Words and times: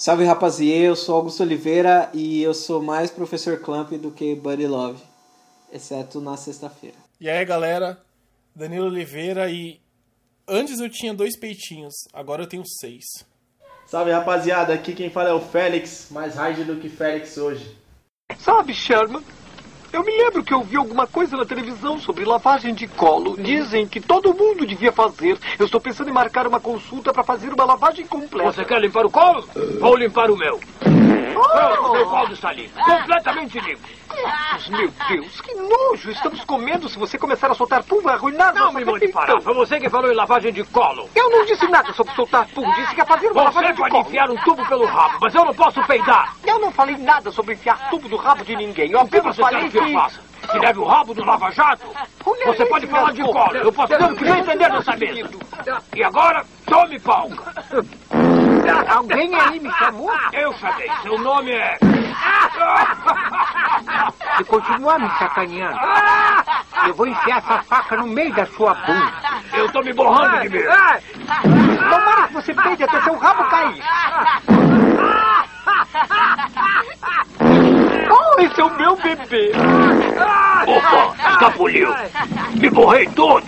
Salve 0.00 0.24
rapaziê, 0.24 0.88
eu 0.88 0.96
sou 0.96 1.16
Augusto 1.16 1.42
Oliveira 1.42 2.08
e 2.14 2.42
eu 2.42 2.54
sou 2.54 2.82
mais 2.82 3.10
professor 3.10 3.60
Clamp 3.60 3.90
do 3.92 4.10
que 4.10 4.34
Buddy 4.34 4.66
Love, 4.66 5.02
exceto 5.70 6.22
na 6.22 6.38
sexta-feira. 6.38 6.96
E 7.20 7.28
aí 7.28 7.44
galera, 7.44 8.00
Danilo 8.56 8.86
Oliveira 8.86 9.50
e 9.50 9.78
antes 10.48 10.80
eu 10.80 10.88
tinha 10.88 11.12
dois 11.12 11.38
peitinhos, 11.38 11.92
agora 12.14 12.42
eu 12.42 12.48
tenho 12.48 12.62
seis. 12.66 13.04
Salve 13.86 14.10
rapaziada, 14.10 14.72
aqui 14.72 14.94
quem 14.94 15.10
fala 15.10 15.28
é 15.28 15.34
o 15.34 15.40
Félix, 15.42 16.06
mais 16.10 16.34
hard 16.34 16.64
do 16.64 16.76
que 16.76 16.88
Félix 16.88 17.36
hoje. 17.36 17.76
Sabe, 18.38 18.72
Sherman, 18.72 19.22
eu 19.92 20.04
me 20.04 20.12
lembro 20.16 20.42
que 20.42 20.54
eu 20.54 20.62
vi 20.62 20.76
alguma 20.76 21.06
coisa 21.06 21.36
na 21.36 21.44
televisão 21.44 21.98
sobre 21.98 22.24
lavagem 22.24 22.74
de 22.74 22.86
colo. 22.86 23.36
Dizem 23.36 23.86
que 23.86 24.00
todo 24.00 24.34
mundo 24.34 24.66
devia 24.66 24.92
fazer. 24.92 25.38
Eu 25.58 25.66
estou 25.66 25.80
pensando 25.80 26.10
em 26.10 26.12
marcar 26.12 26.46
uma 26.46 26.60
consulta 26.60 27.12
para 27.12 27.24
fazer 27.24 27.52
uma 27.52 27.64
lavagem 27.64 28.06
completa. 28.06 28.52
Você 28.52 28.64
quer 28.64 28.80
limpar 28.80 29.04
o 29.04 29.10
colo? 29.10 29.44
Vou 29.80 29.96
limpar 29.96 30.30
o 30.30 30.36
meu. 30.36 30.60
Pronto, 31.32 31.92
meu 31.92 32.06
colo 32.06 32.32
está 32.32 32.52
limpo. 32.52 32.78
Completamente 32.84 33.60
limpo. 33.60 33.88
Meu 34.70 34.92
Deus, 35.08 35.40
que 35.40 35.54
nojo! 35.54 36.10
Estamos 36.10 36.44
comendo. 36.44 36.88
Se 36.88 36.98
você 36.98 37.16
começar 37.16 37.50
a 37.50 37.54
soltar 37.54 37.82
pum, 37.84 38.00
vai 38.02 38.14
arruinar 38.14 38.54
Não 38.54 38.72
me 38.72 38.84
mande 38.84 39.08
parar. 39.08 39.26
refeição. 39.26 39.40
Foi 39.40 39.54
você 39.54 39.80
que 39.80 39.88
falou 39.88 40.10
em 40.10 40.14
lavagem 40.14 40.52
de 40.52 40.64
colo. 40.64 41.08
Eu 41.14 41.30
não 41.30 41.44
disse 41.46 41.66
nada 41.68 41.92
sobre 41.92 42.12
soltar 42.14 42.46
pum. 42.48 42.68
Disse 42.74 42.94
que 42.94 43.00
ia 43.00 43.06
fazer 43.06 43.26
uma 43.28 43.34
Você 43.34 43.44
lavagem 43.44 43.70
de 43.72 43.78
pode 43.78 43.90
colo. 43.92 44.06
enfiar 44.06 44.30
um 44.30 44.36
tubo 44.38 44.66
pelo 44.66 44.84
rabo, 44.86 45.18
mas 45.20 45.34
eu 45.34 45.44
não 45.44 45.54
posso 45.54 45.82
peidar. 45.84 46.34
Eu 46.44 46.58
não 46.58 46.70
falei 46.72 46.96
nada 46.96 47.30
sobre 47.30 47.54
enfiar 47.54 47.88
tubo 47.90 48.08
do 48.08 48.16
rabo 48.16 48.44
de 48.44 48.56
ninguém. 48.56 48.90
Eu 48.90 49.00
O 49.00 49.08
que 49.08 49.16
apenas 49.16 49.36
você 49.36 49.42
falei 49.42 49.70
que 49.70 49.78
eu 49.78 49.84
que... 50.48 50.58
leve 50.58 50.78
o 50.78 50.84
rabo 50.84 51.14
do 51.14 51.24
Lava 51.24 51.50
Jato? 51.50 51.86
Você 52.46 52.66
pode 52.66 52.86
falar 52.86 53.12
de 53.12 53.22
colo. 53.22 53.56
Eu 53.56 53.72
posso 53.72 53.88
ter 53.88 54.02
o 54.02 54.16
que 54.16 54.28
entender 54.28 54.68
nessa 54.68 54.96
mesa. 54.96 55.30
E 55.94 56.04
agora, 56.04 56.44
tome 56.66 56.98
palca. 57.00 57.52
Alguém 58.88 59.34
aí 59.34 59.60
me 59.60 59.70
chamou? 59.72 60.12
Eu 60.32 60.52
chamei. 60.54 60.90
Seu 61.02 61.18
nome 61.18 61.52
é... 61.52 61.78
Se 64.36 64.44
continuar 64.44 64.98
me 64.98 65.10
sacaneando, 65.18 65.78
eu 66.86 66.94
vou 66.94 67.06
enfiar 67.06 67.38
essa 67.38 67.62
faca 67.62 67.96
no 67.96 68.06
meio 68.06 68.32
da 68.34 68.46
sua 68.46 68.74
bunda. 68.74 69.12
Eu 69.52 69.70
tô 69.72 69.82
me 69.82 69.92
borrando 69.92 70.40
de 70.40 70.48
medo. 70.48 70.70
Tomara 71.90 72.28
que 72.28 72.34
você 72.34 72.54
peide 72.54 72.84
até 72.84 73.00
seu 73.02 73.16
rabo 73.16 73.44
cair. 73.44 73.82
Oh, 78.10 78.40
esse 78.40 78.60
é 78.60 78.64
o 78.64 78.76
meu 78.76 78.96
bebê. 78.96 79.52
Opa, 80.66 81.30
escapuliu. 81.30 81.88
Me 82.60 82.68
borrei 82.68 83.06
todo. 83.08 83.44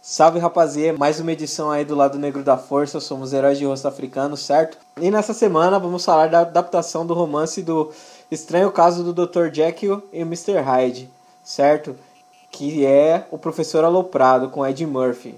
Salve 0.00 0.38
rapaziê, 0.38 0.92
mais 0.92 1.18
uma 1.18 1.32
edição 1.32 1.68
aí 1.68 1.84
do 1.84 1.96
lado 1.96 2.16
negro 2.16 2.44
da 2.44 2.56
força, 2.56 3.00
somos 3.00 3.32
heróis 3.32 3.58
de 3.58 3.64
rosto 3.64 3.88
africano, 3.88 4.36
certo? 4.36 4.78
E 5.00 5.10
nessa 5.10 5.34
semana 5.34 5.80
vamos 5.80 6.04
falar 6.04 6.28
da 6.28 6.42
adaptação 6.42 7.04
do 7.04 7.12
romance 7.12 7.60
do 7.60 7.90
Estranho 8.30 8.70
Caso 8.70 9.02
do 9.02 9.26
Dr. 9.26 9.52
Jekyll 9.52 10.00
e 10.12 10.20
Mr. 10.20 10.60
Hyde, 10.60 11.10
certo? 11.42 11.96
Que 12.52 12.86
é 12.86 13.26
o 13.32 13.38
Professor 13.38 13.84
Aloprado 13.84 14.48
com 14.48 14.64
Ed 14.64 14.86
Murphy. 14.86 15.34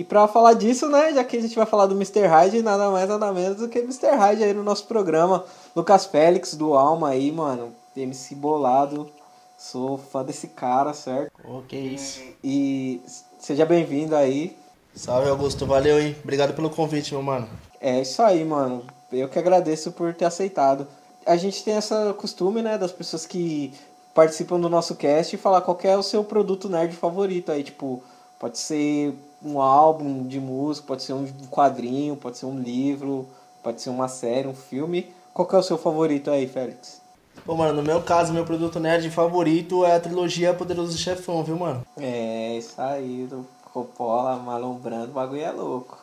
E 0.00 0.04
pra 0.04 0.26
falar 0.26 0.54
disso, 0.54 0.88
né, 0.88 1.12
já 1.12 1.22
que 1.22 1.36
a 1.36 1.42
gente 1.42 1.54
vai 1.54 1.66
falar 1.66 1.84
do 1.84 1.94
Mr. 1.94 2.26
Hyde, 2.26 2.62
nada 2.62 2.88
mais 2.88 3.06
nada 3.06 3.30
menos 3.34 3.58
do 3.58 3.68
que 3.68 3.80
Mr. 3.80 4.16
Hyde 4.16 4.42
aí 4.42 4.54
no 4.54 4.62
nosso 4.62 4.86
programa. 4.86 5.44
Lucas 5.76 6.06
Félix 6.06 6.54
do 6.54 6.72
Alma 6.72 7.10
aí, 7.10 7.30
mano, 7.30 7.74
MC 7.94 8.34
bolado. 8.34 9.10
Sou 9.58 9.98
fã 9.98 10.24
desse 10.24 10.48
cara, 10.48 10.94
certo? 10.94 11.30
Ô, 11.44 11.60
que 11.68 11.76
isso. 11.76 12.22
E 12.42 13.02
seja 13.38 13.66
bem-vindo 13.66 14.16
aí. 14.16 14.56
Salve 14.94 15.28
Augusto, 15.28 15.66
valeu, 15.66 16.00
hein? 16.00 16.16
Obrigado 16.24 16.54
pelo 16.54 16.70
convite, 16.70 17.12
meu 17.12 17.22
mano. 17.22 17.46
É 17.78 18.00
isso 18.00 18.22
aí, 18.22 18.42
mano. 18.42 18.82
Eu 19.12 19.28
que 19.28 19.38
agradeço 19.38 19.92
por 19.92 20.14
ter 20.14 20.24
aceitado. 20.24 20.88
A 21.26 21.36
gente 21.36 21.62
tem 21.62 21.74
essa 21.74 22.14
costume, 22.14 22.62
né, 22.62 22.78
das 22.78 22.90
pessoas 22.90 23.26
que 23.26 23.74
participam 24.14 24.58
do 24.58 24.70
nosso 24.70 24.94
cast 24.94 25.36
falar 25.36 25.60
qual 25.60 25.76
que 25.76 25.86
é 25.86 25.94
o 25.94 26.02
seu 26.02 26.24
produto 26.24 26.70
nerd 26.70 26.96
favorito 26.96 27.52
aí, 27.52 27.62
tipo, 27.62 28.02
pode 28.38 28.56
ser 28.56 29.14
um 29.42 29.60
álbum 29.60 30.26
de 30.26 30.38
música, 30.38 30.86
pode 30.86 31.02
ser 31.02 31.12
um 31.12 31.26
quadrinho, 31.50 32.16
pode 32.16 32.38
ser 32.38 32.46
um 32.46 32.58
livro, 32.58 33.26
pode 33.62 33.80
ser 33.80 33.90
uma 33.90 34.08
série, 34.08 34.48
um 34.48 34.54
filme. 34.54 35.12
Qual 35.32 35.46
que 35.46 35.54
é 35.54 35.58
o 35.58 35.62
seu 35.62 35.78
favorito 35.78 36.30
aí, 36.30 36.46
Félix? 36.46 37.00
Pô, 37.44 37.54
mano, 37.54 37.74
no 37.74 37.82
meu 37.82 38.02
caso, 38.02 38.32
meu 38.32 38.44
produto 38.44 38.78
nerd 38.78 39.08
favorito 39.10 39.84
é 39.84 39.96
a 39.96 40.00
trilogia 40.00 40.52
Poderoso 40.52 40.96
Chefão, 40.98 41.42
viu, 41.42 41.56
mano? 41.56 41.86
É, 41.96 42.56
isso 42.58 42.80
aí, 42.80 43.26
do 43.26 43.46
Coppola, 43.72 44.36
Marlon 44.36 44.74
Brando, 44.74 45.10
o 45.10 45.14
bagulho 45.14 45.42
é 45.42 45.50
louco. 45.50 45.98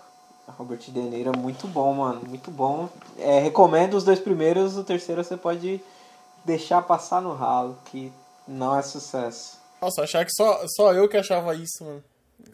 Robert 0.58 0.80
De 0.80 1.00
Niro 1.00 1.31
é 1.34 1.38
muito 1.38 1.68
bom, 1.68 1.94
mano, 1.94 2.22
muito 2.25 2.50
bom. 2.50 2.90
É, 3.19 3.40
recomendo 3.40 3.96
os 3.96 4.04
dois 4.04 4.19
primeiros, 4.19 4.78
o 4.78 4.84
terceiro 4.84 5.24
você 5.24 5.36
pode 5.36 5.81
deixar 6.46 6.81
passar 6.81 7.22
no 7.22 7.34
ralo, 7.34 7.78
que 7.86 8.12
não 8.48 8.75
é 8.75 8.81
sucesso. 8.81 9.58
Nossa, 9.81 10.04
achar 10.04 10.25
que 10.25 10.31
só, 10.31 10.66
só 10.68 10.94
eu 10.94 11.08
que 11.09 11.18
achava 11.18 11.54
isso, 11.54 11.84
mano. 11.84 12.04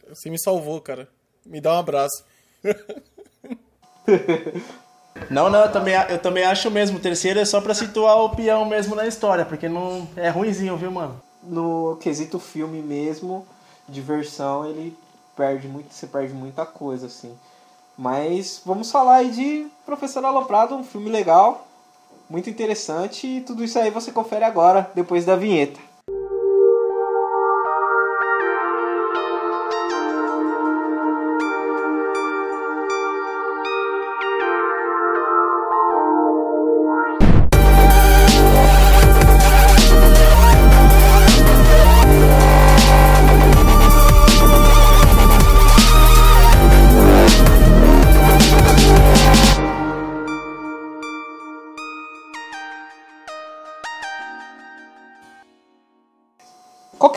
Você 0.09 0.29
me 0.29 0.39
salvou, 0.39 0.79
cara. 0.81 1.07
Me 1.45 1.59
dá 1.59 1.73
um 1.73 1.79
abraço. 1.79 2.23
Não, 5.29 5.49
não, 5.49 5.61
eu 5.61 5.71
também, 5.71 5.93
eu 6.09 6.19
também 6.19 6.43
acho 6.43 6.69
mesmo. 6.71 6.97
O 6.97 7.01
terceiro 7.01 7.39
é 7.39 7.45
só 7.45 7.61
pra 7.61 7.73
situar 7.73 8.17
o 8.17 8.35
peão 8.35 8.65
mesmo 8.65 8.95
na 8.95 9.05
história, 9.05 9.45
porque 9.45 9.69
não 9.69 10.07
é 10.15 10.29
ruinzinho, 10.29 10.75
viu, 10.75 10.91
mano? 10.91 11.21
No 11.43 11.97
quesito 12.01 12.39
filme 12.39 12.81
mesmo, 12.81 13.45
diversão, 13.87 14.65
ele 14.65 14.95
perde 15.35 15.67
muito, 15.67 15.93
você 15.93 16.07
perde 16.07 16.33
muita 16.33 16.65
coisa, 16.65 17.07
assim. 17.07 17.37
Mas 17.97 18.61
vamos 18.65 18.91
falar 18.91 19.17
aí 19.17 19.29
de 19.29 19.67
Professor 19.85 20.23
Aloprado, 20.25 20.75
um 20.75 20.83
filme 20.83 21.09
legal, 21.09 21.67
muito 22.29 22.49
interessante, 22.49 23.27
e 23.27 23.41
tudo 23.41 23.63
isso 23.63 23.77
aí 23.77 23.91
você 23.91 24.11
confere 24.11 24.43
agora, 24.43 24.89
depois 24.95 25.25
da 25.25 25.35
vinheta. 25.35 25.79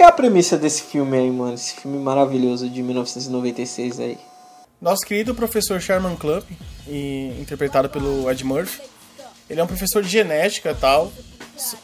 A 0.07 0.13
premissa 0.13 0.57
desse 0.57 0.83
filme 0.83 1.17
aí, 1.17 1.31
mano? 1.31 1.55
Esse 1.55 1.75
filme 1.75 1.99
maravilhoso 1.99 2.69
de 2.69 2.83
1996 2.83 4.01
aí. 4.01 4.19
Nosso 4.81 5.05
querido 5.07 5.35
professor 5.35 5.81
Sherman 5.81 6.17
Clump, 6.17 6.45
interpretado 7.41 7.89
pelo 7.89 8.31
Ed 8.31 8.45
Murphy, 8.45 8.83
ele 9.49 9.61
é 9.61 9.65
um 9.65 9.67
professor 9.67 10.03
de 10.03 10.09
genética 10.09 10.75
tal. 10.75 11.13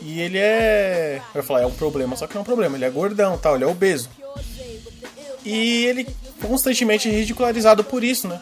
E 0.00 0.20
ele 0.20 0.36
é. 0.38 1.22
Eu 1.34 1.40
ia 1.40 1.42
falar, 1.42 1.62
é 1.62 1.66
um 1.66 1.70
problema, 1.72 2.14
só 2.14 2.26
que 2.26 2.34
não 2.34 2.40
é 2.40 2.42
um 2.42 2.44
problema, 2.44 2.76
ele 2.76 2.84
é 2.84 2.90
gordão 2.90 3.38
tal, 3.38 3.54
ele 3.54 3.64
é 3.64 3.66
obeso. 3.66 4.10
E 5.44 5.86
ele 5.86 6.06
constantemente 6.42 7.08
é 7.08 7.12
ridicularizado 7.12 7.82
por 7.82 8.04
isso, 8.04 8.28
né? 8.28 8.38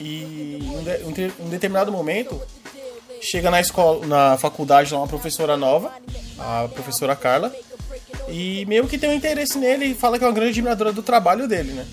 E 0.00 0.58
em 0.62 0.70
um 1.06 1.12
de- 1.12 1.32
um 1.38 1.48
determinado 1.50 1.92
momento, 1.92 2.40
chega 3.20 3.50
na 3.50 3.60
escola, 3.60 4.06
na 4.06 4.38
faculdade 4.38 4.92
lá 4.94 5.00
uma 5.00 5.06
professora 5.08 5.56
nova, 5.56 5.92
a 6.38 6.66
professora 6.72 7.14
Carla, 7.14 7.52
e 8.30 8.64
meio 8.66 8.86
que 8.86 8.98
tem 8.98 9.10
um 9.10 9.14
interesse 9.14 9.58
nele 9.58 9.86
e 9.86 9.94
fala 9.94 10.18
que 10.18 10.24
é 10.24 10.26
uma 10.26 10.34
grande 10.34 10.50
admiradora 10.50 10.92
do 10.92 11.02
trabalho 11.02 11.48
dele, 11.48 11.72
né? 11.72 11.86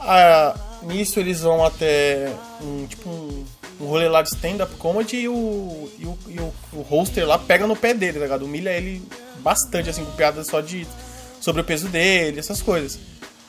Ah, 0.00 0.54
nisso 0.82 1.18
eles 1.18 1.40
vão 1.40 1.64
até 1.64 2.32
um 2.62 2.86
tipo 2.86 3.08
um, 3.08 3.44
um 3.80 3.86
rolê 3.86 4.08
lá 4.08 4.22
de 4.22 4.28
stand-up 4.28 4.74
comedy 4.76 5.16
e, 5.16 5.28
o, 5.28 5.90
e, 5.98 6.04
o, 6.04 6.18
e 6.28 6.40
o, 6.40 6.54
o 6.72 6.80
hoster 6.82 7.26
lá 7.26 7.38
pega 7.38 7.66
no 7.66 7.76
pé 7.76 7.92
dele, 7.92 8.18
tá 8.18 8.24
ligado? 8.24 8.44
Humilha 8.44 8.70
ele 8.70 9.02
bastante, 9.38 9.90
assim, 9.90 10.04
com 10.04 10.12
piadas 10.12 10.46
só 10.46 10.60
de 10.60 10.86
sobre 11.40 11.60
o 11.60 11.64
peso 11.64 11.88
dele, 11.88 12.38
essas 12.40 12.60
coisas. 12.60 12.98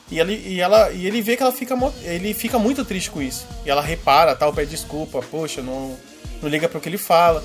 E, 0.09 0.19
ele, 0.19 0.41
e, 0.45 0.61
ela, 0.61 0.91
e 0.91 1.05
ele 1.05 1.21
vê 1.21 1.35
que 1.35 1.43
ela 1.43 1.51
fica, 1.51 1.75
ele 2.03 2.33
fica 2.33 2.57
muito 2.57 2.85
triste 2.85 3.11
com 3.11 3.21
isso. 3.21 3.45
E 3.65 3.69
ela 3.69 3.81
repara, 3.81 4.35
tal, 4.35 4.53
pede 4.53 4.71
desculpa, 4.71 5.21
poxa, 5.21 5.61
não, 5.61 5.97
não 6.41 6.49
liga 6.49 6.69
para 6.69 6.77
o 6.77 6.81
que 6.81 6.87
ele 6.87 6.97
fala. 6.97 7.43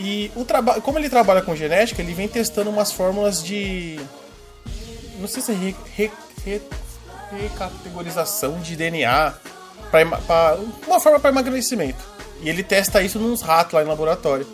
E 0.00 0.30
o 0.36 0.44
trabalho, 0.44 0.80
como 0.80 0.96
ele 0.98 1.08
trabalha 1.10 1.42
com 1.42 1.56
genética, 1.56 2.00
ele 2.00 2.14
vem 2.14 2.28
testando 2.28 2.70
umas 2.70 2.92
fórmulas 2.92 3.42
de 3.42 3.98
não 5.18 5.26
sei 5.26 5.42
se 5.42 5.50
é 5.50 5.54
re, 5.56 5.76
re, 5.96 6.10
re- 6.44 6.62
recategorização 7.42 8.60
de 8.60 8.76
DNA 8.76 9.34
pra- 9.90 10.56
uma 10.86 11.00
forma 11.00 11.18
para 11.18 11.30
emagrecimento. 11.30 11.98
E 12.42 12.48
ele 12.48 12.62
testa 12.62 13.02
isso 13.02 13.18
nos 13.18 13.42
ratos 13.42 13.74
lá 13.74 13.82
em 13.82 13.86
laboratório. 13.86 14.46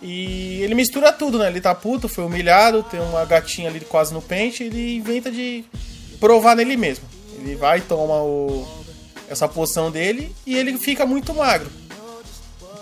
E 0.00 0.60
ele 0.62 0.74
mistura 0.74 1.12
tudo, 1.12 1.38
né? 1.38 1.48
Ele 1.48 1.60
tá 1.60 1.74
puto, 1.74 2.08
foi 2.08 2.24
humilhado, 2.24 2.82
tem 2.84 3.00
uma 3.00 3.24
gatinha 3.24 3.68
ali 3.68 3.80
quase 3.80 4.14
no 4.14 4.22
pente, 4.22 4.62
ele 4.62 4.96
inventa 4.96 5.30
de 5.30 5.64
provar 6.20 6.54
nele 6.54 6.76
mesmo. 6.76 7.04
Ele 7.36 7.56
vai, 7.56 7.80
toma 7.80 8.22
o, 8.22 8.64
essa 9.28 9.48
poção 9.48 9.90
dele 9.90 10.32
e 10.46 10.56
ele 10.56 10.78
fica 10.78 11.04
muito 11.04 11.34
magro. 11.34 11.68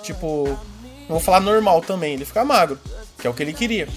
tipo, 0.02 0.58
não 1.10 1.16
vou 1.16 1.24
falar 1.24 1.40
normal 1.40 1.80
também, 1.80 2.14
ele 2.14 2.24
fica 2.24 2.44
magro, 2.44 2.78
que 3.18 3.26
é 3.26 3.30
o 3.30 3.34
que 3.34 3.42
ele 3.42 3.52
queria. 3.52 3.88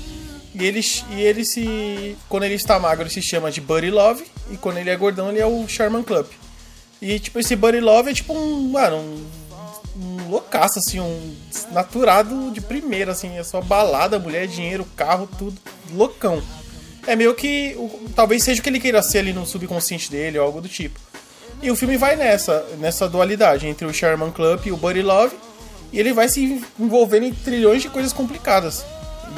E 0.55 0.65
ele, 0.65 0.81
e 1.11 1.21
ele 1.21 1.45
se. 1.45 2.17
Quando 2.27 2.43
ele 2.43 2.55
está 2.55 2.79
magro, 2.79 3.03
ele 3.03 3.09
se 3.11 3.21
chama 3.21 3.51
de 3.51 3.61
Buddy 3.61 3.91
Love. 3.91 4.25
E 4.51 4.57
quando 4.57 4.77
ele 4.77 4.89
é 4.89 4.95
gordão, 4.95 5.29
ele 5.29 5.39
é 5.39 5.45
o 5.45 5.67
Sherman 5.67 6.01
Club. 6.01 6.25
E 6.99 7.19
tipo, 7.19 7.39
esse 7.39 7.55
Buddy 7.55 7.79
Love 7.79 8.09
é 8.09 8.13
tipo 8.15 8.33
um. 8.33 8.69
Mano, 8.69 8.97
um, 8.97 9.27
um 9.95 10.29
loucaço, 10.29 10.79
assim, 10.79 10.99
um 10.99 11.35
naturado 11.71 12.49
de 12.51 12.61
primeira, 12.61 13.11
assim. 13.11 13.37
É 13.37 13.43
só 13.43 13.61
balada, 13.61 14.17
mulher, 14.17 14.47
dinheiro, 14.47 14.85
carro, 14.95 15.29
tudo. 15.37 15.57
Loucão. 15.91 16.41
É 17.05 17.15
meio 17.15 17.35
que. 17.35 17.75
Talvez 18.15 18.43
seja 18.43 18.59
o 18.59 18.63
que 18.63 18.69
ele 18.69 18.79
queira 18.79 19.03
ser 19.03 19.19
ali 19.19 19.33
no 19.33 19.45
subconsciente 19.45 20.09
dele 20.09 20.39
ou 20.39 20.45
algo 20.45 20.61
do 20.61 20.69
tipo. 20.69 20.99
E 21.61 21.69
o 21.69 21.75
filme 21.75 21.95
vai 21.95 22.15
nessa, 22.15 22.65
nessa 22.79 23.07
dualidade 23.07 23.67
entre 23.67 23.85
o 23.85 23.93
Sherman 23.93 24.31
Club 24.31 24.65
e 24.65 24.71
o 24.71 24.77
Buddy 24.77 25.01
Love. 25.01 25.35
E 25.93 25.99
ele 25.99 26.11
vai 26.11 26.27
se 26.27 26.59
envolvendo 26.79 27.27
em 27.27 27.33
trilhões 27.33 27.83
de 27.83 27.87
coisas 27.87 28.11
complicadas. 28.11 28.83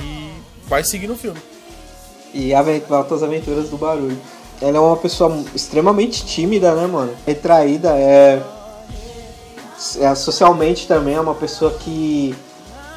E 0.02 0.31
vai 0.69 0.86
seguir 0.86 1.06
no 1.06 1.18
filme. 1.18 1.40
E 2.34 2.54
Altas 2.54 3.22
Aventuras 3.22 3.69
do 3.69 3.78
Barulho. 3.78 4.18
Ela 4.62 4.78
é 4.78 4.80
uma 4.80 4.96
pessoa 4.96 5.44
extremamente 5.54 6.25
tímida, 6.25 6.74
né, 6.74 6.88
mano? 6.88 7.13
Retraída, 7.28 7.90
é... 7.98 8.42
é. 10.00 10.16
Socialmente 10.16 10.88
também 10.88 11.16
é 11.16 11.19
uma 11.19 11.36
pessoa 11.36 11.72
que 11.72 12.34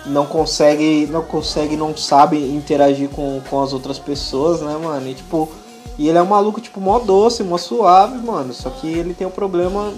não 0.07 0.25
consegue, 0.25 1.09
não 1.11 1.23
consegue, 1.23 1.77
não 1.77 1.97
sabe 1.97 2.39
interagir 2.39 3.09
com, 3.09 3.43
com 3.51 3.61
as 3.61 3.73
outras 3.73 3.99
pessoas, 3.99 4.61
né, 4.61 4.79
mano? 4.81 5.09
E 5.09 5.15
tipo, 5.15 5.51
e 5.99 6.09
ele 6.09 6.17
é 6.17 6.23
um 6.23 6.27
maluco, 6.27 6.61
tipo, 6.61 6.81
mó 6.81 7.01
doce, 7.01 7.43
mó 7.43 7.59
suave, 7.59 8.19
mano. 8.19 8.53
Só 8.53 8.71
que 8.71 8.87
ele 8.87 9.15
tem 9.15 9.27
um 9.27 9.33
problema 9.33 9.93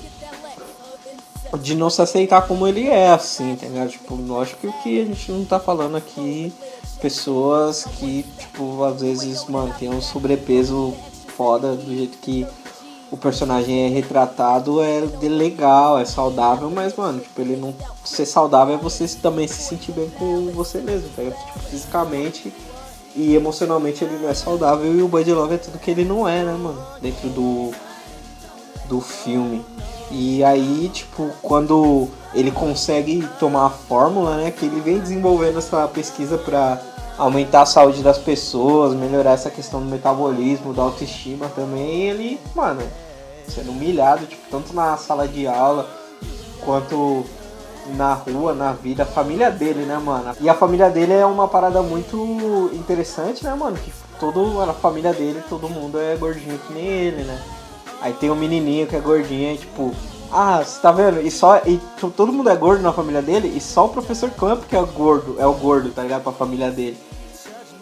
de 1.59 1.75
não 1.75 1.91
se 1.91 2.01
aceitar 2.01 2.47
como 2.47 2.67
ele 2.67 2.87
é, 2.87 3.11
assim, 3.11 3.57
tá 3.57 3.67
ligado? 3.67 3.91
Tipo, 3.91 4.15
lógico 4.15 4.73
que 4.83 5.01
a 5.01 5.05
gente 5.05 5.33
não 5.33 5.45
tá 5.45 5.59
falando 5.59 5.97
aqui, 5.97 6.53
pessoas 7.01 7.85
que, 7.99 8.25
tipo, 8.39 8.85
às 8.85 9.01
vezes, 9.01 9.45
mano, 9.47 9.75
tem 9.79 9.89
um 9.89 10.01
sobrepeso 10.01 10.95
foda 11.37 11.75
do 11.75 11.95
jeito 11.95 12.19
que 12.19 12.47
o 13.11 13.17
personagem 13.17 13.87
é 13.87 13.89
retratado 13.89 14.81
é 14.81 15.01
legal, 15.23 15.99
é 15.99 16.05
saudável, 16.05 16.71
mas, 16.71 16.95
mano, 16.95 17.19
tipo, 17.21 17.41
ele 17.41 17.57
não. 17.57 17.75
Ser 18.05 18.25
saudável 18.25 18.75
é 18.75 18.79
você 18.79 19.07
também 19.21 19.49
se 19.49 19.63
sentir 19.63 19.93
bem 19.93 20.09
com 20.11 20.51
você 20.53 20.79
mesmo, 20.79 21.09
tá? 21.17 21.23
Tipo, 21.23 21.59
fisicamente 21.69 22.53
e 23.17 23.35
emocionalmente 23.35 24.05
ele 24.05 24.19
não 24.19 24.29
é 24.29 24.35
saudável 24.35 24.95
e 24.95 25.03
o 25.03 25.09
Bud 25.09 25.33
Love 25.33 25.55
é 25.55 25.59
tudo 25.59 25.79
que 25.79 25.91
ele 25.91 26.05
não 26.05 26.29
é, 26.29 26.45
né, 26.45 26.53
mano? 26.53 26.81
Dentro 27.01 27.29
do, 27.31 27.73
do 28.89 29.01
filme. 29.01 29.65
E 30.11 30.43
aí, 30.43 30.91
tipo, 30.93 31.31
quando 31.41 32.09
ele 32.35 32.51
consegue 32.51 33.27
tomar 33.39 33.67
a 33.67 33.71
fórmula, 33.71 34.37
né, 34.37 34.51
que 34.51 34.67
ele 34.67 34.81
vem 34.81 34.99
desenvolvendo 34.99 35.59
essa 35.59 35.87
pesquisa 35.87 36.37
para 36.37 36.81
aumentar 37.17 37.63
a 37.63 37.67
saúde 37.67 38.03
das 38.03 38.19
pessoas, 38.19 38.95
melhorar 38.95 39.33
essa 39.33 39.51
questão 39.51 39.81
do 39.81 39.87
metabolismo, 39.87 40.73
da 40.73 40.83
autoestima 40.83 41.49
também, 41.55 42.09
ele, 42.09 42.41
mano, 42.55 42.83
sendo 43.49 43.71
humilhado, 43.71 44.27
tipo, 44.27 44.43
tanto 44.51 44.75
na 44.75 44.97
sala 44.97 45.29
de 45.29 45.47
aula 45.47 45.89
quanto 46.65 47.25
na 47.97 48.15
rua, 48.15 48.55
na 48.55 48.73
vida, 48.73 49.03
a 49.03 49.07
família 49.07 49.51
dele, 49.51 49.85
né, 49.85 49.99
mano? 49.99 50.35
E 50.41 50.49
a 50.49 50.55
família 50.55 50.91
dele 50.91 51.13
é 51.13 51.27
uma 51.27 51.49
parada 51.49 51.83
muito 51.83 52.71
interessante, 52.73 53.45
né, 53.45 53.55
mano? 53.55 53.77
Que 53.77 53.93
todo, 54.19 54.61
a 54.61 54.73
família 54.73 55.13
dele, 55.13 55.43
todo 55.49 55.69
mundo 55.69 55.99
é 55.99 56.17
gordinho 56.17 56.59
que 56.59 56.73
nem 56.73 56.87
ele, 56.87 57.23
né? 57.25 57.41
Aí 58.01 58.13
tem 58.15 58.31
um 58.31 58.37
menininho 58.37 58.87
que 58.87 58.97
é 58.97 59.01
gordinho, 59.01 59.55
e, 59.55 59.59
tipo, 59.59 59.95
ah, 60.33 60.63
você 60.65 60.81
tá 60.81 60.91
vendo? 60.93 61.21
E 61.21 61.31
só. 61.31 61.59
E 61.67 61.81
todo 62.17 62.33
mundo 62.33 62.49
é 62.49 62.57
gordo 62.57 62.83
na 62.83 62.93
família 62.93 63.21
dele, 63.21 63.53
e 63.55 63.61
só 63.61 63.87
o 63.87 63.89
professor 63.91 64.31
Clamp 64.31 64.65
que 64.65 64.77
é 64.77 64.81
o 64.81 64.87
gordo, 64.87 65.37
é 65.39 65.47
o 65.47 65.55
gordo, 65.55 65.91
tá 65.91 66.03
ligado? 66.03 66.23
Pra 66.23 66.33
família 66.33 66.71
dele. 66.71 66.99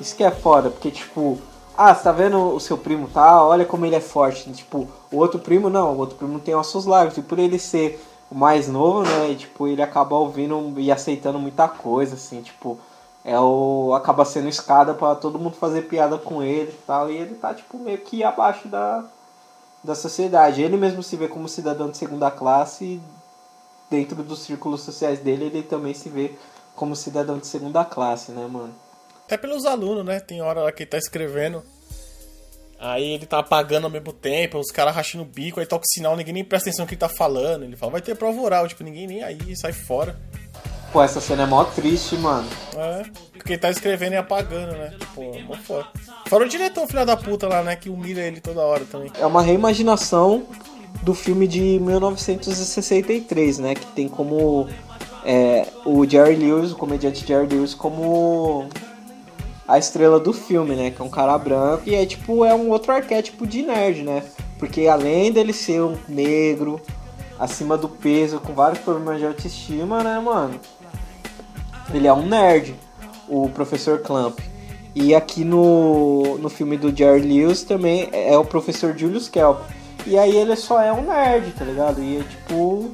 Isso 0.01 0.17
que 0.17 0.25
é 0.25 0.31
foda, 0.31 0.71
porque, 0.71 0.91
tipo, 0.91 1.39
ah, 1.77 1.95
você 1.95 2.03
tá 2.03 2.13
vendo 2.13 2.55
o 2.55 2.61
seu 2.61 2.77
primo 2.79 3.09
tá? 3.09 3.45
Olha 3.45 3.65
como 3.65 3.87
ele 3.87 3.97
é 3.97 4.01
forte. 4.01 4.51
Tipo, 4.53 4.89
o 5.13 5.17
outro 5.17 5.39
primo 5.39 5.71
não, 5.71 5.95
o 5.95 5.99
outro 5.99 6.17
primo 6.17 6.39
tem 6.41 6.55
ossos 6.55 6.87
largos. 6.87 7.17
E 7.17 7.23
por 7.23 7.39
ele 7.39 7.59
ser 7.59 8.05
o 8.31 8.35
mais 8.35 8.69
novo, 8.69 9.03
né? 9.03 9.31
E, 9.31 9.37
tipo, 9.37 9.67
ele 9.67 9.83
acaba 9.83 10.17
ouvindo 10.17 10.75
e 10.79 10.91
aceitando 10.91 11.39
muita 11.39 11.69
coisa, 11.69 12.15
assim, 12.15 12.43
tipo, 12.43 12.79
é 13.25 13.39
o 13.39 13.93
acaba 13.95 14.25
sendo 14.25 14.49
escada 14.49 14.95
para 14.95 15.15
todo 15.15 15.39
mundo 15.39 15.55
fazer 15.57 15.83
piada 15.83 16.17
com 16.17 16.43
ele 16.43 16.71
e 16.71 16.87
tal, 16.87 17.11
e 17.11 17.17
ele 17.17 17.35
tá 17.35 17.53
tipo 17.53 17.79
meio 17.79 17.99
que 17.99 18.25
abaixo 18.25 18.69
da 18.69 19.05
da 19.83 19.95
sociedade. 19.95 20.63
Ele 20.63 20.77
mesmo 20.77 21.03
se 21.03 21.17
vê 21.17 21.29
como 21.29 21.49
cidadão 21.49 21.91
de 21.91 21.97
segunda 21.97 22.31
classe 22.31 22.85
e 22.85 23.01
dentro 23.91 24.23
dos 24.23 24.41
círculos 24.41 24.83
sociais 24.83 25.21
dele, 25.21 25.47
ele 25.47 25.63
também 25.63 25.95
se 25.95 26.09
vê 26.09 26.33
como 26.75 26.95
cidadão 26.95 27.39
de 27.39 27.47
segunda 27.47 27.85
classe, 27.85 28.33
né, 28.33 28.47
mano? 28.47 28.75
Até 29.25 29.37
pelos 29.37 29.65
alunos, 29.65 30.05
né? 30.05 30.21
Tem 30.21 30.41
hora 30.43 30.63
lá 30.63 30.73
que 30.73 30.83
ele 30.83 30.91
tá 30.91 30.99
escrevendo 30.99 31.63
Aí 32.79 33.11
ele 33.11 33.27
tá 33.27 33.41
apagando 33.41 33.85
ao 33.85 33.91
mesmo 33.91 34.13
tempo, 34.13 34.57
os 34.57 34.71
caras 34.71 34.95
rachando 34.95 35.25
o 35.25 35.27
bico, 35.27 35.59
aí 35.59 35.67
toca 35.67 35.85
o 35.85 35.89
sinal, 35.89 36.17
ninguém 36.17 36.33
nem 36.33 36.45
presta 36.45 36.69
atenção 36.69 36.85
no 36.85 36.89
que 36.89 36.95
ele 36.95 37.01
tá 37.01 37.09
falando. 37.09 37.65
Ele 37.65 37.77
fala, 37.77 37.93
vai 37.93 38.01
ter 38.01 38.15
prova 38.15 38.41
oral, 38.41 38.69
tipo, 38.69 38.85
ninguém 38.85 39.07
nem 39.07 39.23
aí, 39.23 39.57
sai 39.57 39.73
fora. 39.73 40.17
Pô, 40.93 41.03
essa 41.03 41.21
cena 41.21 41.43
é 41.43 41.47
mó 41.47 41.65
triste, 41.65 42.17
mano. 42.17 42.49
É, 42.77 43.03
porque 43.33 43.59
tá 43.59 43.71
escrevendo 43.71 44.15
e 44.15 44.17
apagando, 44.17 44.73
né? 44.73 44.95
Pô, 45.15 45.23
mó 45.47 45.55
foda. 45.55 45.87
Fora 46.27 46.45
o 46.45 46.49
diretor, 46.49 46.87
filho 46.87 47.05
da 47.05 47.17
puta 47.17 47.47
lá, 47.47 47.63
né? 47.63 47.77
Que 47.77 47.91
humilha 47.91 48.23
ele 48.23 48.41
toda 48.41 48.63
hora 48.63 48.85
também. 48.85 49.11
É 49.19 49.27
uma 49.27 49.43
reimaginação 49.43 50.47
do 51.03 51.15
filme 51.15 51.47
de 51.47 51.79
1963, 51.81 53.59
né? 53.59 53.75
Que 53.75 53.87
tem 53.89 54.09
como 54.09 54.67
é, 55.25 55.67
o 55.85 56.09
Jerry 56.09 56.37
Lewis, 56.37 56.73
o 56.73 56.77
comediante 56.77 57.27
Jerry 57.27 57.47
Lewis, 57.47 57.75
como 57.75 58.67
a 59.67 59.79
estrela 59.79 60.19
do 60.19 60.33
filme, 60.33 60.75
né? 60.75 60.91
Que 60.91 61.03
é 61.03 61.05
um 61.05 61.11
cara 61.11 61.37
branco 61.37 61.83
e 61.87 61.95
é 61.95 62.07
tipo 62.07 62.45
é 62.45 62.55
um 62.55 62.71
outro 62.71 62.93
arquétipo 62.93 63.47
de 63.47 63.63
nerd, 63.63 64.03
né? 64.03 64.23
Porque 64.59 64.89
além 64.89 65.31
dele 65.31 65.53
ser 65.53 65.83
um 65.83 65.97
negro, 66.09 66.81
acima 67.39 67.77
do 67.77 67.89
peso, 67.89 68.41
com 68.41 68.53
vários 68.53 68.81
problemas 68.81 69.21
de 69.21 69.27
autoestima, 69.27 70.03
né, 70.03 70.19
mano? 70.19 70.59
Ele 71.93 72.07
é 72.07 72.13
um 72.13 72.27
nerd, 72.27 72.75
o 73.29 73.49
professor 73.49 74.01
Clamp. 74.01 74.39
E 74.95 75.15
aqui 75.15 75.45
no, 75.45 76.39
no 76.39 76.49
filme 76.49 76.77
do 76.77 76.95
Jerry 76.95 77.21
Lewis 77.21 77.63
também 77.63 78.09
é 78.13 78.37
o 78.37 78.45
professor 78.45 78.97
Julius 78.97 79.29
Kelp. 79.29 79.61
E 80.07 80.19
aí 80.19 80.37
ele 80.37 80.57
só 80.57 80.81
é 80.81 80.93
um 80.93 81.03
nerd, 81.03 81.53
tá 81.53 81.65
ligado? 81.65 82.03
E 82.03 82.19
é 82.19 82.23
tipo 82.23 82.91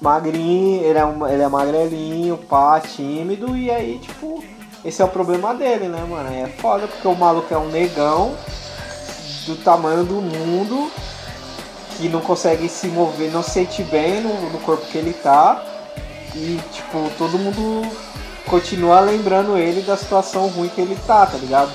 magrinho, 0.00 0.84
ele 0.84 0.98
é, 0.98 1.04
um, 1.04 1.26
ele 1.26 1.42
é 1.42 1.48
magrelinho, 1.48 2.36
pá, 2.36 2.80
tímido, 2.80 3.56
e 3.56 3.70
aí, 3.70 3.98
tipo, 3.98 4.42
esse 4.84 5.02
é 5.02 5.04
o 5.04 5.08
problema 5.08 5.54
dele, 5.54 5.88
né, 5.88 6.04
mano? 6.08 6.32
É 6.32 6.46
foda 6.46 6.86
porque 6.86 7.06
o 7.08 7.14
maluco 7.14 7.52
é 7.52 7.58
um 7.58 7.68
negão 7.68 8.36
do 9.46 9.56
tamanho 9.56 10.04
do 10.04 10.20
mundo 10.20 10.90
que 11.96 12.08
não 12.08 12.20
consegue 12.20 12.68
se 12.68 12.86
mover, 12.86 13.32
não 13.32 13.42
se 13.42 13.50
sente 13.50 13.82
bem 13.82 14.20
no, 14.20 14.50
no 14.50 14.58
corpo 14.60 14.86
que 14.86 14.98
ele 14.98 15.12
tá. 15.12 15.64
E, 16.34 16.60
tipo, 16.72 17.10
todo 17.18 17.38
mundo 17.38 17.90
continua 18.48 19.00
lembrando 19.00 19.56
ele 19.56 19.82
da 19.82 19.96
situação 19.96 20.48
ruim 20.48 20.68
que 20.68 20.80
ele 20.80 20.96
tá, 21.06 21.26
tá 21.26 21.36
ligado? 21.38 21.70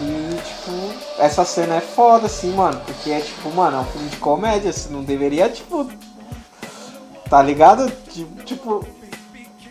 E, 0.00 0.36
tipo, 0.36 1.22
essa 1.22 1.44
cena 1.44 1.76
é 1.76 1.80
foda, 1.80 2.26
assim, 2.26 2.52
mano, 2.54 2.80
porque 2.86 3.10
é 3.10 3.20
tipo, 3.20 3.50
mano, 3.50 3.78
é 3.78 3.80
um 3.80 3.84
filme 3.84 4.08
de 4.08 4.16
comédia, 4.16 4.70
assim, 4.70 4.92
não 4.92 5.02
deveria, 5.02 5.48
tipo. 5.48 5.90
Tá 7.28 7.42
ligado? 7.42 7.90
Tipo, 8.44 8.86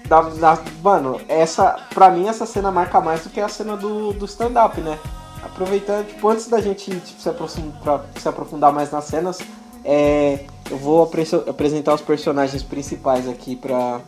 da, 0.07 0.21
da, 0.21 0.59
mano, 0.83 1.19
essa, 1.27 1.77
pra 1.93 2.09
mim 2.09 2.27
essa 2.27 2.45
cena 2.45 2.71
marca 2.71 3.01
mais 3.01 3.23
do 3.23 3.29
que 3.29 3.39
a 3.39 3.47
cena 3.47 3.75
do, 3.75 4.13
do 4.13 4.25
stand-up, 4.25 4.79
né? 4.81 4.99
Aproveitando, 5.43 6.07
tipo, 6.07 6.27
antes 6.27 6.47
da 6.47 6.61
gente 6.61 6.91
tipo, 6.99 7.21
se, 7.21 7.29
aprofundar, 7.29 8.05
se 8.15 8.27
aprofundar 8.27 8.73
mais 8.73 8.91
nas 8.91 9.05
cenas, 9.05 9.39
é, 9.83 10.45
eu 10.69 10.77
vou 10.77 11.09
apresentar 11.47 11.93
os 11.93 12.01
personagens 12.01 12.63
principais 12.63 13.27
aqui 13.27 13.55
pra 13.55 14.01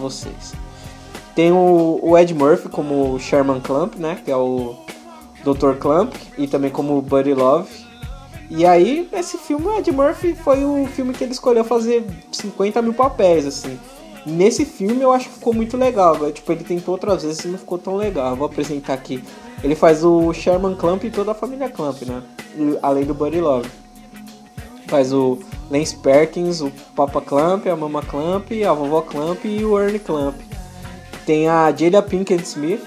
vocês. 0.00 0.54
Tem 1.34 1.52
o, 1.52 2.00
o 2.02 2.16
Ed 2.16 2.32
Murphy 2.32 2.68
como 2.68 3.18
Sherman 3.18 3.60
Clamp, 3.60 3.96
né? 3.96 4.18
Que 4.24 4.30
é 4.30 4.36
o 4.36 4.74
Dr. 5.44 5.74
Clamp, 5.78 6.14
e 6.38 6.46
também 6.46 6.70
como 6.70 7.00
Buddy 7.02 7.34
Love. 7.34 7.68
E 8.48 8.64
aí, 8.64 9.08
esse 9.12 9.36
filme, 9.36 9.66
o 9.66 9.78
Ed 9.78 9.90
Murphy 9.92 10.34
foi 10.34 10.64
o 10.64 10.86
filme 10.86 11.12
que 11.12 11.22
ele 11.22 11.32
escolheu 11.32 11.64
fazer 11.64 12.04
50 12.32 12.80
mil 12.80 12.94
papéis, 12.94 13.44
assim. 13.44 13.78
Nesse 14.24 14.64
filme 14.64 15.02
eu 15.02 15.12
acho 15.12 15.28
que 15.28 15.34
ficou 15.34 15.54
muito 15.54 15.76
legal, 15.76 16.32
tipo, 16.32 16.50
ele 16.50 16.64
tentou 16.64 16.92
outras 16.92 17.22
vezes 17.22 17.44
e 17.44 17.48
não 17.48 17.58
ficou 17.58 17.78
tão 17.78 17.96
legal. 17.96 18.30
Eu 18.30 18.36
vou 18.36 18.46
apresentar 18.46 18.94
aqui. 18.94 19.22
Ele 19.62 19.74
faz 19.74 20.02
o 20.02 20.32
Sherman 20.32 20.74
Clamp 20.74 21.04
e 21.04 21.10
toda 21.10 21.30
a 21.32 21.34
família 21.34 21.68
Clamp, 21.68 22.02
né? 22.02 22.22
Além 22.82 23.04
do 23.04 23.14
Buddy 23.14 23.40
Love. 23.40 23.68
Faz 24.86 25.12
o 25.12 25.38
Lance 25.70 25.96
Perkins, 25.96 26.60
o 26.60 26.70
Papa 26.94 27.20
Clamp, 27.20 27.66
a 27.66 27.76
Mama 27.76 28.02
Clamp, 28.02 28.50
a 28.66 28.72
Vovó 28.72 29.02
Clamp 29.02 29.44
e 29.44 29.64
o 29.64 29.78
Ernie 29.78 29.98
Clamp. 29.98 30.36
Tem 31.24 31.48
a 31.48 31.72
Jada 31.72 32.00
Pinkett 32.02 32.44
Smith 32.44 32.82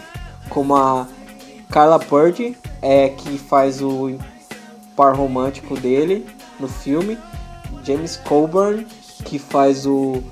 como 0.50 0.76
a 0.76 1.08
Carla 1.70 2.00
Purdy, 2.00 2.58
é, 2.82 3.10
que 3.10 3.38
faz 3.38 3.82
o 3.82 4.18
par 4.96 5.16
romântico 5.16 5.78
dele 5.78 6.26
no 6.60 6.68
filme. 6.68 7.18
James 7.84 8.18
Coburn, 8.18 8.86
que 9.26 9.38
faz 9.38 9.86
o 9.86 10.24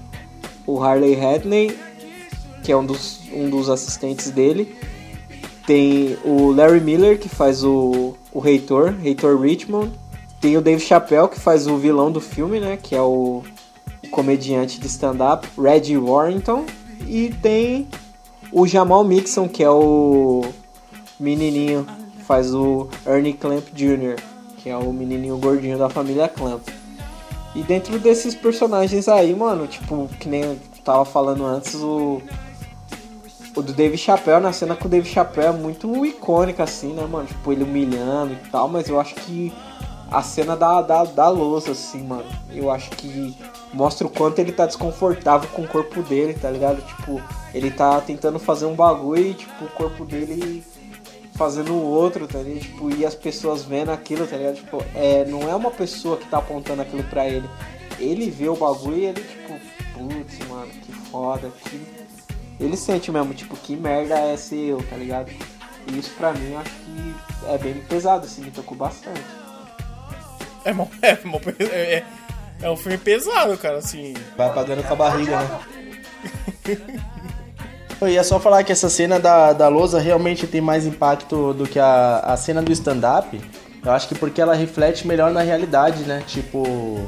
o 0.67 0.83
Harley 0.83 1.15
Hadney, 1.15 1.79
que 2.61 2.71
é 2.73 2.77
um 2.77 2.85
dos, 2.85 3.21
um 3.31 3.49
dos 3.49 3.69
assistentes 3.69 4.29
dele. 4.29 4.75
Tem 5.65 6.17
o 6.23 6.51
Larry 6.51 6.81
Miller, 6.81 7.17
que 7.17 7.29
faz 7.29 7.63
o, 7.63 8.13
o 8.33 8.39
Reitor, 8.39 8.93
Reitor 9.01 9.39
Richmond. 9.39 9.91
Tem 10.39 10.55
o 10.57 10.61
Dave 10.61 10.81
Chappelle, 10.81 11.27
que 11.27 11.39
faz 11.39 11.67
o 11.67 11.77
vilão 11.77 12.11
do 12.11 12.21
filme, 12.21 12.59
né? 12.59 12.77
Que 12.77 12.95
é 12.95 13.01
o, 13.01 13.43
o 14.03 14.09
comediante 14.09 14.79
de 14.79 14.87
stand-up, 14.87 15.47
Reggie 15.59 15.97
Warrington. 15.97 16.65
E 17.07 17.33
tem 17.41 17.87
o 18.51 18.67
Jamal 18.67 19.03
Mixon, 19.03 19.47
que 19.47 19.63
é 19.63 19.69
o 19.69 20.45
menininho 21.19 21.85
faz 22.27 22.53
o 22.53 22.89
Ernie 23.05 23.33
Clamp 23.33 23.65
Jr., 23.73 24.21
que 24.57 24.69
é 24.69 24.75
o 24.75 24.91
menininho 24.91 25.37
gordinho 25.37 25.77
da 25.77 25.89
família 25.89 26.27
Clamp. 26.27 26.67
E 27.55 27.63
dentro 27.63 27.97
desses 27.97 28.35
personagens 28.35 29.07
aí, 29.07 29.33
mano, 29.33 29.65
tipo, 29.65 30.09
que 30.19 30.27
nem 30.27 30.43
eu 30.43 30.59
tava 30.83 31.05
falando 31.05 31.45
antes, 31.45 31.75
o. 31.75 32.21
O 33.55 33.61
do 33.63 33.73
Dave 33.73 33.97
Chappelle, 33.97 34.39
na 34.39 34.53
cena 34.53 34.75
com 34.75 34.85
o 34.85 34.89
Dave 34.89 35.09
Chappelle 35.09 35.47
é 35.47 35.51
muito 35.51 36.05
icônica, 36.05 36.61
assim, 36.61 36.93
né, 36.93 37.07
mano? 37.07 37.25
Tipo, 37.25 37.51
ele 37.51 37.63
humilhando 37.63 38.33
e 38.33 38.49
tal, 38.51 38.67
mas 38.67 38.87
eu 38.87 38.99
acho 38.99 39.15
que 39.15 39.51
a 40.09 40.21
cena 40.21 40.55
da, 40.55 40.81
da, 40.81 41.03
da 41.03 41.29
louça, 41.29 41.71
assim, 41.71 42.03
mano. 42.03 42.25
Eu 42.51 42.71
acho 42.71 42.89
que 42.91 43.35
mostra 43.73 44.07
o 44.07 44.09
quanto 44.09 44.39
ele 44.39 44.51
tá 44.51 44.65
desconfortável 44.65 45.49
com 45.49 45.63
o 45.63 45.67
corpo 45.67 46.01
dele, 46.01 46.33
tá 46.33 46.49
ligado? 46.49 46.81
Tipo, 46.81 47.21
ele 47.53 47.69
tá 47.69 47.99
tentando 48.01 48.39
fazer 48.39 48.65
um 48.65 48.75
bagulho 48.75 49.27
e, 49.27 49.33
tipo, 49.33 49.65
o 49.65 49.69
corpo 49.69 50.05
dele 50.05 50.63
fazendo 51.33 51.73
o 51.73 51.83
outro, 51.83 52.27
tá 52.27 52.39
ligado? 52.39 52.63
Tipo, 52.63 52.95
e 52.95 53.05
as 53.05 53.15
pessoas 53.15 53.63
vendo 53.63 53.91
aquilo, 53.91 54.25
tá 54.25 54.37
ligado? 54.37 54.55
Tipo, 54.55 54.83
é, 54.95 55.25
não 55.25 55.49
é 55.49 55.55
uma 55.55 55.71
pessoa 55.71 56.17
que 56.17 56.27
tá 56.27 56.37
apontando 56.39 56.81
aquilo 56.81 57.03
pra 57.03 57.27
ele. 57.27 57.47
Ele 57.99 58.29
vê 58.29 58.47
o 58.47 58.55
bagulho 58.55 58.97
e 58.97 59.05
ele, 59.05 59.21
tipo, 59.21 59.59
putz, 59.93 60.47
mano, 60.47 60.71
que 60.71 60.91
foda, 60.91 61.51
que 61.63 61.81
ele 62.59 62.77
sente 62.77 63.11
mesmo, 63.11 63.33
tipo, 63.33 63.55
que 63.55 63.75
merda 63.75 64.15
é 64.15 64.37
ser 64.37 64.69
eu, 64.69 64.81
tá 64.89 64.95
ligado? 64.95 65.31
E 65.87 65.97
isso 65.97 66.11
pra 66.17 66.33
mim 66.33 66.51
eu 66.51 66.59
acho 66.59 66.71
que 66.71 67.15
é 67.47 67.57
bem 67.57 67.75
pesado, 67.81 68.25
assim, 68.25 68.41
me 68.41 68.51
tocou 68.51 68.77
bastante. 68.77 69.46
É, 70.67 70.73
mó- 70.73 70.87
é, 71.01 71.17
mó- 71.23 71.39
é, 71.59 71.63
é, 71.63 72.03
é 72.61 72.69
um 72.69 72.75
filme 72.75 72.97
pesado, 72.97 73.57
cara, 73.57 73.77
assim. 73.77 74.13
Vai 74.37 74.47
apagando 74.47 74.83
com 74.83 74.93
a 74.93 74.95
barriga, 74.97 75.37
né? 75.39 75.59
Eu 77.99 78.09
ia 78.09 78.23
só 78.23 78.39
falar 78.39 78.63
que 78.63 78.71
essa 78.71 78.89
cena 78.89 79.19
da, 79.19 79.53
da 79.53 79.67
lousa 79.69 79.99
realmente 79.99 80.45
tem 80.45 80.59
mais 80.61 80.85
impacto 80.85 81.53
do 81.53 81.65
que 81.65 81.79
a, 81.79 82.19
a 82.19 82.37
cena 82.37 82.61
do 82.61 82.71
stand-up. 82.71 83.39
Eu 83.83 83.91
acho 83.91 84.07
que 84.09 84.15
porque 84.15 84.41
ela 84.41 84.53
reflete 84.53 85.07
melhor 85.07 85.31
na 85.31 85.41
realidade, 85.41 86.03
né? 86.03 86.21
Tipo, 86.27 87.07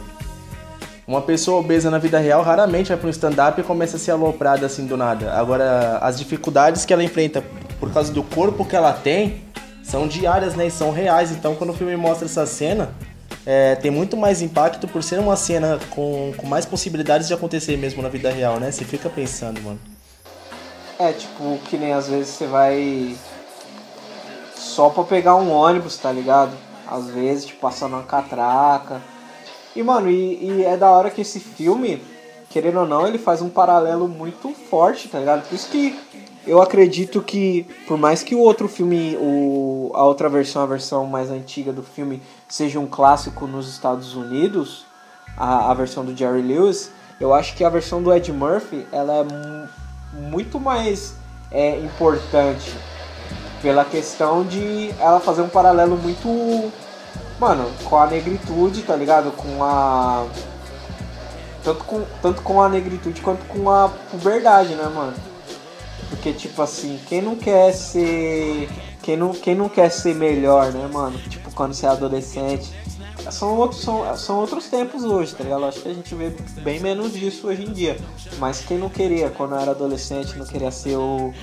uma 1.06 1.22
pessoa 1.22 1.60
obesa 1.60 1.92
na 1.92 1.98
vida 2.00 2.18
real 2.18 2.42
raramente 2.42 2.88
vai 2.89 2.98
para 2.98 3.08
um 3.08 3.12
stand-up 3.12 3.60
e 3.60 3.63
começa 3.63 3.98
a 3.98 4.00
ser 4.00 4.12
aloprada 4.12 4.66
assim 4.66 4.86
do 4.88 4.96
nada. 4.96 5.34
Agora, 5.34 5.98
as 6.01 6.18
dificuldades 6.18 6.86
que 6.86 6.94
ela 6.94 7.04
enfrenta 7.04 7.44
por 7.80 7.92
causa 7.92 8.12
do 8.13 8.24
corpo 8.24 8.63
que 8.66 8.75
ela 8.75 8.94
tem 8.94 9.42
são 9.84 10.08
diárias, 10.08 10.56
né? 10.56 10.68
E 10.68 10.72
são 10.72 10.92
reais. 10.92 11.32
Então, 11.32 11.54
quando 11.56 11.72
o 11.72 11.74
filme 11.74 11.96
mostra 11.98 12.25
essa 12.25 12.46
cena, 12.46 12.89
é, 13.51 13.74
tem 13.74 13.89
muito 13.89 14.15
mais 14.15 14.44
impacto 14.44 14.88
por 14.88 15.01
ser 15.01 15.18
uma 15.20 15.36
cena 15.36 15.79
com, 15.89 16.32
com 16.38 16.46
mais 16.46 16.68
possibilidades 16.68 17.27
de 17.27 17.34
acontecer 17.34 17.75
mesmo 17.77 18.00
na 18.00 18.08
vida 18.08 18.29
real, 18.29 18.60
né? 18.60 18.70
Você 18.72 18.86
fica 18.86 19.10
pensando, 19.10 19.60
mano. 19.63 19.79
É, 21.00 21.12
tipo, 21.13 21.58
que 21.68 21.75
nem 21.75 21.91
às 21.91 22.08
vezes 22.08 22.27
você 22.27 22.46
vai 22.46 23.15
só 24.56 24.91
pra 24.91 25.03
pegar 25.03 25.36
um 25.36 25.51
ônibus, 25.51 25.98
tá 25.98 26.12
ligado? 26.12 26.56
Às 26.88 27.08
vezes, 27.08 27.46
tipo, 27.46 27.60
passando 27.60 27.94
uma 27.94 28.03
catraca. 28.03 29.01
E, 29.75 29.82
mano, 29.82 30.12
e, 30.12 30.44
e 30.44 30.63
é 30.63 30.77
da 30.77 30.91
hora 30.91 31.10
que 31.10 31.22
esse 31.22 31.39
filme, 31.39 32.03
querendo 32.51 32.82
ou 32.82 32.88
não, 32.88 33.08
ele 33.08 33.18
faz 33.18 33.41
um 33.41 33.50
paralelo 33.50 34.08
muito 34.08 34.53
forte, 34.70 35.10
tá 35.10 35.18
ligado? 35.18 35.50
Por 35.50 35.56
isso 35.56 35.70
que 35.70 35.98
eu 36.46 36.62
acredito 36.62 37.20
que, 37.20 37.65
por 37.88 37.98
mais 37.98 38.22
que 38.22 38.36
o 38.36 38.39
outro 38.39 38.68
filme, 38.68 39.18
o, 39.20 39.91
a 39.96 40.03
outra 40.03 40.29
versão, 40.29 40.62
a 40.62 40.68
versão 40.68 41.08
mais 41.08 41.32
antiga 41.32 41.74
do 41.74 41.82
filme, 41.82 42.22
seja 42.50 42.79
um 42.79 42.88
clássico 42.88 43.48
nos 43.48 43.70
Estados 43.70 44.15
Unidos, 44.15 44.86
a, 45.38 45.72
a 45.72 45.74
versão 45.74 46.03
do 46.03 46.15
Jerry 46.18 46.41
Lewis, 46.41 46.91
eu 47.22 47.34
acho 47.34 47.56
que 47.56 47.63
a 47.63 47.70
versão 47.70 48.01
do 48.01 48.13
Ed 48.13 48.32
Murphy, 48.34 48.86
ela 48.91 49.13
é 49.13 49.24
mu- 49.24 49.70
muito 50.13 50.60
mais 50.60 51.13
é, 51.51 51.79
importante 51.79 52.74
pela 53.62 53.86
questão 53.86 54.44
de 54.44 54.89
ela 55.00 55.20
fazer 55.20 55.41
um 55.41 55.50
paralelo 55.50 55.98
muito, 55.98 56.72
mano, 57.39 57.70
com 57.84 57.98
a 57.98 58.08
negritude, 58.08 58.82
tá 58.84 58.96
ligado? 58.96 59.32
Com 59.32 59.63
a 59.63 60.25
tanto 61.63 61.84
com, 61.84 62.03
tanto 62.22 62.41
com 62.41 62.62
a 62.62 62.70
negritude 62.70 63.22
quanto 63.22 63.46
com 63.46 63.70
a 63.70 63.89
puberdade, 64.10 64.75
né, 64.75 64.89
mano? 64.94 65.13
Porque 66.10 66.32
tipo 66.32 66.62
assim, 66.62 67.00
quem 67.08 67.22
não 67.22 67.36
quer 67.36 67.74
ser 67.74 68.70
quem 69.03 69.18
não, 69.18 69.34
quem 69.34 69.56
não 69.56 69.68
quer 69.70 69.89
ser 69.91 70.15
melhor, 70.15 70.72
né, 70.72 70.88
mano? 70.91 71.20
Quando 71.60 71.74
você 71.74 71.88
é 71.88 71.89
adolescente, 71.89 72.74
são 73.30 73.58
outros, 73.58 73.82
são, 73.82 74.16
são 74.16 74.38
outros 74.38 74.68
tempos 74.68 75.04
hoje, 75.04 75.36
tá 75.36 75.44
ligado? 75.44 75.66
Acho 75.66 75.82
que 75.82 75.89
a 75.89 75.94
gente 75.94 76.16
vê 76.16 76.30
bem 76.62 76.80
menos 76.80 77.12
disso 77.12 77.48
hoje 77.48 77.66
em 77.66 77.74
dia. 77.74 77.98
Mas 78.38 78.62
quem 78.62 78.78
não 78.78 78.88
queria, 78.88 79.30
quando 79.30 79.56
era 79.56 79.72
adolescente, 79.72 80.38
não 80.38 80.46
queria 80.46 80.72
ser 80.72 80.96
o, 80.96 81.34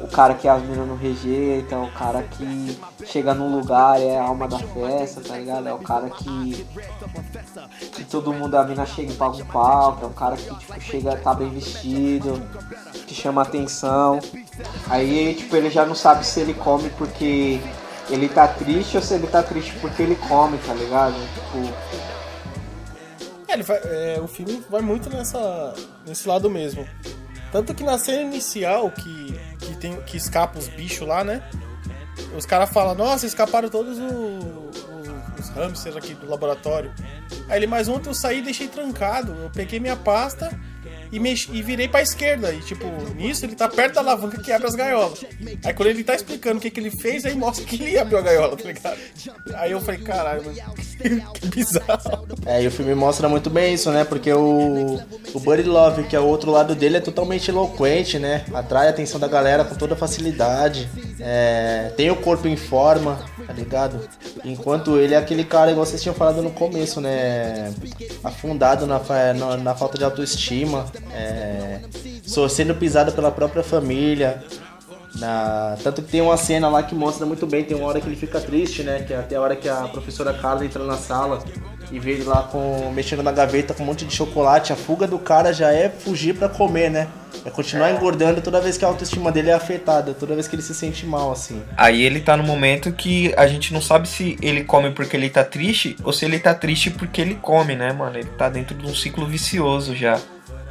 o 0.00 0.08
cara 0.08 0.34
que 0.34 0.48
as 0.48 0.60
meninas 0.60 0.88
não 0.88 0.96
rejeitam, 0.96 1.84
o 1.84 1.92
cara 1.92 2.24
que 2.24 2.76
chega 3.06 3.32
num 3.32 3.56
lugar 3.56 4.00
e 4.00 4.06
é 4.06 4.18
a 4.18 4.24
alma 4.24 4.48
da 4.48 4.58
festa, 4.58 5.20
tá 5.20 5.36
ligado? 5.36 5.68
É 5.68 5.72
o 5.72 5.78
cara 5.78 6.10
que. 6.10 6.66
que 7.92 8.04
todo 8.06 8.32
mundo, 8.32 8.56
a 8.56 8.64
mina 8.64 8.84
chega 8.84 9.12
e 9.12 9.14
paga 9.14 9.36
um 9.36 9.46
palco, 9.46 10.04
é 10.04 10.08
o 10.08 10.10
cara 10.10 10.36
que 10.36 10.52
tipo, 10.52 10.80
chega, 10.80 11.16
tá 11.16 11.32
bem 11.32 11.48
vestido, 11.48 12.42
que 13.06 13.14
chama 13.14 13.42
atenção. 13.42 14.18
Aí, 14.88 15.36
tipo, 15.36 15.54
ele 15.54 15.70
já 15.70 15.86
não 15.86 15.94
sabe 15.94 16.26
se 16.26 16.40
ele 16.40 16.54
come 16.54 16.90
porque 16.90 17.60
ele 18.10 18.28
tá 18.28 18.46
triste 18.48 18.96
ou 18.96 19.02
se 19.02 19.14
ele 19.14 19.26
tá 19.26 19.42
triste 19.42 19.72
porque 19.80 20.02
ele 20.02 20.16
come, 20.16 20.58
tá 20.58 20.74
ligado? 20.74 21.14
Tipo, 21.34 21.74
É, 23.48 23.54
ele 23.54 23.62
vai- 23.62 23.80
é, 23.84 24.20
o 24.22 24.26
filme 24.26 24.62
vai 24.68 24.80
muito 24.80 25.08
nessa, 25.10 25.74
nesse 26.06 26.26
lado 26.28 26.50
mesmo. 26.50 26.86
Tanto 27.52 27.72
que 27.74 27.84
na 27.84 27.96
cena 27.98 28.22
inicial, 28.22 28.90
que, 28.90 29.40
que, 29.60 29.76
tem, 29.76 30.00
que 30.02 30.16
escapa 30.16 30.58
os 30.58 30.66
bichos 30.68 31.06
lá, 31.06 31.22
né? 31.22 31.42
Os 32.36 32.44
caras 32.44 32.70
falam, 32.70 32.94
nossa, 32.94 33.26
escaparam 33.26 33.68
todos 33.68 33.96
o- 33.98 34.02
o- 34.02 34.70
os 35.38 35.48
hamsters 35.50 35.96
aqui 35.96 36.14
do 36.14 36.28
laboratório. 36.28 36.92
Aí 37.48 37.58
ele, 37.58 37.66
mas 37.68 37.86
ontem 37.88 38.08
eu 38.08 38.14
saí 38.14 38.38
e 38.38 38.42
deixei 38.42 38.66
trancado. 38.66 39.32
Eu 39.40 39.50
peguei 39.50 39.78
minha 39.78 39.94
pasta 39.96 40.50
e, 41.10 41.20
mexi, 41.20 41.48
e 41.52 41.62
virei 41.62 41.88
pra 41.88 42.02
esquerda. 42.02 42.52
E 42.52 42.60
tipo, 42.60 42.86
nisso 43.16 43.44
ele 43.44 43.54
tá 43.54 43.68
perto 43.68 43.94
da 43.94 44.00
alavanca 44.00 44.40
que 44.42 44.52
abre 44.52 44.66
as 44.66 44.74
gaiolas. 44.74 45.24
Aí 45.64 45.72
quando 45.72 45.88
ele 45.88 46.04
tá 46.04 46.14
explicando 46.14 46.58
o 46.58 46.60
que, 46.60 46.70
que 46.70 46.80
ele 46.80 46.90
fez, 46.90 47.24
aí 47.24 47.34
mostra 47.34 47.64
que 47.64 47.82
ele 47.82 47.98
abriu 47.98 48.18
a 48.18 48.22
gaiola, 48.22 48.56
tá 48.56 48.64
ligado? 48.64 48.98
Aí 49.54 49.70
eu 49.70 49.80
falei, 49.80 50.00
caralho, 50.00 50.44
mano, 50.44 50.56
que 51.34 51.46
bizarro. 51.48 52.26
É, 52.46 52.62
e 52.62 52.66
o 52.66 52.70
filme 52.70 52.94
mostra 52.94 53.28
muito 53.28 53.50
bem 53.50 53.74
isso, 53.74 53.90
né? 53.90 54.04
Porque 54.04 54.32
o, 54.32 55.00
o 55.32 55.40
Buddy 55.40 55.62
Love, 55.62 56.04
que 56.04 56.16
é 56.16 56.20
o 56.20 56.26
outro 56.26 56.50
lado 56.50 56.74
dele, 56.74 56.98
é 56.98 57.00
totalmente 57.00 57.50
eloquente, 57.50 58.18
né? 58.18 58.44
Atrai 58.52 58.86
a 58.86 58.90
atenção 58.90 59.20
da 59.20 59.28
galera 59.28 59.64
com 59.64 59.74
toda 59.74 59.96
facilidade. 59.96 60.88
É, 61.20 61.92
tem 61.96 62.10
o 62.10 62.16
corpo 62.16 62.48
em 62.48 62.56
forma, 62.56 63.18
tá 63.46 63.52
ligado? 63.52 64.00
Enquanto 64.44 64.98
ele 64.98 65.14
é 65.14 65.16
aquele 65.16 65.44
cara, 65.44 65.70
igual 65.70 65.86
vocês 65.86 66.02
tinham 66.02 66.14
falado 66.14 66.42
no 66.42 66.50
começo, 66.50 67.00
né? 67.00 67.72
Afundado 68.22 68.86
na, 68.86 69.00
na, 69.34 69.56
na 69.56 69.74
falta 69.74 69.96
de 69.96 70.04
autoestima, 70.04 70.86
é, 71.12 71.80
sendo 72.48 72.74
pisado 72.74 73.12
pela 73.12 73.30
própria 73.30 73.62
família. 73.62 74.42
Na... 75.16 75.76
Tanto 75.82 76.02
que 76.02 76.10
tem 76.10 76.20
uma 76.20 76.36
cena 76.36 76.68
lá 76.68 76.82
que 76.82 76.94
mostra 76.94 77.24
muito 77.24 77.46
bem, 77.46 77.64
tem 77.64 77.76
uma 77.76 77.86
hora 77.86 78.00
que 78.00 78.08
ele 78.08 78.16
fica 78.16 78.40
triste, 78.40 78.82
né? 78.82 79.02
Que 79.02 79.12
é 79.12 79.18
até 79.18 79.36
a 79.36 79.40
hora 79.40 79.54
que 79.54 79.68
a 79.68 79.86
professora 79.88 80.34
Carla 80.34 80.64
entra 80.64 80.82
na 80.84 80.96
sala 80.96 81.38
e 81.90 81.98
vê 81.98 82.12
ele 82.12 82.24
lá 82.24 82.42
com 82.44 82.90
mexendo 82.92 83.22
na 83.22 83.32
gaveta 83.32 83.74
com 83.74 83.82
um 83.82 83.86
monte 83.86 84.04
de 84.04 84.14
chocolate. 84.14 84.72
A 84.72 84.76
fuga 84.76 85.06
do 85.06 85.18
cara 85.18 85.52
já 85.52 85.72
é 85.72 85.88
fugir 85.88 86.34
pra 86.34 86.48
comer, 86.48 86.90
né? 86.90 87.08
É 87.44 87.50
continuar 87.50 87.90
engordando 87.90 88.40
toda 88.40 88.60
vez 88.60 88.78
que 88.78 88.84
a 88.84 88.88
autoestima 88.88 89.30
dele 89.30 89.50
é 89.50 89.52
afetada, 89.52 90.14
toda 90.14 90.34
vez 90.34 90.48
que 90.48 90.54
ele 90.54 90.62
se 90.62 90.74
sente 90.74 91.04
mal, 91.04 91.30
assim. 91.30 91.62
Aí 91.76 92.02
ele 92.02 92.20
tá 92.20 92.36
no 92.36 92.42
momento 92.42 92.92
que 92.92 93.34
a 93.36 93.46
gente 93.46 93.72
não 93.72 93.82
sabe 93.82 94.08
se 94.08 94.36
ele 94.40 94.64
come 94.64 94.90
porque 94.92 95.16
ele 95.16 95.28
tá 95.28 95.44
triste 95.44 95.96
ou 96.02 96.12
se 96.12 96.24
ele 96.24 96.38
tá 96.38 96.54
triste 96.54 96.90
porque 96.90 97.20
ele 97.20 97.34
come, 97.34 97.74
né, 97.74 97.92
mano? 97.92 98.18
Ele 98.18 98.28
tá 98.38 98.48
dentro 98.48 98.74
de 98.74 98.86
um 98.86 98.94
ciclo 98.94 99.26
vicioso 99.26 99.94
já. 99.94 100.18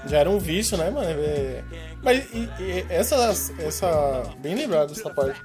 Já 0.06 0.18
era 0.20 0.30
um 0.30 0.38
vício, 0.40 0.78
né, 0.78 0.90
mano? 0.90 1.08
É- 1.10 1.64
Mas 2.04 2.26
e, 2.34 2.50
e 2.60 2.86
essa, 2.90 3.16
essa. 3.60 4.24
Bem 4.40 4.54
lembrado 4.56 4.92
essa 4.92 5.10
parte. 5.10 5.42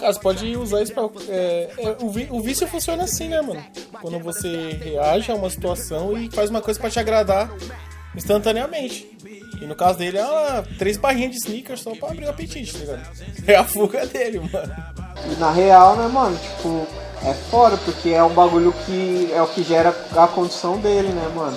Cara, 0.00 0.12
você 0.12 0.20
pode 0.20 0.56
usar 0.56 0.82
isso 0.82 0.92
pra. 0.94 1.02
é, 1.28 1.70
é, 1.78 1.96
o, 2.00 2.08
vi- 2.10 2.28
o 2.30 2.40
vício 2.40 2.66
funciona 2.66 3.04
assim, 3.04 3.28
né, 3.28 3.40
mano? 3.42 3.62
Quando 4.00 4.18
você 4.20 4.78
reage 4.82 5.30
a 5.30 5.34
uma 5.34 5.50
situação 5.50 6.16
e 6.16 6.30
faz 6.30 6.48
uma 6.48 6.62
coisa 6.62 6.80
pra 6.80 6.88
te 6.90 6.98
agradar 6.98 7.50
instantaneamente. 8.16 9.08
E 9.60 9.66
no 9.66 9.74
caso 9.74 9.98
dele, 9.98 10.18
uma, 10.20 10.62
três 10.78 10.96
barrinhas 10.96 11.32
de 11.32 11.36
sneakers 11.38 11.80
só 11.80 11.94
pra 11.94 12.08
abrir 12.10 12.26
o 12.26 12.30
apetite, 12.30 12.72
tá 12.72 12.78
ligado? 12.78 13.08
É 13.46 13.56
a 13.56 13.64
fuga 13.64 14.06
dele, 14.06 14.40
mano. 14.52 14.74
Na 15.38 15.50
real, 15.50 15.96
né, 15.96 16.06
mano, 16.08 16.38
tipo, 16.38 16.86
é 17.28 17.34
fora, 17.50 17.76
porque 17.78 18.10
é 18.10 18.22
um 18.22 18.32
bagulho 18.32 18.72
que 18.86 19.30
é 19.32 19.42
o 19.42 19.48
que 19.48 19.62
gera 19.64 19.90
a 20.16 20.28
condição 20.28 20.78
dele, 20.78 21.08
né, 21.08 21.28
mano? 21.34 21.56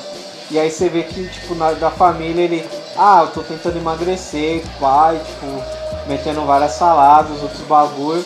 E 0.51 0.59
aí 0.59 0.69
você 0.69 0.89
vê 0.89 1.03
que, 1.03 1.29
tipo, 1.29 1.55
na, 1.55 1.71
da 1.71 1.89
família 1.89 2.43
ele 2.43 2.69
ah, 2.97 3.21
eu 3.21 3.27
tô 3.31 3.41
tentando 3.41 3.77
emagrecer, 3.77 4.63
pai, 4.79 5.17
tipo, 5.25 6.07
metendo 6.07 6.41
várias 6.45 6.73
saladas, 6.73 7.41
outros 7.41 7.61
bagulho. 7.61 8.25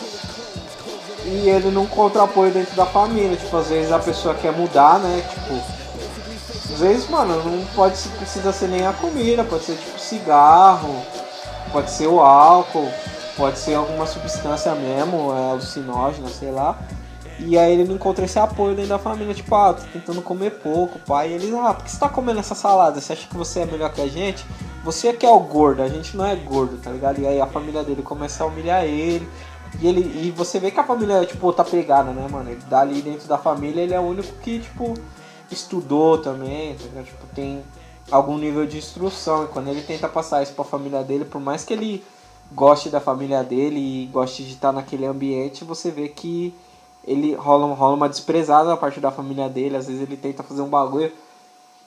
E 1.24 1.48
ele 1.48 1.70
não 1.70 1.84
encontra 1.84 2.24
apoio 2.24 2.52
dentro 2.52 2.74
da 2.74 2.84
família. 2.84 3.36
Tipo, 3.36 3.56
às 3.56 3.68
vezes 3.68 3.92
a 3.92 3.98
pessoa 3.98 4.34
quer 4.34 4.52
mudar, 4.52 4.98
né? 4.98 5.24
Tipo, 5.28 5.54
às 6.72 6.80
vezes, 6.80 7.08
mano, 7.08 7.42
não 7.44 7.64
pode 7.74 7.96
precisa 8.18 8.52
ser 8.52 8.68
nem 8.68 8.86
a 8.86 8.92
comida, 8.92 9.44
pode 9.44 9.64
ser 9.64 9.76
tipo 9.76 9.98
cigarro, 9.98 11.02
pode 11.72 11.90
ser 11.90 12.06
o 12.08 12.20
álcool, 12.20 12.90
pode 13.36 13.58
ser 13.58 13.74
alguma 13.74 14.06
substância 14.06 14.74
mesmo, 14.74 15.32
é, 15.32 15.52
alucinógena, 15.52 16.28
sei 16.28 16.50
lá. 16.50 16.76
E 17.38 17.58
aí 17.58 17.72
ele 17.72 17.84
não 17.84 17.96
encontra 17.96 18.24
esse 18.24 18.38
apoio 18.38 18.74
dentro 18.74 18.90
da 18.90 18.98
família, 18.98 19.34
tipo, 19.34 19.54
ah, 19.54 19.74
tô 19.74 19.82
tentando 19.92 20.22
comer 20.22 20.52
pouco, 20.52 20.98
pai. 21.00 21.30
E 21.30 21.32
eles, 21.34 21.52
ah, 21.54 21.74
por 21.74 21.84
que 21.84 21.90
você 21.90 21.98
tá 21.98 22.08
comendo 22.08 22.40
essa 22.40 22.54
salada? 22.54 23.00
Você 23.00 23.12
acha 23.12 23.28
que 23.28 23.36
você 23.36 23.60
é 23.60 23.66
melhor 23.66 23.92
que 23.92 24.00
a 24.00 24.08
gente? 24.08 24.44
Você 24.82 25.12
que 25.12 25.26
é 25.26 25.30
o 25.30 25.40
gordo, 25.40 25.82
a 25.82 25.88
gente 25.88 26.16
não 26.16 26.24
é 26.24 26.34
gordo, 26.34 26.78
tá 26.78 26.90
ligado? 26.90 27.20
E 27.20 27.26
aí 27.26 27.40
a 27.40 27.46
família 27.46 27.84
dele 27.84 28.02
começa 28.02 28.42
a 28.42 28.46
humilhar 28.46 28.84
ele. 28.84 29.28
E 29.80 29.86
ele 29.86 30.00
e 30.00 30.30
você 30.30 30.58
vê 30.58 30.70
que 30.70 30.80
a 30.80 30.84
família, 30.84 31.26
tipo, 31.26 31.52
tá 31.52 31.62
pegada, 31.62 32.10
né, 32.12 32.26
mano? 32.30 32.50
Ele 32.50 32.62
dali 32.70 33.02
dentro 33.02 33.28
da 33.28 33.36
família, 33.36 33.82
ele 33.82 33.92
é 33.92 34.00
o 34.00 34.04
único 34.04 34.32
que, 34.40 34.60
tipo, 34.60 34.94
estudou 35.50 36.18
também, 36.18 36.74
tá? 36.76 37.02
Tipo, 37.02 37.26
tem 37.34 37.62
algum 38.10 38.38
nível 38.38 38.66
de 38.66 38.78
instrução. 38.78 39.44
E 39.44 39.48
quando 39.48 39.68
ele 39.68 39.82
tenta 39.82 40.08
passar 40.08 40.42
isso 40.42 40.54
pra 40.54 40.64
família 40.64 41.02
dele, 41.02 41.24
por 41.26 41.40
mais 41.40 41.64
que 41.64 41.74
ele 41.74 42.04
goste 42.52 42.88
da 42.88 43.00
família 43.00 43.42
dele 43.42 43.78
e 43.78 44.06
goste 44.06 44.44
de 44.44 44.52
estar 44.52 44.72
naquele 44.72 45.04
ambiente, 45.04 45.64
você 45.64 45.90
vê 45.90 46.08
que 46.08 46.54
ele 47.06 47.34
rola, 47.34 47.72
rola 47.74 47.94
uma 47.94 48.08
desprezada 48.08 48.68
da 48.68 48.76
parte 48.76 49.00
da 49.00 49.10
família 49.10 49.48
dele, 49.48 49.76
às 49.76 49.86
vezes 49.86 50.02
ele 50.02 50.16
tenta 50.16 50.42
fazer 50.42 50.62
um 50.62 50.68
bagulho. 50.68 51.12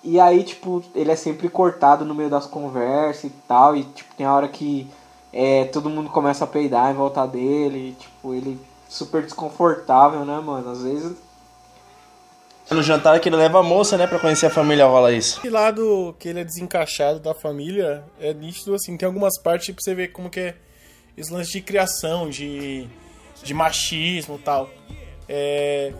E 0.03 0.19
aí, 0.19 0.43
tipo, 0.43 0.81
ele 0.95 1.11
é 1.11 1.15
sempre 1.15 1.49
cortado 1.49 2.05
no 2.05 2.15
meio 2.15 2.29
das 2.29 2.45
conversas 2.45 3.25
e 3.25 3.33
tal. 3.47 3.75
E 3.75 3.83
tipo, 3.83 4.15
tem 4.15 4.25
a 4.25 4.33
hora 4.33 4.47
que 4.47 4.89
é, 5.33 5.65
todo 5.65 5.89
mundo 5.89 6.09
começa 6.09 6.45
a 6.45 6.47
peidar 6.47 6.89
em 6.91 6.95
volta 6.95 7.25
dele. 7.27 7.89
E, 7.89 7.91
tipo, 8.01 8.33
ele 8.33 8.59
super 8.87 9.21
desconfortável, 9.21 10.23
né, 10.23 10.39
mano? 10.39 10.71
Às 10.71 10.83
vezes. 10.83 11.17
No 12.71 12.83
jantar 12.83 13.19
que 13.19 13.27
ele 13.27 13.35
leva 13.35 13.59
a 13.59 13.63
moça, 13.63 13.97
né, 13.97 14.05
pra 14.05 14.19
conhecer 14.19 14.45
a 14.45 14.49
família, 14.49 14.85
rola 14.85 15.11
isso. 15.11 15.39
Esse 15.39 15.49
lado 15.49 16.15
que 16.19 16.29
ele 16.29 16.39
é 16.39 16.43
desencaixado 16.43 17.19
da 17.19 17.33
família 17.33 18.03
é 18.19 18.33
nítido, 18.33 18.75
assim. 18.75 18.95
Tem 18.95 19.07
algumas 19.07 19.41
partes 19.41 19.73
pra 19.73 19.83
você 19.83 19.95
ver 19.95 20.09
como 20.09 20.29
que 20.29 20.39
é 20.39 20.55
esse 21.17 21.33
lance 21.33 21.51
de 21.51 21.61
criação, 21.61 22.29
de, 22.29 22.87
de 23.43 23.53
machismo 23.53 24.35
e 24.35 24.39
tal. 24.39 24.69
É, 25.31 25.93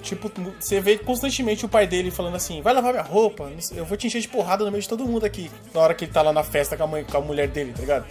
tipo, 0.00 0.32
você 0.58 0.80
vê 0.80 0.96
constantemente 0.96 1.66
o 1.66 1.68
pai 1.68 1.86
dele 1.86 2.10
falando 2.10 2.36
assim: 2.36 2.62
vai 2.62 2.72
lavar 2.72 2.92
minha 2.92 3.04
roupa, 3.04 3.52
eu 3.76 3.84
vou 3.84 3.98
te 3.98 4.06
encher 4.06 4.22
de 4.22 4.28
porrada 4.28 4.64
no 4.64 4.70
meio 4.70 4.82
de 4.82 4.88
todo 4.88 5.04
mundo 5.04 5.26
aqui. 5.26 5.50
Na 5.74 5.80
hora 5.80 5.94
que 5.94 6.06
ele 6.06 6.12
tá 6.12 6.22
lá 6.22 6.32
na 6.32 6.42
festa 6.42 6.74
com 6.74 6.84
a, 6.84 6.86
mãe, 6.86 7.04
com 7.04 7.18
a 7.18 7.20
mulher 7.20 7.48
dele, 7.48 7.72
tá 7.72 7.80
ligado? 7.80 8.06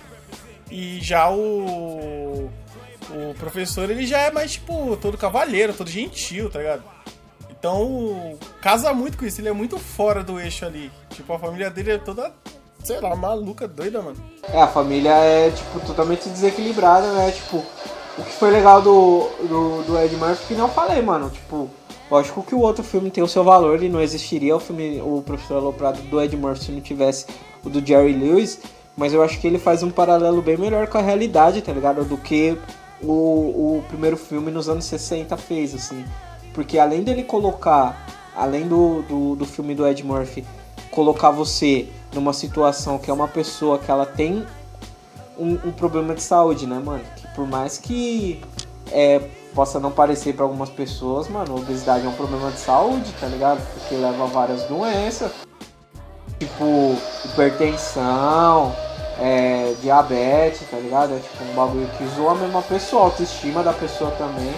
E 0.70 1.00
já 1.02 1.30
o. 1.32 2.50
O 3.10 3.34
professor, 3.38 3.90
ele 3.90 4.06
já 4.06 4.20
é 4.20 4.32
mais, 4.32 4.54
tipo, 4.54 4.96
todo 4.96 5.18
cavalheiro, 5.18 5.74
todo 5.74 5.90
gentil, 5.90 6.50
tá 6.50 6.60
ligado? 6.60 6.84
Então, 7.50 8.40
casa 8.62 8.94
muito 8.94 9.18
com 9.18 9.26
isso, 9.26 9.42
ele 9.42 9.50
é 9.50 9.54
muito 9.54 9.78
fora 9.78 10.24
do 10.24 10.40
eixo 10.40 10.66
ali. 10.66 10.90
Tipo, 11.10 11.34
a 11.34 11.40
família 11.40 11.70
dele 11.70 11.92
é 11.92 11.98
toda, 11.98 12.32
sei 12.84 13.02
lá, 13.02 13.14
maluca, 13.16 13.68
doida, 13.68 14.02
mano. 14.02 14.18
É, 14.44 14.62
a 14.62 14.68
família 14.68 15.12
é, 15.12 15.52
tipo, 15.52 15.80
totalmente 15.82 16.30
desequilibrada, 16.30 17.12
né? 17.14 17.32
Tipo, 17.32 17.66
o 18.18 18.24
que 18.24 18.32
foi 18.32 18.52
legal 18.52 18.82
do, 18.82 19.30
do, 19.48 19.84
do 19.84 20.00
Ed 20.00 20.16
Murphy, 20.16 20.48
que 20.48 20.54
não 20.54 20.68
falei, 20.70 21.02
mano. 21.02 21.30
Tipo, 21.30 21.70
lógico 22.10 22.44
que 22.44 22.54
o 22.54 22.60
outro 22.60 22.84
filme 22.84 23.10
tem 23.10 23.24
o 23.24 23.28
seu 23.28 23.44
valor 23.44 23.82
e 23.82 23.90
não 23.90 24.02
existiria 24.02 24.56
o 24.56 24.60
filme 24.60 25.02
O 25.02 25.22
Professor 25.22 25.56
Aloprado 25.56 26.02
do 26.04 26.22
Ed 26.22 26.36
Murphy 26.36 26.66
se 26.66 26.72
não 26.72 26.82
tivesse 26.82 27.26
o 27.64 27.70
do 27.70 27.86
Jerry 27.86 28.14
Lewis. 28.14 28.60
Mas 28.98 29.14
eu 29.14 29.24
acho 29.24 29.40
que 29.40 29.48
ele 29.48 29.58
faz 29.58 29.82
um 29.84 29.90
paralelo 29.90 30.42
bem 30.42 30.58
melhor 30.58 30.88
com 30.88 30.98
a 30.98 31.02
realidade, 31.02 31.62
tá 31.62 31.72
ligado? 31.72 32.04
Do 32.04 32.18
que 32.18 32.58
o, 33.02 33.78
o 33.78 33.84
primeiro 33.88 34.18
filme 34.18 34.52
nos 34.52 34.68
anos 34.68 34.86
60 34.86 35.36
fez, 35.38 35.74
assim. 35.74 36.04
Porque 36.54 36.78
além 36.78 37.04
dele 37.04 37.24
colocar, 37.24 38.06
além 38.36 38.68
do, 38.68 39.02
do, 39.04 39.36
do 39.36 39.46
filme 39.46 39.74
do 39.74 39.88
Ed 39.88 40.04
Murphy, 40.04 40.46
colocar 40.92 41.32
você 41.32 41.88
numa 42.14 42.34
situação 42.34 42.98
que 42.98 43.10
é 43.10 43.14
uma 43.14 43.28
pessoa 43.28 43.80
que 43.80 43.90
ela 43.90 44.06
tem 44.06 44.46
um, 45.38 45.54
um 45.66 45.72
problema 45.72 46.14
de 46.14 46.22
saúde, 46.22 46.66
né, 46.68 46.80
mano? 46.80 47.04
por 47.36 47.48
mais 47.48 47.78
que 47.78 48.42
é, 48.92 49.22
possa 49.54 49.80
não 49.80 49.92
parecer 49.92 50.34
para 50.34 50.44
algumas 50.44 50.70
pessoas, 50.70 51.28
mano, 51.28 51.58
obesidade 51.58 52.06
é 52.06 52.10
um 52.10 52.14
problema 52.14 52.52
de 52.52 52.60
saúde, 52.60 53.12
tá 53.20 53.28
ligado? 53.28 53.62
Porque 53.74 53.96
leva 53.96 54.24
a 54.24 54.28
várias 54.28 54.64
doenças, 54.64 55.32
tipo 56.40 56.96
hipertensão, 57.26 58.76
é, 59.20 59.74
diabetes, 59.82 60.68
tá 60.70 60.78
ligado? 60.78 61.14
É 61.14 61.20
tipo 61.20 61.44
um 61.44 61.54
bagulho 61.54 61.88
que 61.98 62.06
zoa 62.16 62.36
mesmo 62.36 62.58
a 62.58 62.62
pessoa, 62.62 63.04
a 63.04 63.06
autoestima 63.06 63.64
da 63.64 63.74
pessoa 63.74 64.12
também. 64.12 64.54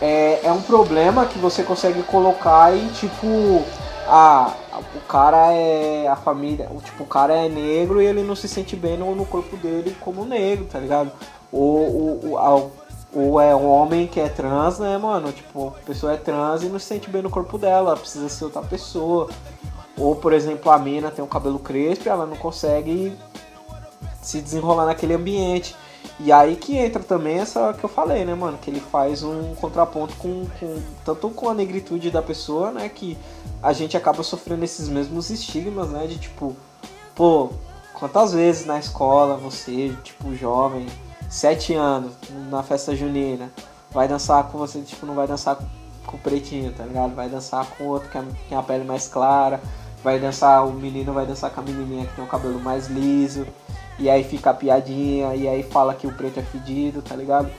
É, 0.00 0.40
é 0.44 0.52
um 0.52 0.60
problema 0.60 1.24
que 1.26 1.38
você 1.38 1.62
consegue 1.62 2.02
colocar 2.02 2.76
em 2.76 2.88
tipo. 2.88 3.62
Ah, 4.06 4.52
o 4.78 5.00
cara 5.08 5.52
é. 5.52 6.08
A 6.08 6.16
família. 6.16 6.68
Tipo, 6.82 7.04
o 7.04 7.06
cara 7.06 7.34
é 7.34 7.48
negro 7.48 8.00
e 8.00 8.06
ele 8.06 8.22
não 8.22 8.34
se 8.34 8.48
sente 8.48 8.76
bem 8.76 8.96
no, 8.96 9.14
no 9.14 9.26
corpo 9.26 9.56
dele 9.56 9.96
como 10.00 10.24
negro, 10.24 10.66
tá 10.66 10.78
ligado? 10.78 11.10
Ou, 11.52 12.20
ou, 12.22 12.38
ou, 12.38 12.72
ou 13.14 13.40
é 13.40 13.54
um 13.54 13.68
homem 13.68 14.06
que 14.06 14.18
é 14.18 14.28
trans, 14.28 14.78
né, 14.78 14.98
mano? 14.98 15.32
Tipo, 15.32 15.68
a 15.68 15.86
pessoa 15.86 16.14
é 16.14 16.16
trans 16.16 16.62
e 16.62 16.66
não 16.66 16.78
se 16.78 16.86
sente 16.86 17.08
bem 17.08 17.22
no 17.22 17.30
corpo 17.30 17.56
dela, 17.56 17.96
precisa 17.96 18.28
ser 18.28 18.44
outra 18.44 18.62
pessoa. 18.62 19.28
Ou, 19.96 20.16
por 20.16 20.32
exemplo, 20.32 20.70
a 20.72 20.78
mina 20.78 21.10
tem 21.10 21.24
um 21.24 21.28
cabelo 21.28 21.58
crespo 21.58 22.06
e 22.06 22.08
ela 22.08 22.26
não 22.26 22.36
consegue 22.36 23.16
se 24.20 24.40
desenrolar 24.40 24.86
naquele 24.86 25.14
ambiente. 25.14 25.76
E 26.20 26.30
aí 26.30 26.56
que 26.56 26.76
entra 26.76 27.02
também 27.02 27.38
essa 27.38 27.72
que 27.72 27.84
eu 27.84 27.88
falei, 27.88 28.24
né, 28.24 28.34
mano? 28.34 28.58
Que 28.58 28.70
ele 28.70 28.80
faz 28.80 29.22
um 29.22 29.54
contraponto 29.54 30.14
com, 30.16 30.46
com 30.58 30.82
tanto 31.04 31.30
com 31.30 31.48
a 31.48 31.54
negritude 31.54 32.10
da 32.10 32.22
pessoa, 32.22 32.70
né? 32.70 32.88
Que 32.88 33.18
a 33.64 33.72
gente 33.72 33.96
acaba 33.96 34.22
sofrendo 34.22 34.62
esses 34.62 34.90
mesmos 34.90 35.30
estigmas, 35.30 35.88
né? 35.88 36.06
De 36.06 36.18
tipo, 36.18 36.54
pô, 37.14 37.48
quantas 37.94 38.34
vezes 38.34 38.66
na 38.66 38.78
escola 38.78 39.38
você, 39.38 39.96
tipo, 40.04 40.36
jovem, 40.36 40.86
sete 41.30 41.72
anos, 41.72 42.12
na 42.50 42.62
festa 42.62 42.94
junina, 42.94 43.50
vai 43.90 44.06
dançar 44.06 44.44
com 44.44 44.58
você, 44.58 44.82
tipo, 44.82 45.06
não 45.06 45.14
vai 45.14 45.26
dançar 45.26 45.56
com, 46.06 46.14
o 46.14 46.18
pretinho, 46.20 46.74
tá 46.74 46.84
ligado? 46.84 47.14
Vai 47.14 47.30
dançar 47.30 47.66
com 47.70 47.84
outro 47.84 48.10
que 48.10 48.48
tem 48.48 48.58
a 48.58 48.62
pele 48.62 48.84
mais 48.84 49.08
clara, 49.08 49.60
vai 50.02 50.20
dançar, 50.20 50.66
o 50.66 50.72
menino 50.72 51.14
vai 51.14 51.24
dançar 51.24 51.50
com 51.50 51.62
a 51.62 51.64
menininha 51.64 52.06
que 52.06 52.14
tem 52.14 52.24
o 52.24 52.28
cabelo 52.28 52.60
mais 52.60 52.88
liso 52.88 53.46
e 53.98 54.10
aí 54.10 54.22
fica 54.22 54.50
a 54.50 54.54
piadinha, 54.54 55.34
e 55.34 55.48
aí 55.48 55.62
fala 55.62 55.94
que 55.94 56.06
o 56.06 56.12
preto 56.12 56.38
é 56.38 56.42
fedido, 56.42 57.00
tá 57.00 57.16
ligado? 57.16 57.50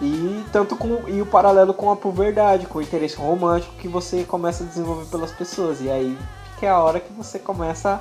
E 0.00 0.44
tanto 0.52 0.76
com 0.76 1.08
e 1.08 1.22
o 1.22 1.26
paralelo 1.26 1.72
com 1.72 1.90
a 1.90 1.96
puberdade, 1.96 2.66
com 2.66 2.78
o 2.78 2.82
interesse 2.82 3.16
romântico 3.16 3.74
que 3.76 3.88
você 3.88 4.24
começa 4.24 4.62
a 4.62 4.66
desenvolver 4.66 5.06
pelas 5.06 5.32
pessoas. 5.32 5.80
E 5.80 5.90
aí 5.90 6.18
que 6.58 6.66
é 6.66 6.70
a 6.70 6.80
hora 6.80 7.00
que 7.00 7.12
você 7.12 7.38
começa 7.38 8.00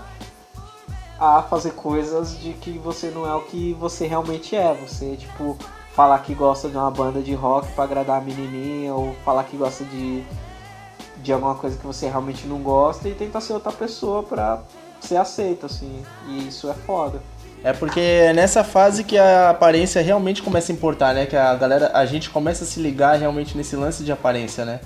a 1.20 1.42
fazer 1.44 1.72
coisas 1.72 2.38
de 2.40 2.54
que 2.54 2.78
você 2.78 3.10
não 3.10 3.26
é 3.26 3.34
o 3.36 3.42
que 3.42 3.74
você 3.74 4.08
realmente 4.08 4.56
é. 4.56 4.74
Você, 4.74 5.16
tipo, 5.16 5.58
falar 5.94 6.20
que 6.20 6.34
gosta 6.34 6.70
de 6.70 6.76
uma 6.76 6.92
banda 6.92 7.22
de 7.22 7.34
rock 7.34 7.72
para 7.74 7.86
agradar 7.86 8.22
a 8.22 8.24
menininha, 8.24 8.94
ou 8.94 9.14
falar 9.24 9.44
que 9.46 9.56
gosta 9.58 9.84
de, 9.86 10.24
de 11.18 11.34
alguma 11.34 11.56
coisa 11.56 11.78
que 11.78 11.86
você 11.86 12.08
realmente 12.08 12.46
não 12.48 12.62
gosta 12.62 13.08
e 13.08 13.16
tentar 13.16 13.42
ser 13.42 13.54
outra 13.54 13.72
pessoa 13.72 14.24
pra 14.24 14.62
ser 15.00 15.18
aceito, 15.18 15.66
assim. 15.66 16.04
E 16.28 16.48
isso 16.48 16.70
é 16.70 16.74
foda. 16.74 17.22
É 17.66 17.74
porque 17.74 18.00
é 18.00 18.32
nessa 18.32 18.64
fase 18.64 19.04
que 19.04 19.18
a 19.18 19.50
aparência 19.50 20.00
realmente 20.00 20.44
começa 20.44 20.72
a 20.72 20.76
importar, 20.76 21.16
né? 21.16 21.26
Que 21.26 21.36
a 21.36 21.56
galera, 21.56 21.90
a 21.96 22.06
gente 22.06 22.30
começa 22.30 22.64
a 22.64 22.68
se 22.68 22.80
ligar 22.80 23.18
realmente 23.18 23.58
nesse 23.58 23.76
lance 23.76 24.04
de 24.04 24.12
aparência, 24.12 24.64
né? 24.64 24.80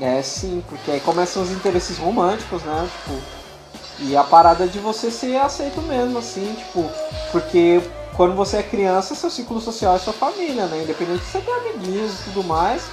É, 0.00 0.22
sim, 0.22 0.64
porque 0.66 0.90
aí 0.90 1.00
começam 1.00 1.42
os 1.42 1.50
interesses 1.50 1.98
românticos, 1.98 2.62
né? 2.62 2.88
Tipo, 2.90 3.20
e 3.98 4.16
a 4.16 4.24
parada 4.24 4.66
de 4.66 4.78
você 4.78 5.10
ser 5.10 5.36
aceito 5.36 5.82
mesmo, 5.82 6.18
assim, 6.18 6.54
tipo, 6.56 6.90
porque 7.30 7.82
quando 8.16 8.34
você 8.34 8.56
é 8.56 8.62
criança, 8.62 9.14
seu 9.14 9.28
ciclo 9.28 9.60
social 9.60 9.96
é 9.96 9.98
sua 9.98 10.14
família, 10.14 10.64
né? 10.64 10.84
Independente 10.84 11.18
de 11.18 11.26
você 11.26 11.40
ter 11.42 11.52
amiguinhos 11.52 12.12
e 12.14 12.24
tudo 12.24 12.44
mais, 12.44 12.84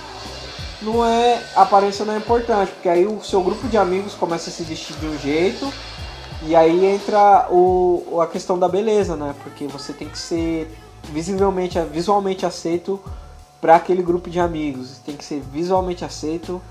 não 0.81 1.05
é. 1.05 1.41
A 1.55 1.61
aparência 1.61 2.03
não 2.03 2.13
é 2.13 2.17
importante, 2.17 2.73
porque 2.73 2.89
aí 2.89 3.05
o 3.05 3.23
seu 3.23 3.41
grupo 3.41 3.69
de 3.69 3.77
amigos 3.77 4.15
começa 4.15 4.49
a 4.49 4.53
se 4.53 4.63
vestir 4.63 4.97
de 4.97 5.05
um 5.05 5.17
jeito 5.17 5.71
e 6.41 6.55
aí 6.55 6.85
entra 6.85 7.47
o, 7.51 8.19
a 8.21 8.27
questão 8.27 8.57
da 8.57 8.67
beleza, 8.67 9.15
né? 9.15 9.35
Porque 9.43 9.67
você 9.67 9.91
tem 9.91 10.07
que 10.07 10.17
ser 10.17 10.71
visivelmente, 11.11 11.79
visualmente 11.81 12.45
aceito 12.45 12.99
para 13.59 13.75
aquele 13.75 14.01
grupo 14.01 14.29
de 14.29 14.39
amigos. 14.39 14.99
Tem 14.99 15.17
que 15.17 15.25
ser 15.25 15.41
visualmente 15.51 16.05
aceito 16.05 16.61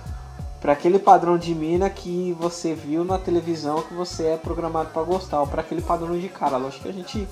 para 0.60 0.72
aquele 0.72 0.98
padrão 0.98 1.36
de 1.36 1.54
mina 1.54 1.88
que 1.90 2.34
você 2.40 2.74
viu 2.74 3.04
na 3.04 3.18
televisão 3.18 3.82
que 3.82 3.94
você 3.94 4.28
é 4.28 4.36
programado 4.36 4.90
para 4.90 5.02
gostar, 5.02 5.40
ou 5.40 5.46
para 5.46 5.60
aquele 5.60 5.82
padrão 5.82 6.18
de 6.18 6.28
cara. 6.28 6.56
Lógico 6.56 6.84
que 6.84 6.88
a 6.88 6.92
gente 6.92 7.28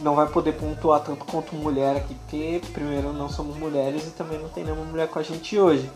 não 0.00 0.14
vai 0.14 0.28
poder 0.28 0.52
pontuar 0.52 1.00
tanto 1.00 1.24
quanto 1.24 1.56
mulher 1.56 1.96
aqui, 1.96 2.14
porque 2.14 2.60
primeiro 2.72 3.12
não 3.12 3.28
somos 3.28 3.56
mulheres 3.56 4.06
e 4.06 4.10
também 4.10 4.38
não 4.38 4.48
tem 4.48 4.64
nenhuma 4.64 4.84
mulher 4.84 5.08
com 5.08 5.18
a 5.18 5.22
gente 5.22 5.58
hoje. 5.58 5.90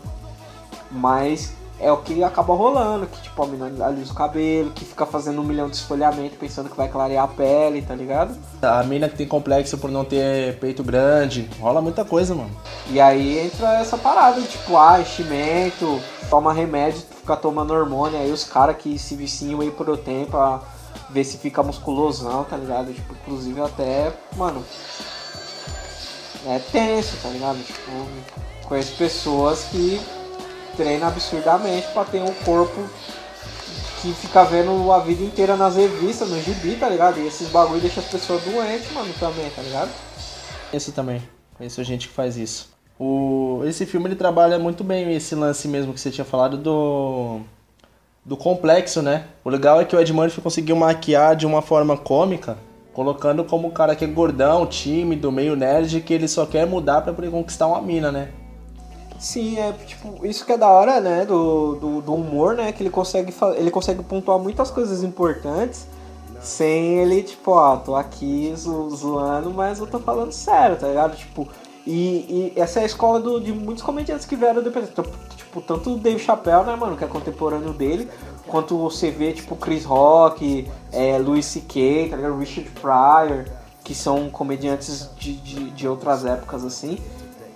Mas 0.91 1.53
é 1.79 1.91
o 1.91 1.97
que 1.97 2.23
acaba 2.23 2.53
rolando, 2.53 3.05
que 3.05 3.21
tipo, 3.21 3.43
a 3.43 3.47
menina 3.47 3.85
alisa 3.85 4.11
o 4.11 4.15
cabelo, 4.15 4.71
que 4.71 4.85
fica 4.85 5.05
fazendo 5.05 5.41
um 5.41 5.43
milhão 5.43 5.69
de 5.69 5.75
esfolhamento 5.75 6.37
pensando 6.37 6.69
que 6.69 6.77
vai 6.77 6.87
clarear 6.87 7.25
a 7.25 7.27
pele, 7.27 7.81
tá 7.81 7.93
ligado? 7.93 8.37
A 8.61 8.83
mina 8.83 9.09
que 9.09 9.17
tem 9.17 9.27
complexo 9.27 9.77
por 9.77 9.91
não 9.91 10.05
ter 10.05 10.57
peito 10.59 10.83
grande, 10.83 11.49
rola 11.59 11.81
muita 11.81 12.05
coisa, 12.05 12.33
mano. 12.33 12.51
E 12.89 12.99
aí 12.99 13.39
entra 13.39 13.79
essa 13.79 13.97
parada, 13.97 14.41
tipo, 14.41 14.77
ah, 14.77 15.01
enchimento, 15.01 15.99
toma 16.29 16.53
remédio, 16.53 17.01
fica 17.01 17.35
tomando 17.35 17.73
hormônio, 17.73 18.19
aí 18.19 18.31
os 18.31 18.45
caras 18.45 18.77
que 18.77 18.97
se 18.97 19.15
viciam 19.15 19.59
aí 19.61 19.71
por 19.71 19.89
o 19.89 19.97
tempo 19.97 20.31
pra 20.31 20.61
ver 21.09 21.23
se 21.23 21.37
fica 21.37 21.61
musculosão, 21.61 22.45
tá 22.45 22.55
ligado? 22.55 22.93
Tipo, 22.93 23.13
inclusive 23.13 23.61
até, 23.61 24.13
mano, 24.37 24.63
é 26.47 26.59
tenso, 26.71 27.17
tá 27.21 27.29
ligado? 27.29 27.57
Tipo, 27.57 27.91
conheço 28.67 28.95
pessoas 28.95 29.65
que 29.65 29.99
treinam 30.75 31.07
absurdamente 31.07 31.87
pra 31.93 32.03
ter 32.03 32.21
um 32.21 32.33
corpo 32.45 32.81
que 34.01 34.13
fica 34.13 34.43
vendo 34.43 34.91
a 34.91 34.99
vida 34.99 35.23
inteira 35.23 35.55
nas 35.55 35.75
revistas, 35.75 36.29
no 36.29 36.39
gibi, 36.39 36.75
tá 36.75 36.87
ligado? 36.87 37.19
E 37.19 37.27
esses 37.27 37.49
bagulho 37.49 37.81
deixa 37.81 37.99
as 37.99 38.07
pessoas 38.07 38.43
doentes, 38.43 38.91
mano, 38.91 39.11
também, 39.19 39.49
tá 39.49 39.61
ligado? 39.61 39.89
Esse 40.71 40.91
também. 40.91 41.21
Conheço 41.57 41.83
gente 41.83 42.07
que 42.07 42.13
faz 42.13 42.37
isso. 42.37 42.69
O, 42.99 43.61
esse 43.65 43.85
filme 43.85 44.07
ele 44.07 44.15
trabalha 44.15 44.59
muito 44.59 44.83
bem 44.83 45.13
esse 45.15 45.35
lance 45.35 45.67
mesmo 45.67 45.93
que 45.93 45.99
você 45.99 46.11
tinha 46.11 46.23
falado 46.23 46.57
do 46.57 47.41
do 48.23 48.35
complexo, 48.35 49.01
né? 49.03 49.25
O 49.43 49.49
legal 49.49 49.79
é 49.79 49.85
que 49.85 49.95
o 49.95 49.99
Ed 49.99 50.11
Murphy 50.11 50.41
conseguiu 50.41 50.75
maquiar 50.75 51.35
de 51.35 51.45
uma 51.45 51.61
forma 51.61 51.95
cômica, 51.95 52.57
colocando 52.91 53.43
como 53.43 53.67
um 53.67 53.71
cara 53.71 53.95
que 53.95 54.03
é 54.03 54.07
gordão, 54.07 54.65
tímido, 54.65 55.31
meio 55.31 55.55
nerd, 55.55 56.01
que 56.01 56.13
ele 56.13 56.27
só 56.27 56.45
quer 56.45 56.65
mudar 56.65 57.01
para 57.01 57.13
poder 57.13 57.29
conquistar 57.29 57.67
uma 57.67 57.81
mina, 57.81 58.11
né? 58.11 58.29
Sim, 59.25 59.57
é 59.57 59.71
tipo, 59.71 60.23
isso 60.23 60.45
que 60.45 60.51
é 60.51 60.57
da 60.57 60.69
hora, 60.69 61.01
né, 61.01 61.25
do, 61.25 61.73
do, 61.77 61.99
do 61.99 62.13
humor, 62.13 62.53
né, 62.53 62.71
que 62.71 62.83
ele 62.83 62.91
consegue, 62.91 63.33
ele 63.57 63.71
consegue 63.71 64.03
pontuar 64.03 64.37
muitas 64.37 64.69
coisas 64.69 65.01
importantes 65.01 65.87
sem 66.39 66.99
ele, 66.99 67.23
tipo, 67.23 67.49
ó, 67.49 67.75
tô 67.75 67.95
aqui 67.95 68.53
zo 68.55 68.87
zoando, 68.91 69.49
mas 69.51 69.79
eu 69.79 69.87
tô 69.87 69.97
falando 69.97 70.31
sério, 70.31 70.77
tá 70.77 70.87
ligado? 70.87 71.17
Tipo, 71.17 71.49
e, 71.87 72.51
e 72.53 72.53
essa 72.55 72.81
é 72.81 72.83
a 72.83 72.85
escola 72.85 73.19
do, 73.19 73.41
de 73.41 73.51
muitos 73.51 73.81
comediantes 73.81 74.27
que 74.27 74.35
vieram 74.35 74.61
depois. 74.61 74.89
Tipo, 75.35 75.59
tanto 75.59 75.95
o 75.95 75.97
Dave 75.97 76.19
Chappelle, 76.19 76.63
né, 76.63 76.75
mano, 76.75 76.95
que 76.95 77.03
é 77.03 77.07
contemporâneo 77.07 77.73
dele, 77.73 78.07
quanto 78.45 78.77
você 78.77 79.09
vê, 79.09 79.33
tipo, 79.33 79.55
Chris 79.55 79.85
Rock, 79.85 80.69
é, 80.91 81.17
Louis 81.17 81.43
C.K., 81.47 82.09
tá 82.11 82.15
ligado? 82.17 82.37
Richard 82.37 82.69
Pryor, 82.79 83.45
que 83.83 83.95
são 83.95 84.29
comediantes 84.29 85.09
de, 85.17 85.33
de, 85.33 85.71
de 85.71 85.87
outras 85.87 86.23
épocas, 86.23 86.63
assim. 86.63 86.99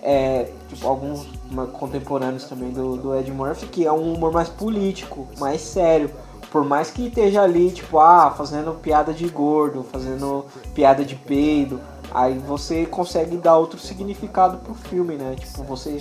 É, 0.01 0.49
tipo, 0.67 0.87
alguns 0.87 1.27
contemporâneos 1.73 2.45
também 2.45 2.71
do, 2.71 2.97
do 2.97 3.15
Ed 3.15 3.31
Murphy, 3.31 3.67
que 3.67 3.85
é 3.85 3.91
um 3.91 4.13
humor 4.13 4.31
mais 4.31 4.49
político, 4.49 5.27
mais 5.37 5.61
sério. 5.61 6.11
Por 6.51 6.63
mais 6.63 6.89
que 6.89 7.07
esteja 7.07 7.43
ali, 7.43 7.71
tipo, 7.71 7.99
ah, 7.99 8.33
fazendo 8.35 8.73
piada 8.73 9.13
de 9.13 9.27
gordo, 9.27 9.83
fazendo 9.83 10.45
piada 10.73 11.05
de 11.05 11.15
peido, 11.15 11.79
aí 12.11 12.37
você 12.39 12.85
consegue 12.85 13.37
dar 13.37 13.57
outro 13.57 13.79
significado 13.79 14.57
pro 14.57 14.73
filme, 14.73 15.15
né? 15.15 15.35
Tipo, 15.35 15.63
você 15.63 15.99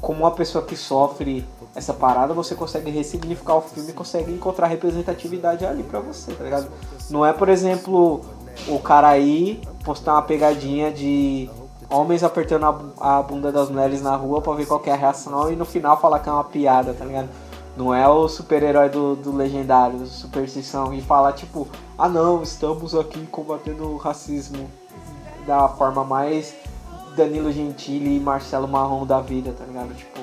como 0.00 0.24
uma 0.24 0.32
pessoa 0.32 0.64
que 0.64 0.76
sofre 0.76 1.46
essa 1.76 1.94
parada, 1.94 2.34
você 2.34 2.56
consegue 2.56 2.90
ressignificar 2.90 3.54
o 3.54 3.60
filme 3.62 3.90
e 3.90 3.92
consegue 3.92 4.32
encontrar 4.32 4.66
representatividade 4.66 5.64
ali 5.64 5.84
pra 5.84 6.00
você, 6.00 6.32
tá 6.32 6.42
ligado? 6.42 6.68
Não 7.08 7.24
é, 7.24 7.32
por 7.32 7.48
exemplo, 7.48 8.20
o 8.66 8.78
cara 8.80 9.08
aí 9.08 9.62
postar 9.84 10.14
uma 10.14 10.22
pegadinha 10.22 10.90
de 10.90 11.48
homens 11.92 12.24
apertando 12.24 12.64
a, 12.64 13.18
a 13.18 13.22
bunda 13.22 13.52
das 13.52 13.68
mulheres 13.68 14.02
na 14.02 14.16
rua 14.16 14.40
pra 14.40 14.54
ver 14.54 14.66
qual 14.66 14.82
é 14.86 14.90
a 14.90 14.96
reação 14.96 15.52
e 15.52 15.56
no 15.56 15.64
final 15.64 16.00
falar 16.00 16.18
que 16.20 16.28
é 16.28 16.32
uma 16.32 16.44
piada, 16.44 16.94
tá 16.94 17.04
ligado? 17.04 17.28
Não 17.76 17.94
é 17.94 18.06
o 18.08 18.28
super-herói 18.28 18.88
do, 18.88 19.16
do 19.16 19.34
legendário, 19.34 19.98
do 19.98 20.06
superstição, 20.06 20.92
e 20.92 21.00
falar 21.00 21.32
tipo, 21.32 21.66
ah 21.96 22.08
não, 22.08 22.42
estamos 22.42 22.94
aqui 22.94 23.26
combatendo 23.26 23.84
o 23.88 23.96
racismo 23.96 24.68
da 25.46 25.68
forma 25.68 26.04
mais 26.04 26.54
Danilo 27.16 27.50
Gentili 27.52 28.16
e 28.16 28.20
Marcelo 28.20 28.68
Marrom 28.68 29.06
da 29.06 29.20
vida, 29.20 29.54
tá 29.58 29.64
ligado? 29.64 29.94
Tipo, 29.94 30.20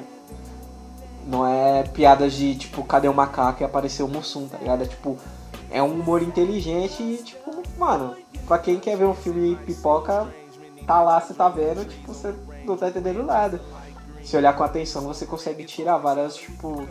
não 1.26 1.46
é 1.46 1.84
piadas 1.84 2.34
de 2.34 2.56
tipo, 2.56 2.84
cadê 2.84 3.08
o 3.08 3.14
macaco 3.14 3.62
e 3.62 3.66
apareceu 3.66 4.06
o 4.06 4.10
Mussum, 4.10 4.48
tá 4.48 4.58
ligado? 4.58 4.84
É 4.84 4.86
tipo, 4.86 5.18
é 5.72 5.82
um 5.82 5.94
humor 5.94 6.22
inteligente 6.22 7.02
e 7.02 7.18
tipo, 7.18 7.52
mano, 7.78 8.16
pra 8.48 8.58
quem 8.58 8.80
quer 8.80 8.96
ver 8.96 9.06
um 9.06 9.14
filme 9.14 9.56
pipoca, 9.66 10.28
tá 10.90 11.04
lá, 11.04 11.22
você 11.22 11.36
tá 11.36 11.48
vendo, 11.48 11.86
tipo, 11.86 12.12
você 12.12 12.34
não 12.66 12.76
tá 12.76 12.90
entendendo 12.90 13.22
nada. 13.22 13.62
Se 14.24 14.36
olhar 14.36 14.54
com 14.54 14.64
atenção, 14.64 15.04
você 15.04 15.24
consegue 15.24 15.64
tirar 15.64 16.00
várias, 16.00 16.36
tipo, 16.36 16.88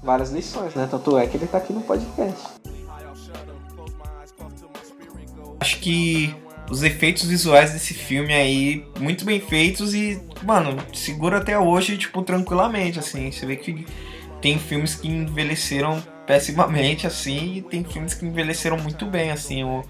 várias 0.00 0.30
lições, 0.30 0.76
né? 0.76 0.86
Tanto 0.88 1.18
é 1.18 1.26
que 1.26 1.36
ele 1.36 1.48
tá 1.48 1.58
aqui 1.58 1.72
no 1.72 1.80
podcast. 1.80 2.40
Acho 5.58 5.80
que 5.80 6.36
os 6.70 6.84
efeitos 6.84 7.24
visuais 7.24 7.72
desse 7.72 7.94
filme 7.94 8.32
aí, 8.32 8.86
muito 9.00 9.24
bem 9.24 9.40
feitos 9.40 9.92
e, 9.92 10.22
mano, 10.44 10.76
segura 10.94 11.38
até 11.38 11.58
hoje, 11.58 11.98
tipo, 11.98 12.22
tranquilamente, 12.22 13.00
assim. 13.00 13.32
Você 13.32 13.44
vê 13.44 13.56
que 13.56 13.84
tem 14.40 14.56
filmes 14.56 14.94
que 14.94 15.08
envelheceram 15.08 16.00
pessimamente, 16.24 17.08
assim, 17.08 17.56
e 17.56 17.62
tem 17.62 17.82
filmes 17.82 18.14
que 18.14 18.24
envelheceram 18.24 18.78
muito 18.78 19.04
bem, 19.04 19.32
assim. 19.32 19.64
O 19.64 19.82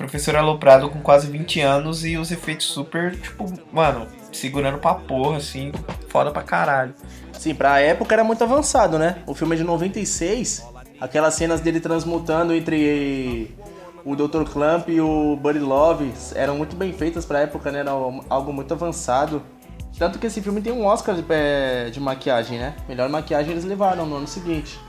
Professor 0.00 0.34
Aloprado 0.34 0.88
com 0.88 0.98
quase 1.02 1.30
20 1.30 1.60
anos 1.60 2.06
e 2.06 2.16
os 2.16 2.32
efeitos 2.32 2.64
super, 2.68 3.14
tipo, 3.14 3.44
mano, 3.70 4.06
segurando 4.32 4.78
pra 4.78 4.94
porra, 4.94 5.36
assim, 5.36 5.72
foda 6.08 6.30
pra 6.30 6.42
caralho. 6.42 6.94
Sim, 7.34 7.54
pra 7.54 7.80
época 7.80 8.14
era 8.14 8.24
muito 8.24 8.42
avançado, 8.42 8.98
né? 8.98 9.18
O 9.26 9.34
filme 9.34 9.54
é 9.54 9.58
de 9.58 9.62
96, 9.62 10.66
aquelas 10.98 11.34
cenas 11.34 11.60
dele 11.60 11.80
transmutando 11.80 12.54
entre 12.54 13.54
o 14.02 14.16
Dr. 14.16 14.44
Clamp 14.50 14.88
e 14.88 15.02
o 15.02 15.36
Buddy 15.36 15.58
Love 15.58 16.10
eram 16.34 16.56
muito 16.56 16.74
bem 16.74 16.94
feitas 16.94 17.26
pra 17.26 17.40
época, 17.40 17.70
né? 17.70 17.80
Era 17.80 17.90
algo 17.90 18.54
muito 18.54 18.72
avançado. 18.72 19.42
Tanto 19.98 20.18
que 20.18 20.26
esse 20.28 20.40
filme 20.40 20.62
tem 20.62 20.72
um 20.72 20.86
Oscar 20.86 21.14
de, 21.14 21.22
é, 21.28 21.90
de 21.90 22.00
maquiagem, 22.00 22.58
né? 22.58 22.74
Melhor 22.88 23.10
maquiagem 23.10 23.52
eles 23.52 23.64
levaram 23.64 24.06
no 24.06 24.16
ano 24.16 24.26
seguinte. 24.26 24.80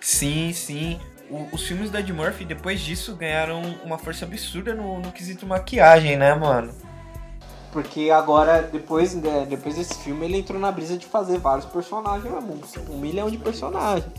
Sim, 0.00 0.52
sim. 0.52 1.00
O, 1.30 1.48
os 1.52 1.62
filmes 1.62 1.90
da 1.90 2.00
Ed 2.00 2.12
Murphy, 2.12 2.44
depois 2.44 2.80
disso, 2.80 3.14
ganharam 3.16 3.62
uma 3.84 3.98
força 3.98 4.24
absurda 4.24 4.74
no, 4.74 5.00
no 5.00 5.10
quesito 5.10 5.46
maquiagem, 5.46 6.16
né, 6.16 6.34
mano? 6.34 6.72
Porque 7.72 8.10
agora, 8.10 8.62
depois, 8.62 9.14
né, 9.14 9.46
depois 9.48 9.74
desse 9.74 9.94
filme, 9.94 10.26
ele 10.26 10.38
entrou 10.38 10.60
na 10.60 10.70
brisa 10.70 10.96
de 10.96 11.06
fazer 11.06 11.38
vários 11.38 11.66
personagens, 11.66 12.32
um 12.88 12.98
milhão 12.98 13.28
de 13.28 13.36
personagens. 13.36 14.12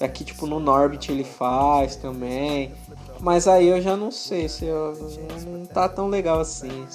Aqui, 0.00 0.24
tipo, 0.24 0.46
no 0.46 0.60
Norbit 0.60 1.10
ele 1.10 1.24
faz 1.24 1.96
também. 1.96 2.74
Mas 3.20 3.48
aí 3.48 3.66
eu 3.68 3.80
já 3.80 3.96
não 3.96 4.10
sei 4.10 4.48
se 4.48 4.66
eu, 4.66 4.94
não 5.46 5.66
tá 5.66 5.88
tão 5.88 6.08
legal 6.08 6.40
assim. 6.40 6.86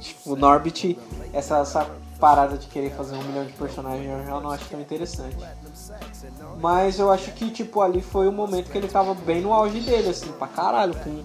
Tipo, 0.00 0.32
o 0.32 0.36
Norbit, 0.36 0.98
essa, 1.32 1.58
essa 1.58 1.88
parada 2.18 2.56
de 2.56 2.66
querer 2.66 2.92
fazer 2.92 3.16
um 3.16 3.22
milhão 3.22 3.44
de 3.44 3.52
personagens 3.52 4.08
eu 4.08 4.24
já 4.24 4.40
não 4.40 4.50
acho 4.50 4.64
tão 4.68 4.80
interessante. 4.80 5.36
Mas 6.60 6.98
eu 6.98 7.10
acho 7.10 7.32
que, 7.32 7.50
tipo, 7.50 7.80
ali 7.80 8.00
foi 8.00 8.26
o 8.26 8.32
momento 8.32 8.70
que 8.70 8.78
ele 8.78 8.88
tava 8.88 9.14
bem 9.14 9.40
no 9.40 9.52
auge 9.52 9.80
dele, 9.80 10.08
assim, 10.08 10.32
pra 10.32 10.48
caralho, 10.48 10.94
com, 10.94 11.22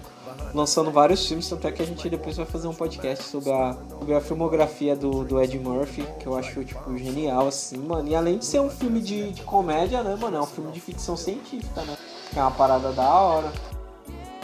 lançando 0.54 0.90
vários 0.90 1.26
filmes, 1.26 1.48
tanto 1.48 1.66
é 1.66 1.72
que 1.72 1.82
a 1.82 1.86
gente 1.86 2.08
depois 2.08 2.36
vai 2.36 2.46
fazer 2.46 2.68
um 2.68 2.74
podcast 2.74 3.24
sobre 3.24 3.50
a, 3.50 3.76
sobre 3.88 4.14
a 4.14 4.20
filmografia 4.20 4.94
do, 4.94 5.24
do 5.24 5.40
Ed 5.40 5.58
Murphy, 5.58 6.04
que 6.20 6.26
eu 6.26 6.36
acho, 6.36 6.62
tipo, 6.64 6.96
genial, 6.98 7.46
assim, 7.48 7.78
mano. 7.78 8.08
E 8.08 8.14
além 8.14 8.38
de 8.38 8.44
ser 8.44 8.60
um 8.60 8.70
filme 8.70 9.00
de, 9.00 9.32
de 9.32 9.42
comédia, 9.42 10.02
né, 10.02 10.16
mano, 10.16 10.36
é 10.36 10.40
um 10.40 10.46
filme 10.46 10.70
de 10.72 10.80
ficção 10.80 11.16
científica, 11.16 11.82
né? 11.82 11.96
Que 12.30 12.38
é 12.38 12.42
uma 12.42 12.50
parada 12.50 12.92
da 12.92 13.08
hora. 13.08 13.52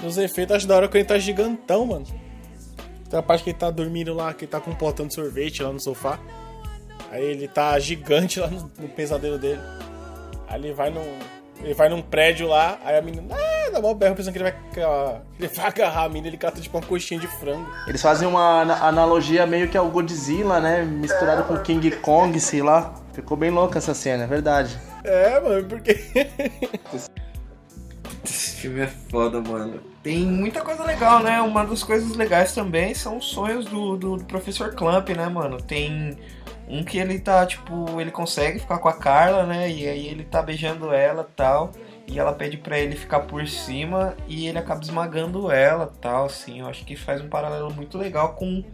Nos 0.03 0.17
efeitos, 0.17 0.57
acho 0.57 0.67
da 0.67 0.77
hora 0.77 0.89
que 0.89 0.97
ele 0.97 1.05
tá 1.05 1.19
gigantão, 1.19 1.87
mano. 1.87 2.07
Tem 3.09 3.19
a 3.19 3.23
parte 3.23 3.43
que 3.43 3.51
ele 3.51 3.59
tá 3.59 3.71
dormindo 3.71 4.13
lá, 4.15 4.33
que 4.35 4.45
ele 4.45 4.51
tá 4.51 4.61
com 4.61 4.71
um 4.71 4.75
potão 4.75 5.07
de 5.07 5.15
sorvete 5.15 5.63
lá 5.63 5.73
no 5.73 5.81
sofá. 5.81 6.19
Aí 7.11 7.25
ele 7.25 7.49
tá 7.49 7.79
gigante 7.79 8.39
lá 8.39 8.49
no, 8.49 8.71
no 8.79 8.89
pesadelo 8.89 9.39
dele. 9.39 9.61
Aí 10.49 10.61
ele 10.61 10.73
vai 10.73 10.91
num. 10.91 11.19
Ele 11.61 11.75
vai 11.75 11.89
num 11.89 12.01
prédio 12.01 12.47
lá, 12.47 12.79
aí 12.85 12.97
a 12.97 13.03
menina. 13.03 13.35
Ah, 13.35 13.71
dá 13.71 13.81
mó 13.81 13.93
berro 13.93 14.15
pensando 14.15 14.33
que 14.33 14.39
ele 14.39 14.51
vai. 14.51 15.19
Ele 15.39 15.49
vai 15.53 15.67
agarrar 15.67 16.05
a 16.05 16.09
menina, 16.09 16.29
ele 16.29 16.37
cata 16.37 16.61
tipo 16.61 16.79
uma 16.79 16.87
coxinha 16.87 17.19
de 17.19 17.27
frango. 17.27 17.69
Eles 17.87 18.01
fazem 18.01 18.29
uma 18.29 18.63
analogia 18.87 19.45
meio 19.45 19.69
que 19.69 19.77
ao 19.77 19.89
Godzilla, 19.89 20.61
né? 20.61 20.83
Misturado 20.83 21.45
com 21.45 21.57
King 21.59 21.91
Kong, 21.97 22.39
sei 22.39 22.63
lá. 22.63 22.95
Ficou 23.13 23.37
bem 23.37 23.51
louca 23.51 23.79
essa 23.79 23.93
cena, 23.93 24.25
é 24.25 24.27
verdade. 24.27 24.79
É, 25.03 25.41
mano, 25.41 25.69
porque. 25.69 25.99
Esse 28.25 28.57
filme 28.57 28.81
é 28.81 28.87
foda, 28.87 29.41
mano. 29.41 29.81
Tem 30.03 30.25
muita 30.25 30.63
coisa 30.63 30.85
legal, 30.85 31.23
né? 31.23 31.41
Uma 31.41 31.65
das 31.65 31.83
coisas 31.83 32.17
legais 32.17 32.55
também 32.55 32.95
são 32.95 33.19
os 33.19 33.27
sonhos 33.27 33.67
do, 33.67 33.97
do, 33.97 34.17
do 34.17 34.25
professor 34.25 34.75
Clamp, 34.75 35.09
né, 35.11 35.29
mano? 35.29 35.61
Tem 35.61 36.17
um 36.69 36.85
que 36.85 36.99
ele 36.99 37.19
tá, 37.19 37.45
tipo, 37.47 38.01
ele 38.01 38.11
consegue 38.11 38.59
ficar 38.59 38.79
com 38.79 38.89
a 38.89 38.93
Carla, 38.93 39.45
né? 39.45 39.71
E 39.71 39.89
aí 39.89 40.07
ele 40.07 40.25
tá 40.25 40.41
beijando 40.43 40.93
ela 40.93 41.29
tal. 41.37 41.73
E 42.07 42.19
ela 42.19 42.33
pede 42.33 42.57
para 42.57 42.79
ele 42.79 42.97
ficar 42.97 43.21
por 43.21 43.47
cima 43.47 44.17
e 44.27 44.47
ele 44.47 44.59
acaba 44.59 44.81
esmagando 44.81 45.51
ela 45.51 45.93
tal, 46.01 46.27
assim. 46.27 46.61
Eu 46.61 46.67
acho 46.67 46.85
que 46.85 46.97
faz 46.97 47.21
um 47.21 47.29
paralelo 47.29 47.73
muito 47.75 47.99
legal 47.99 48.35
com 48.35 48.65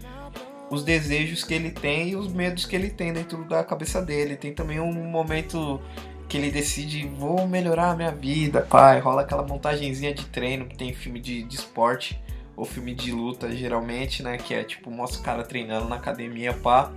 os 0.71 0.85
desejos 0.85 1.43
que 1.43 1.55
ele 1.55 1.71
tem 1.71 2.11
e 2.11 2.17
os 2.17 2.29
medos 2.33 2.65
que 2.65 2.77
ele 2.77 2.91
tem 2.91 3.13
dentro 3.13 3.45
da 3.45 3.65
cabeça 3.65 4.01
dele. 4.01 4.37
Tem 4.37 4.53
também 4.53 4.79
um 4.79 4.93
momento 4.93 5.81
que 6.29 6.37
ele 6.37 6.51
decide, 6.51 7.07
vou 7.07 7.47
melhorar 7.47 7.91
a 7.91 7.97
minha 7.97 8.11
vida, 8.11 8.63
pai. 8.63 9.01
Rola 9.01 9.23
aquela 9.23 9.43
montagenzinha 9.43 10.13
de 10.15 10.25
treino 10.27 10.67
que 10.67 10.77
tem 10.77 10.91
em 10.91 10.95
filme 10.95 11.21
de, 11.21 11.43
de 11.43 11.55
esporte 11.55 12.21
ou 12.57 12.65
filme 12.65 12.95
de 12.95 13.13
luta, 13.13 13.51
geralmente, 13.55 14.23
né? 14.23 14.37
Que 14.37 14.55
é 14.55 14.65
tipo, 14.65 14.91
mostra 14.91 15.21
o 15.21 15.23
cara 15.23 15.43
treinando 15.43 15.89
na 15.89 15.97
academia, 15.97 16.53
pá. 16.53 16.91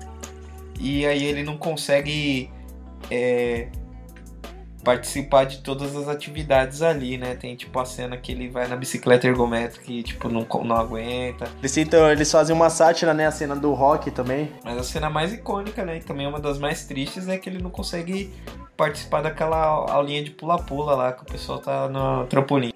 E 0.79 1.05
aí 1.05 1.23
ele 1.23 1.43
não 1.43 1.57
consegue 1.57 2.49
é, 3.09 3.67
participar 4.88 5.43
de 5.43 5.58
todas 5.58 5.97
as 5.97 6.08
atividades 6.08 6.82
ali, 6.82 7.17
né? 7.17 7.36
Tem 7.36 7.54
tipo 7.58 7.78
a 7.78 7.84
cena 7.84 8.15
que 8.15 8.32
ele 8.32 8.47
vai 8.47 8.69
na 8.69 8.76
bicicleta 8.78 9.28
ergométrica 9.28 9.91
e 9.91 10.02
tipo 10.02 10.30
não, 10.30 10.47
não 10.63 10.78
aguenta. 10.78 11.52
Eles, 11.60 11.76
eles 11.76 12.32
fazem 12.32 12.56
uma 12.56 12.69
sátira, 12.69 13.13
né? 13.13 13.28
A 13.28 13.32
cena 13.32 13.54
do 13.54 13.73
rock 13.73 14.10
também. 14.12 14.50
Mas 14.63 14.78
a 14.78 14.84
cena 14.84 15.10
mais 15.10 15.34
icônica, 15.34 15.84
né? 15.84 15.97
E 15.97 16.00
também 16.00 16.26
é 16.26 16.30
uma 16.30 16.39
das 16.39 16.58
mais 16.58 16.86
tristes 16.86 17.28
é 17.28 17.38
que 17.38 17.50
ele 17.50 17.62
não 17.62 17.69
consegue 17.69 18.34
participar 18.78 19.21
daquela 19.23 19.58
aulinha 19.91 20.23
de 20.23 20.32
pula-pula 20.32 20.95
lá 20.95 21.12
que 21.12 21.23
o 21.23 21.26
pessoal 21.26 21.60
tá 21.60 21.89
no 21.89 22.26
trampolim. 22.28 22.71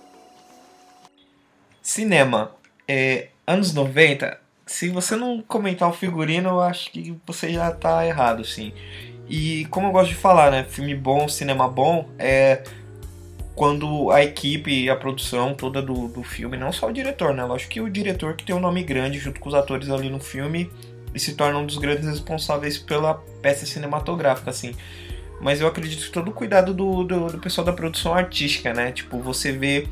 Cinema. 1.81 2.51
É, 2.85 3.29
anos 3.47 3.73
90, 3.73 4.37
se 4.65 4.89
você 4.89 5.15
não 5.15 5.41
comentar 5.41 5.87
o 5.87 5.93
figurino, 5.93 6.49
eu 6.49 6.61
acho 6.61 6.91
que 6.91 7.15
você 7.25 7.53
já 7.53 7.71
tá 7.71 8.05
errado, 8.05 8.43
sim. 8.43 8.73
E 9.31 9.63
como 9.67 9.87
eu 9.87 9.91
gosto 9.93 10.09
de 10.09 10.15
falar, 10.15 10.51
né? 10.51 10.65
Filme 10.65 10.93
bom, 10.93 11.25
cinema 11.29 11.65
bom 11.65 12.09
é 12.19 12.63
quando 13.55 14.11
a 14.11 14.21
equipe 14.21 14.83
e 14.83 14.89
a 14.89 14.95
produção 14.95 15.53
toda 15.53 15.81
do, 15.81 16.09
do 16.09 16.21
filme, 16.21 16.57
não 16.57 16.69
só 16.73 16.89
o 16.89 16.91
diretor, 16.91 17.33
né? 17.33 17.45
Lógico 17.45 17.71
que 17.71 17.79
o 17.79 17.89
diretor 17.89 18.35
que 18.35 18.43
tem 18.43 18.53
um 18.53 18.59
nome 18.59 18.83
grande 18.83 19.19
junto 19.19 19.39
com 19.39 19.47
os 19.47 19.55
atores 19.55 19.89
ali 19.89 20.09
no 20.09 20.19
filme 20.19 20.69
e 21.15 21.19
se 21.19 21.33
torna 21.33 21.59
um 21.59 21.65
dos 21.65 21.77
grandes 21.77 22.05
responsáveis 22.05 22.77
pela 22.77 23.23
peça 23.41 23.65
cinematográfica, 23.65 24.49
assim. 24.49 24.75
Mas 25.39 25.61
eu 25.61 25.67
acredito 25.67 26.03
que 26.03 26.11
todo 26.11 26.27
o 26.27 26.33
cuidado 26.33 26.73
do, 26.73 27.05
do, 27.05 27.27
do 27.27 27.39
pessoal 27.39 27.63
da 27.63 27.71
produção 27.71 28.13
artística, 28.13 28.73
né? 28.73 28.91
Tipo, 28.91 29.17
você 29.19 29.53
vê 29.53 29.87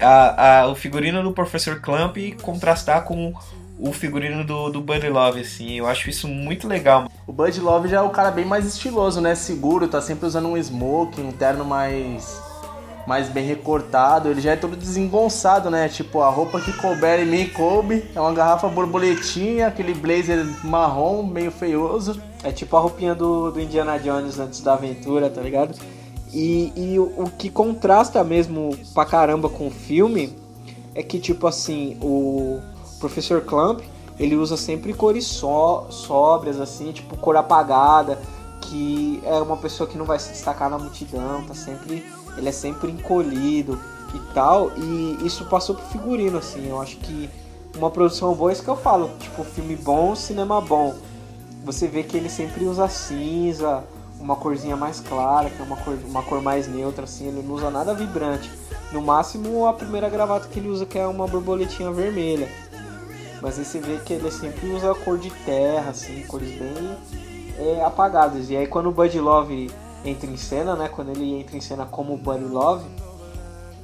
a, 0.00 0.60
a, 0.60 0.66
o 0.68 0.74
figurino 0.74 1.22
do 1.22 1.30
Professor 1.30 1.78
Clamp 1.82 2.16
contrastar 2.40 3.04
com 3.04 3.34
o 3.78 3.92
figurino 3.92 4.44
do, 4.44 4.70
do 4.70 4.80
Buddy 4.80 5.08
Love, 5.08 5.40
assim. 5.40 5.72
Eu 5.74 5.86
acho 5.86 6.08
isso 6.08 6.26
muito 6.26 6.66
legal. 6.66 7.10
O 7.26 7.32
Buddy 7.32 7.60
Love 7.60 7.88
já 7.88 7.98
é 7.98 8.02
o 8.02 8.10
cara 8.10 8.30
bem 8.30 8.44
mais 8.44 8.66
estiloso, 8.66 9.20
né? 9.20 9.34
Seguro, 9.34 9.88
tá 9.88 10.00
sempre 10.00 10.26
usando 10.26 10.48
um 10.48 10.56
smoking, 10.56 11.22
um 11.22 11.32
terno 11.32 11.64
mais 11.64 12.44
mais 13.06 13.28
bem 13.28 13.46
recortado, 13.46 14.28
ele 14.28 14.40
já 14.40 14.50
é 14.50 14.56
todo 14.56 14.76
desengonçado, 14.76 15.70
né? 15.70 15.88
Tipo, 15.88 16.22
a 16.22 16.28
roupa 16.28 16.60
que 16.60 16.72
couber 16.72 17.20
em 17.20 17.24
mim 17.24 17.48
coube, 17.48 18.04
é 18.12 18.20
uma 18.20 18.32
garrafa 18.34 18.68
borboletinha, 18.68 19.68
aquele 19.68 19.94
blazer 19.94 20.44
marrom, 20.64 21.22
meio 21.22 21.52
feioso. 21.52 22.20
É 22.42 22.50
tipo 22.50 22.76
a 22.76 22.80
roupinha 22.80 23.14
do, 23.14 23.52
do 23.52 23.60
Indiana 23.60 23.96
Jones 23.98 24.40
antes 24.40 24.60
da 24.60 24.74
aventura, 24.74 25.30
tá 25.30 25.40
ligado? 25.40 25.78
E, 26.32 26.72
e 26.74 26.98
o, 26.98 27.04
o 27.16 27.30
que 27.30 27.48
contrasta 27.48 28.24
mesmo 28.24 28.76
pra 28.92 29.04
caramba 29.04 29.48
com 29.48 29.68
o 29.68 29.70
filme 29.70 30.36
é 30.92 31.02
que, 31.02 31.20
tipo 31.20 31.46
assim, 31.46 31.96
o 32.02 32.60
Professor 32.98 33.40
Clamp, 33.42 33.80
ele 34.18 34.34
usa 34.36 34.56
sempre 34.56 34.94
cores 34.94 35.26
só, 35.26 35.86
sóbrias, 35.90 36.60
assim, 36.60 36.92
tipo 36.92 37.16
cor 37.16 37.36
apagada, 37.36 38.18
que 38.62 39.20
é 39.24 39.34
uma 39.34 39.56
pessoa 39.56 39.88
que 39.88 39.98
não 39.98 40.06
vai 40.06 40.18
se 40.18 40.30
destacar 40.30 40.70
na 40.70 40.78
multidão, 40.78 41.44
tá 41.44 41.54
sempre, 41.54 42.04
ele 42.36 42.48
é 42.48 42.52
sempre 42.52 42.90
encolhido 42.90 43.78
e 44.14 44.18
tal, 44.32 44.70
e 44.76 45.18
isso 45.24 45.44
passou 45.46 45.74
pro 45.74 45.84
figurino, 45.86 46.38
assim, 46.38 46.68
eu 46.68 46.80
acho 46.80 46.96
que 46.96 47.28
uma 47.76 47.90
produção 47.90 48.34
boa 48.34 48.50
é 48.50 48.54
isso 48.54 48.62
que 48.62 48.70
eu 48.70 48.76
falo, 48.76 49.10
tipo, 49.20 49.44
filme 49.44 49.76
bom, 49.76 50.14
cinema 50.14 50.60
bom. 50.60 50.94
Você 51.64 51.86
vê 51.86 52.02
que 52.02 52.16
ele 52.16 52.30
sempre 52.30 52.64
usa 52.64 52.88
cinza, 52.88 53.84
uma 54.18 54.36
corzinha 54.36 54.76
mais 54.76 55.00
clara, 55.00 55.50
que 55.50 55.60
é 55.60 55.64
uma 55.64 55.76
cor, 55.76 55.98
uma 56.08 56.22
cor 56.22 56.40
mais 56.40 56.66
neutra, 56.66 57.04
assim, 57.04 57.26
ele 57.28 57.42
não 57.42 57.54
usa 57.54 57.70
nada 57.70 57.92
vibrante. 57.92 58.50
No 58.92 59.02
máximo 59.02 59.66
a 59.66 59.72
primeira 59.72 60.08
gravata 60.08 60.48
que 60.48 60.58
ele 60.58 60.68
usa 60.68 60.86
que 60.86 60.98
é 60.98 61.06
uma 61.06 61.26
borboletinha 61.26 61.90
vermelha. 61.90 62.48
Mas 63.46 63.60
aí 63.60 63.64
você 63.64 63.78
vê 63.78 63.98
que 63.98 64.12
ele 64.12 64.28
sempre 64.28 64.68
usa 64.70 64.92
cor 64.92 65.16
de 65.16 65.30
terra, 65.30 65.90
assim, 65.90 66.20
cores 66.22 66.48
bem 66.48 66.96
é, 67.56 67.84
apagadas. 67.84 68.50
E 68.50 68.56
aí 68.56 68.66
quando 68.66 68.88
o 68.88 68.90
Buddy 68.90 69.20
Love 69.20 69.70
entra 70.04 70.28
em 70.28 70.36
cena, 70.36 70.74
né? 70.74 70.88
Quando 70.88 71.10
ele 71.10 71.38
entra 71.38 71.56
em 71.56 71.60
cena 71.60 71.86
como 71.86 72.16
Buddy 72.16 72.42
Love, 72.42 72.84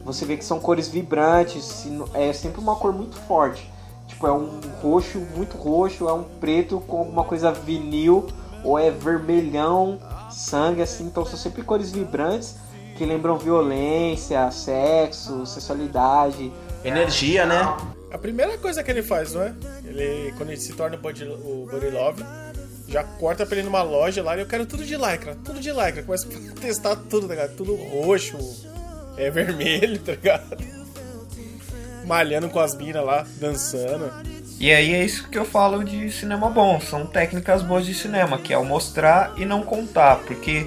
você 0.05 0.25
vê 0.25 0.37
que 0.37 0.45
são 0.45 0.59
cores 0.59 0.89
vibrantes, 0.89 1.87
é 2.13 2.33
sempre 2.33 2.61
uma 2.61 2.75
cor 2.75 2.93
muito 2.93 3.15
forte. 3.15 3.71
Tipo, 4.09 4.27
é 4.27 4.33
um 4.33 4.59
roxo 4.83 5.21
muito 5.37 5.57
roxo, 5.57 6.09
é 6.09 6.13
um 6.13 6.25
preto 6.25 6.81
com 6.81 6.99
alguma 6.99 7.23
coisa 7.23 7.53
vinil, 7.53 8.27
ou 8.65 8.77
é 8.77 8.91
vermelhão, 8.91 10.01
sangue, 10.29 10.83
assim. 10.83 11.05
Então 11.05 11.25
são 11.25 11.39
sempre 11.39 11.63
cores 11.63 11.93
vibrantes 11.93 12.57
que 12.97 13.05
lembram 13.05 13.39
violência, 13.39 14.51
sexo, 14.51 15.47
sexualidade. 15.47 16.53
Energia, 16.83 17.47
né? 17.47 17.77
A 18.13 18.19
primeira 18.19 18.59
coisa 18.59 18.83
que 18.83 18.91
ele 18.91 19.03
faz, 19.03 19.33
não 19.33 19.43
é? 19.43 19.55
Ele, 19.85 20.33
quando 20.37 20.51
ele 20.51 20.61
se 20.61 20.75
torna 20.75 20.97
o 20.97 21.01
Buddy, 21.01 21.25
Love, 21.91 22.23
já 22.87 23.03
corta 23.03 23.47
pra 23.47 23.57
ele 23.57 23.65
numa 23.65 23.83
loja 23.83 24.23
lá 24.23 24.37
e 24.37 24.41
eu 24.41 24.47
quero 24.47 24.67
tudo 24.67 24.85
de 24.85 24.97
lycra, 24.97 25.35
tudo 25.43 25.59
de 25.59 25.73
lycra. 25.73 26.03
Começa 26.03 26.29
a 26.29 26.53
testar 26.61 26.95
tudo, 26.97 27.27
tá 27.27 27.35
ligado? 27.35 27.57
Tudo 27.57 27.75
roxo, 27.75 28.37
é 29.17 29.31
vermelho, 29.31 29.99
tá 29.99 30.13
ligado? 30.13 30.63
Malhando 32.07 32.51
com 32.51 32.61
as 32.61 32.77
minas 32.77 33.03
lá, 33.03 33.27
dançando. 33.41 34.13
E 34.61 34.71
aí 34.71 34.93
é 34.93 35.03
isso 35.03 35.29
que 35.31 35.39
eu 35.39 35.47
falo 35.47 35.83
de 35.83 36.11
cinema 36.13 36.51
bom, 36.51 36.79
são 36.81 37.07
técnicas 37.07 37.63
boas 37.63 37.87
de 37.87 37.95
cinema, 37.95 38.39
que 38.39 38.53
é 38.53 38.59
o 38.59 38.65
mostrar 38.65 39.33
e 39.39 39.47
não 39.47 39.63
contar, 39.63 40.17
porque 40.19 40.67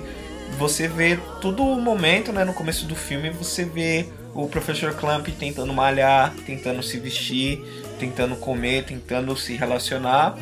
você 0.58 0.88
vê 0.88 1.20
todo 1.40 1.64
o 1.64 1.80
momento, 1.80 2.34
né, 2.34 2.44
no 2.44 2.54
começo 2.54 2.86
do 2.86 2.96
filme, 2.96 3.30
você 3.30 3.64
vê 3.64 4.10
o 4.36 4.50
professor 4.50 4.94
Clamp 4.94 5.28
tentando 5.40 5.74
malhar, 5.74 6.34
tentando 6.46 6.84
se 6.84 7.00
vestir, 7.00 7.64
tentando 7.98 8.36
comer, 8.36 8.84
tentando 8.84 9.36
se 9.38 9.56
relacionar 9.56 10.38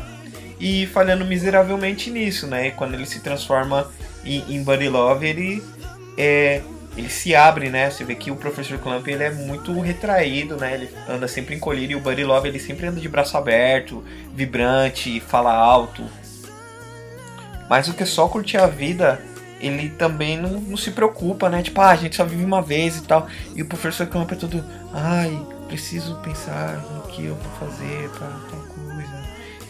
e 0.60 0.88
falhando 0.88 1.24
miseravelmente 1.24 2.10
nisso, 2.10 2.48
né? 2.48 2.68
E 2.68 2.72
quando 2.72 2.96
ele 2.96 3.06
se 3.06 3.20
transforma 3.20 3.92
em, 4.26 4.56
em 4.56 4.64
Buddy 4.64 4.90
Love, 4.90 5.28
ele 5.28 5.64
é, 6.18 6.64
ele 6.98 7.10
se 7.10 7.36
abre, 7.36 7.70
né? 7.70 7.92
Você 7.92 8.04
vê 8.04 8.16
que 8.16 8.32
o 8.32 8.36
professor 8.36 8.80
Clamp 8.80 9.08
ele 9.08 9.24
é 9.24 9.30
muito 9.30 9.80
retraído, 9.80 10.58
né? 10.58 10.74
Ele 10.74 10.90
anda 11.08 11.28
sempre 11.28 11.54
encolhido 11.54 11.92
e 11.92 11.96
o 11.96 12.00
Buddy 12.00 12.24
Love 12.24 12.48
ele 12.48 12.60
sempre 12.60 12.88
anda 12.88 13.00
de 13.00 13.08
braço 13.08 13.38
aberto, 13.38 14.04
vibrante, 14.34 15.20
fala 15.20 15.54
alto. 15.54 16.04
Mais 17.70 17.88
do 17.88 17.94
que 17.94 18.08
só 18.08 18.28
curtir 18.28 18.58
a 18.58 18.66
vida, 18.66 19.22
ele 19.66 19.90
também 19.90 20.38
não, 20.38 20.50
não, 20.50 20.78
se 20.78 20.92
preocupa, 20.92 21.50
né? 21.50 21.64
Tipo, 21.64 21.80
ah, 21.82 21.90
a 21.90 21.96
gente 21.96 22.16
só 22.16 22.26
vive 22.26 22.44
uma 22.44 22.62
vez 22.62 22.98
e 22.98 23.04
tal. 23.04 23.28
E 23.56 23.62
o 23.62 23.66
professor 23.66 24.06
Camp 24.08 24.32
é 24.32 24.36
tudo, 24.36 24.64
ai, 24.94 25.42
preciso 25.68 26.16
pensar 26.18 26.78
no 26.92 27.04
que 27.04 27.26
eu 27.26 27.36
vou 27.36 27.70
fazer 27.70 28.10
pra 28.10 28.28
tal 28.50 28.60
coisa. 28.60 29.24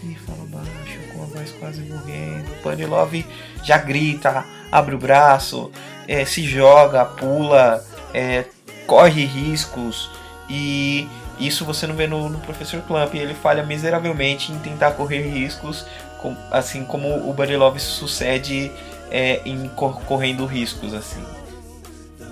E 0.04 0.16
fala 0.16 0.46
baixo, 0.48 1.00
com 1.14 1.24
a 1.24 1.26
voz 1.28 1.52
quase 1.60 1.82
morrendo. 1.82 2.52
O 2.60 2.64
Bunny 2.64 2.86
Love 2.86 3.26
já 3.64 3.78
grita, 3.78 4.44
abre 4.72 4.96
o 4.96 4.98
braço, 4.98 5.72
é, 6.08 6.26
se 6.26 6.44
joga, 6.44 7.06
pula, 7.06 7.86
é, 8.14 8.46
corre 8.88 9.26
riscos. 9.26 10.10
E 10.50 11.08
isso 11.40 11.66
você 11.66 11.86
não 11.86 11.96
vê 11.96 12.08
no, 12.08 12.30
no 12.30 12.40
Professor 12.40 12.82
Clamp. 12.82 13.14
Ele 13.14 13.36
falha 13.36 13.64
miseravelmente 13.64 14.52
em 14.52 14.58
tentar 14.58 14.92
correr 14.92 15.22
riscos, 15.22 15.86
com, 16.20 16.36
assim 16.52 16.84
como 16.84 17.30
o 17.30 17.34
Bunny 17.34 17.56
Love 17.56 17.80
sucede 17.80 18.72
é, 19.14 19.48
em 19.48 19.70
correndo 20.08 20.46
riscos, 20.46 20.94
assim. 20.94 21.24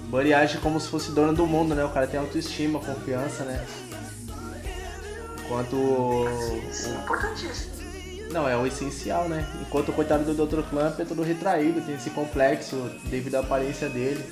Buddy 0.10 0.34
age 0.34 0.58
como 0.58 0.80
se 0.80 0.89
fosse 0.89 1.12
dono 1.12 1.32
do 1.32 1.46
mundo, 1.46 1.76
né? 1.76 1.86
O 1.86 1.89
cara 1.89 2.08
tem 2.08 2.20
autoestima, 2.20 2.80
confiança, 2.80 3.44
né? 3.46 3.63
Enquanto. 5.46 5.78
Sim, 6.72 6.91
é 6.91 7.04
importantíssimo. 7.04 7.72
Não, 8.32 8.48
é 8.48 8.58
o 8.58 8.65
essencial, 8.65 9.30
né? 9.30 9.48
Enquanto 9.62 9.89
o 9.89 9.94
coitado 9.94 10.24
do 10.24 10.46
Dr. 10.46 10.62
Clamp 10.70 11.00
é 11.00 11.06
todo 11.06 11.22
retraído, 11.22 11.82
tem 11.82 11.96
esse 11.96 12.10
complexo 12.10 12.76
devido 13.06 13.36
à 13.36 13.39
aparência 13.41 13.88
dele. 13.88 14.24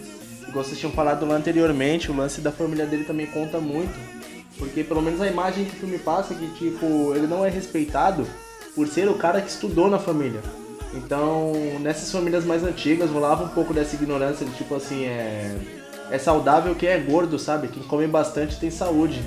Igual 0.47 0.65
vocês 0.65 0.79
tinham 0.79 0.91
falado 0.91 1.25
lá 1.25 1.35
anteriormente, 1.35 2.09
o 2.09 2.15
lance 2.15 2.41
da 2.41 2.51
família 2.51 2.85
dele 2.85 3.03
também 3.03 3.27
conta 3.27 3.59
muito. 3.59 3.93
Porque 4.57 4.83
pelo 4.83 5.01
menos 5.01 5.21
a 5.21 5.27
imagem 5.27 5.65
que 5.65 5.75
o 5.75 5.79
filme 5.79 5.99
passa 5.99 6.33
é 6.33 6.38
que, 6.38 6.47
tipo, 6.55 7.13
ele 7.13 7.27
não 7.27 7.45
é 7.45 7.49
respeitado 7.49 8.25
por 8.73 8.88
ser 8.88 9.07
o 9.07 9.15
cara 9.15 9.41
que 9.41 9.49
estudou 9.49 9.89
na 9.89 9.99
família. 9.99 10.41
Então, 10.93 11.54
nessas 11.80 12.12
famílias 12.12 12.43
mais 12.45 12.63
antigas 12.63 13.10
rolava 13.10 13.43
um 13.43 13.49
pouco 13.49 13.73
dessa 13.73 13.95
ignorância 13.95 14.45
de 14.45 14.52
tipo 14.54 14.73
assim, 14.75 15.06
é, 15.06 15.56
é 16.10 16.17
saudável 16.17 16.73
quem 16.75 16.89
é 16.89 16.97
gordo, 16.97 17.38
sabe? 17.38 17.67
Quem 17.67 17.84
come 17.84 18.08
bastante 18.08 18.60
tem 18.60 18.71
saúde. 18.71 19.21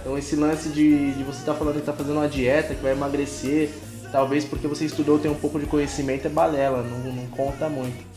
Então 0.00 0.16
esse 0.16 0.36
lance 0.36 0.68
de, 0.68 1.12
de 1.12 1.22
você 1.24 1.40
estar 1.40 1.52
tá 1.52 1.58
falando 1.58 1.74
que 1.74 1.80
está 1.80 1.92
fazendo 1.92 2.16
uma 2.16 2.28
dieta, 2.28 2.74
que 2.74 2.82
vai 2.82 2.92
emagrecer, 2.92 3.70
talvez 4.10 4.44
porque 4.44 4.66
você 4.66 4.84
estudou 4.86 5.18
tem 5.18 5.30
um 5.30 5.34
pouco 5.34 5.58
de 5.58 5.66
conhecimento, 5.66 6.26
é 6.26 6.30
balela, 6.30 6.82
não, 6.82 7.12
não 7.12 7.26
conta 7.26 7.68
muito. 7.68 8.08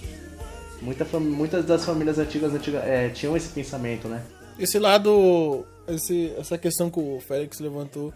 Muita, 0.81 1.05
muitas 1.19 1.65
das 1.65 1.85
famílias 1.85 2.19
antigas, 2.19 2.53
antigas 2.53 2.83
é, 2.83 3.09
tinham 3.09 3.35
esse 3.35 3.49
pensamento, 3.49 4.07
né? 4.07 4.21
Esse 4.59 4.77
lado, 4.77 5.65
esse, 5.87 6.33
essa 6.37 6.57
questão 6.57 6.89
que 6.89 6.99
o 6.99 7.19
Félix 7.19 7.59
levantou 7.59 8.13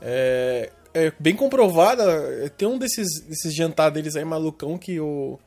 É, 0.00 0.70
é 0.94 1.12
bem 1.18 1.34
comprovada. 1.34 2.50
Tem 2.56 2.68
um 2.68 2.78
desses, 2.78 3.20
desses 3.20 3.54
jantar 3.54 3.90
deles 3.90 4.16
aí, 4.16 4.24
malucão, 4.24 4.78
que 4.78 5.00
o, 5.00 5.38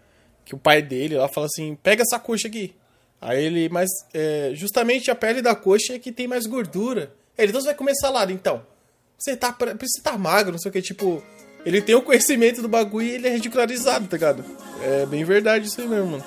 que 0.44 0.56
o 0.56 0.58
pai 0.58 0.82
dele 0.82 1.18
lá 1.18 1.28
fala 1.28 1.48
assim: 1.48 1.76
pega 1.82 2.04
essa 2.04 2.20
coxa 2.20 2.48
aqui. 2.48 2.74
Aí 3.22 3.44
ele, 3.44 3.70
mas 3.70 3.90
é, 4.14 4.52
justamente 4.54 5.10
a 5.10 5.16
pele 5.16 5.42
da 5.42 5.56
coxa 5.56 5.94
é 5.94 6.00
que 6.00 6.12
tem 6.12 6.28
mais 6.28 6.46
gordura. 6.46 7.14
Ele, 7.38 7.50
então 7.50 7.62
você 7.62 7.68
vai 7.68 7.76
comer 7.76 7.96
salada 7.96 8.32
então. 8.32 8.62
Você 9.18 9.36
tá, 9.36 9.56
você 9.80 10.02
tá 10.02 10.18
magro, 10.18 10.52
não 10.52 10.60
sei 10.60 10.70
o 10.70 10.72
que, 10.72 10.82
tipo. 10.82 11.24
Ele 11.66 11.82
tem 11.82 11.96
o 11.96 12.02
conhecimento 12.04 12.62
do 12.62 12.68
bagulho 12.68 13.08
e 13.08 13.12
ele 13.12 13.28
é 13.28 13.32
ridicularizado, 13.32 14.08
tá 14.08 14.16
ligado? 14.16 14.46
É 14.84 15.04
bem 15.08 15.24
verdade 15.24 15.66
isso 15.66 15.82
aí 15.82 15.88
mesmo, 15.88 16.12
mano. 16.12 16.24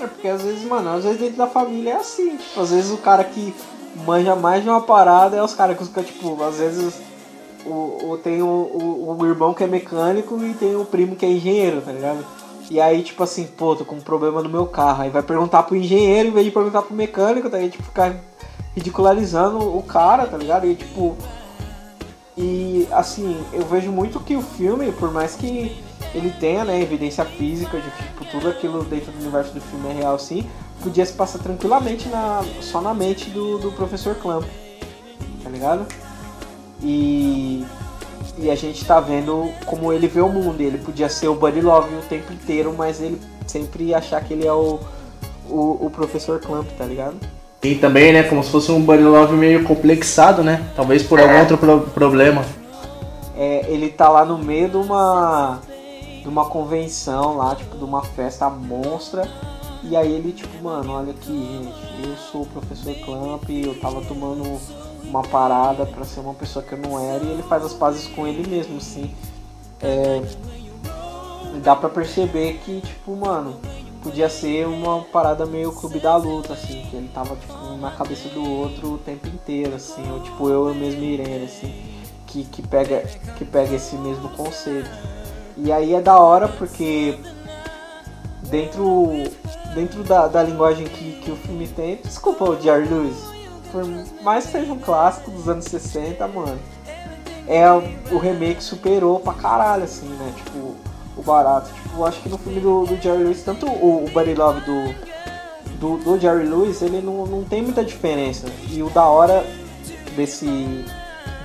É 0.00 0.06
porque 0.06 0.26
às 0.26 0.40
vezes, 0.40 0.64
mano, 0.64 0.88
às 0.88 1.04
vezes 1.04 1.20
dentro 1.20 1.36
da 1.36 1.46
família 1.46 1.90
é 1.90 1.96
assim. 1.96 2.38
Às 2.56 2.70
vezes 2.70 2.90
o 2.90 2.96
cara 2.96 3.24
que 3.24 3.54
manja 4.06 4.34
mais 4.34 4.62
de 4.62 4.68
uma 4.70 4.80
parada 4.80 5.36
é 5.36 5.42
os 5.42 5.54
caras 5.54 5.76
que, 5.76 6.02
tipo, 6.02 6.42
às 6.42 6.56
vezes 6.56 6.94
o, 7.66 8.10
o, 8.10 8.18
tem 8.18 8.42
o, 8.42 8.46
o, 8.46 9.16
o, 9.18 9.26
irmão 9.26 9.54
que 9.54 9.64
é 9.64 9.66
mecânico 9.66 10.38
e 10.42 10.54
tem 10.54 10.76
o 10.76 10.84
primo 10.84 11.16
que 11.16 11.24
é 11.24 11.30
engenheiro, 11.30 11.80
tá 11.80 11.92
ligado? 11.92 12.24
E 12.70 12.80
aí, 12.80 13.02
tipo 13.02 13.22
assim, 13.22 13.46
pô, 13.46 13.76
tô 13.76 13.84
com 13.84 13.96
um 13.96 14.00
problema 14.00 14.42
no 14.42 14.48
meu 14.48 14.66
carro. 14.66 15.02
Aí 15.02 15.10
vai 15.10 15.22
perguntar 15.22 15.62
pro 15.64 15.76
engenheiro 15.76 16.28
em 16.28 16.32
vez 16.32 16.46
de 16.46 16.52
perguntar 16.52 16.82
pro 16.82 16.94
mecânico, 16.94 17.50
tá 17.50 17.58
aí, 17.58 17.68
tipo, 17.68 17.82
ficar 17.84 18.16
ridicularizando 18.74 19.58
o 19.58 19.82
cara, 19.82 20.26
tá 20.26 20.36
ligado? 20.36 20.66
E 20.66 20.74
tipo. 20.74 21.16
E 22.36 22.88
assim, 22.90 23.40
eu 23.52 23.64
vejo 23.64 23.92
muito 23.92 24.18
que 24.18 24.34
o 24.34 24.42
filme, 24.42 24.90
por 24.92 25.12
mais 25.12 25.36
que 25.36 25.76
ele 26.12 26.30
tenha, 26.30 26.64
né, 26.64 26.80
evidência 26.80 27.24
física 27.24 27.80
de 27.80 27.90
tipo, 27.90 28.24
tudo 28.24 28.48
aquilo 28.48 28.82
dentro 28.84 29.12
do 29.12 29.20
universo 29.20 29.52
do 29.54 29.60
filme 29.60 29.90
é 29.90 29.92
real 29.92 30.18
sim, 30.18 30.44
podia 30.82 31.06
se 31.06 31.12
passar 31.12 31.38
tranquilamente 31.38 32.08
na, 32.08 32.44
só 32.60 32.80
na 32.80 32.92
mente 32.92 33.30
do, 33.30 33.58
do 33.58 33.70
professor 33.72 34.16
Clamp. 34.16 34.44
Tá 35.44 35.50
ligado? 35.50 35.86
E, 36.84 37.64
e 38.38 38.50
a 38.50 38.54
gente 38.54 38.84
tá 38.84 39.00
vendo 39.00 39.50
como 39.64 39.92
ele 39.92 40.06
vê 40.06 40.20
o 40.20 40.28
mundo. 40.28 40.60
Ele 40.60 40.78
podia 40.78 41.08
ser 41.08 41.28
o 41.28 41.34
Buddy 41.34 41.62
Love 41.62 41.94
o 41.94 42.02
tempo 42.02 42.32
inteiro, 42.32 42.74
mas 42.76 43.00
ele 43.00 43.18
sempre 43.46 43.94
achar 43.94 44.22
que 44.22 44.34
ele 44.34 44.46
é 44.46 44.52
o, 44.52 44.78
o, 45.48 45.86
o 45.86 45.90
professor 45.90 46.38
Clamp, 46.40 46.68
tá 46.76 46.84
ligado? 46.84 47.16
E 47.62 47.74
também, 47.76 48.12
né, 48.12 48.24
como 48.24 48.44
se 48.44 48.50
fosse 48.50 48.70
um 48.70 48.82
Buddy 48.82 49.04
Love 49.04 49.34
meio 49.34 49.64
complexado, 49.64 50.42
né? 50.42 50.70
Talvez 50.76 51.02
por 51.02 51.18
algum 51.18 51.40
outro 51.40 51.56
pro 51.56 51.80
problema. 51.80 52.44
É, 53.34 53.64
ele 53.68 53.88
tá 53.88 54.08
lá 54.08 54.24
no 54.24 54.36
meio 54.36 54.68
de 54.68 54.76
uma 54.76 55.60
de 56.22 56.28
uma 56.28 56.46
convenção 56.46 57.36
lá, 57.36 57.54
tipo, 57.54 57.76
de 57.76 57.84
uma 57.84 58.02
festa 58.02 58.48
monstra. 58.48 59.28
E 59.82 59.94
aí 59.94 60.10
ele, 60.10 60.32
tipo, 60.32 60.62
mano, 60.62 60.92
olha 60.92 61.10
aqui, 61.10 61.30
gente, 61.32 62.08
eu 62.08 62.16
sou 62.16 62.42
o 62.42 62.46
professor 62.46 62.94
Clamp, 63.04 63.48
eu 63.50 63.78
tava 63.78 64.00
tomando 64.00 64.58
uma 65.14 65.22
parada 65.22 65.86
para 65.86 66.04
ser 66.04 66.18
uma 66.18 66.34
pessoa 66.34 66.64
que 66.64 66.72
eu 66.72 66.78
não 66.78 66.98
era 66.98 67.22
e 67.22 67.30
ele 67.30 67.42
faz 67.44 67.64
as 67.64 67.72
pazes 67.72 68.08
com 68.08 68.26
ele 68.26 68.48
mesmo, 68.48 68.78
assim. 68.78 69.14
É, 69.80 70.20
dá 71.62 71.76
pra 71.76 71.88
perceber 71.88 72.60
que, 72.64 72.80
tipo, 72.80 73.14
mano, 73.14 73.60
podia 74.02 74.28
ser 74.28 74.66
uma 74.66 75.02
parada 75.02 75.46
meio 75.46 75.72
clube 75.72 76.00
da 76.00 76.16
luta, 76.16 76.54
assim, 76.54 76.82
que 76.90 76.96
ele 76.96 77.08
tava, 77.14 77.36
tipo, 77.36 77.54
na 77.80 77.92
cabeça 77.92 78.28
do 78.30 78.44
outro 78.44 78.94
o 78.94 78.98
tempo 78.98 79.28
inteiro, 79.28 79.76
assim, 79.76 80.02
ou 80.10 80.20
tipo, 80.20 80.48
eu, 80.48 80.68
eu 80.68 80.74
mesmo 80.74 81.02
Irene, 81.02 81.44
assim, 81.44 81.72
que, 82.26 82.44
que, 82.44 82.62
pega, 82.62 83.02
que 83.38 83.44
pega 83.44 83.76
esse 83.76 83.94
mesmo 83.96 84.28
conceito. 84.30 84.90
E 85.56 85.70
aí 85.70 85.94
é 85.94 86.00
da 86.00 86.18
hora 86.18 86.48
porque 86.48 87.16
dentro, 88.50 89.10
dentro 89.74 90.02
da, 90.02 90.26
da 90.26 90.42
linguagem 90.42 90.86
que, 90.86 91.20
que 91.20 91.30
o 91.30 91.36
filme 91.36 91.68
tem, 91.68 92.00
desculpa 92.02 92.50
o 92.50 92.60
Jerry 92.60 92.88
Lewis, 92.88 93.33
por 93.74 94.22
mais 94.22 94.46
que 94.46 94.52
seja 94.52 94.72
um 94.72 94.78
clássico 94.78 95.32
dos 95.32 95.48
anos 95.48 95.64
60, 95.64 96.28
mano, 96.28 96.56
é 97.48 97.68
o 97.68 98.18
remake 98.18 98.62
superou 98.62 99.18
pra 99.18 99.34
caralho, 99.34 99.82
assim, 99.82 100.06
né? 100.06 100.32
Tipo, 100.36 100.76
o 101.16 101.22
barato. 101.22 101.70
Tipo, 101.82 102.04
acho 102.04 102.22
que 102.22 102.28
no 102.28 102.38
filme 102.38 102.60
do, 102.60 102.86
do 102.86 102.96
Jerry 103.02 103.24
Lewis, 103.24 103.42
tanto 103.42 103.66
o, 103.66 104.04
o 104.04 104.10
Buddy 104.10 104.34
Love 104.34 104.60
do, 104.60 104.94
do, 105.80 105.96
do, 106.04 106.20
Jerry 106.20 106.46
Lewis, 106.46 106.82
ele 106.82 107.00
não, 107.00 107.26
não 107.26 107.42
tem 107.42 107.62
muita 107.62 107.84
diferença. 107.84 108.46
E 108.70 108.80
o 108.80 108.88
da 108.90 109.04
hora 109.06 109.44
desse. 110.14 110.84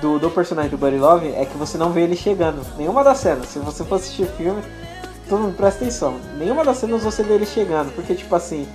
Do, 0.00 0.18
do 0.18 0.30
personagem 0.30 0.70
do 0.70 0.78
Buddy 0.78 0.96
Love 0.96 1.28
é 1.34 1.44
que 1.44 1.58
você 1.58 1.76
não 1.76 1.90
vê 1.90 2.02
ele 2.02 2.16
chegando. 2.16 2.64
Nenhuma 2.78 3.02
das 3.02 3.18
cenas. 3.18 3.48
Se 3.48 3.58
você 3.58 3.84
for 3.84 3.96
assistir 3.96 4.22
o 4.22 4.26
filme, 4.28 4.62
todo 5.28 5.40
mundo 5.40 5.56
presta 5.56 5.84
atenção. 5.84 6.14
Nenhuma 6.38 6.64
das 6.64 6.78
cenas 6.78 7.02
você 7.02 7.22
vê 7.24 7.34
ele 7.34 7.44
chegando. 7.44 7.92
Porque, 7.94 8.14
tipo 8.14 8.34
assim, 8.34 8.66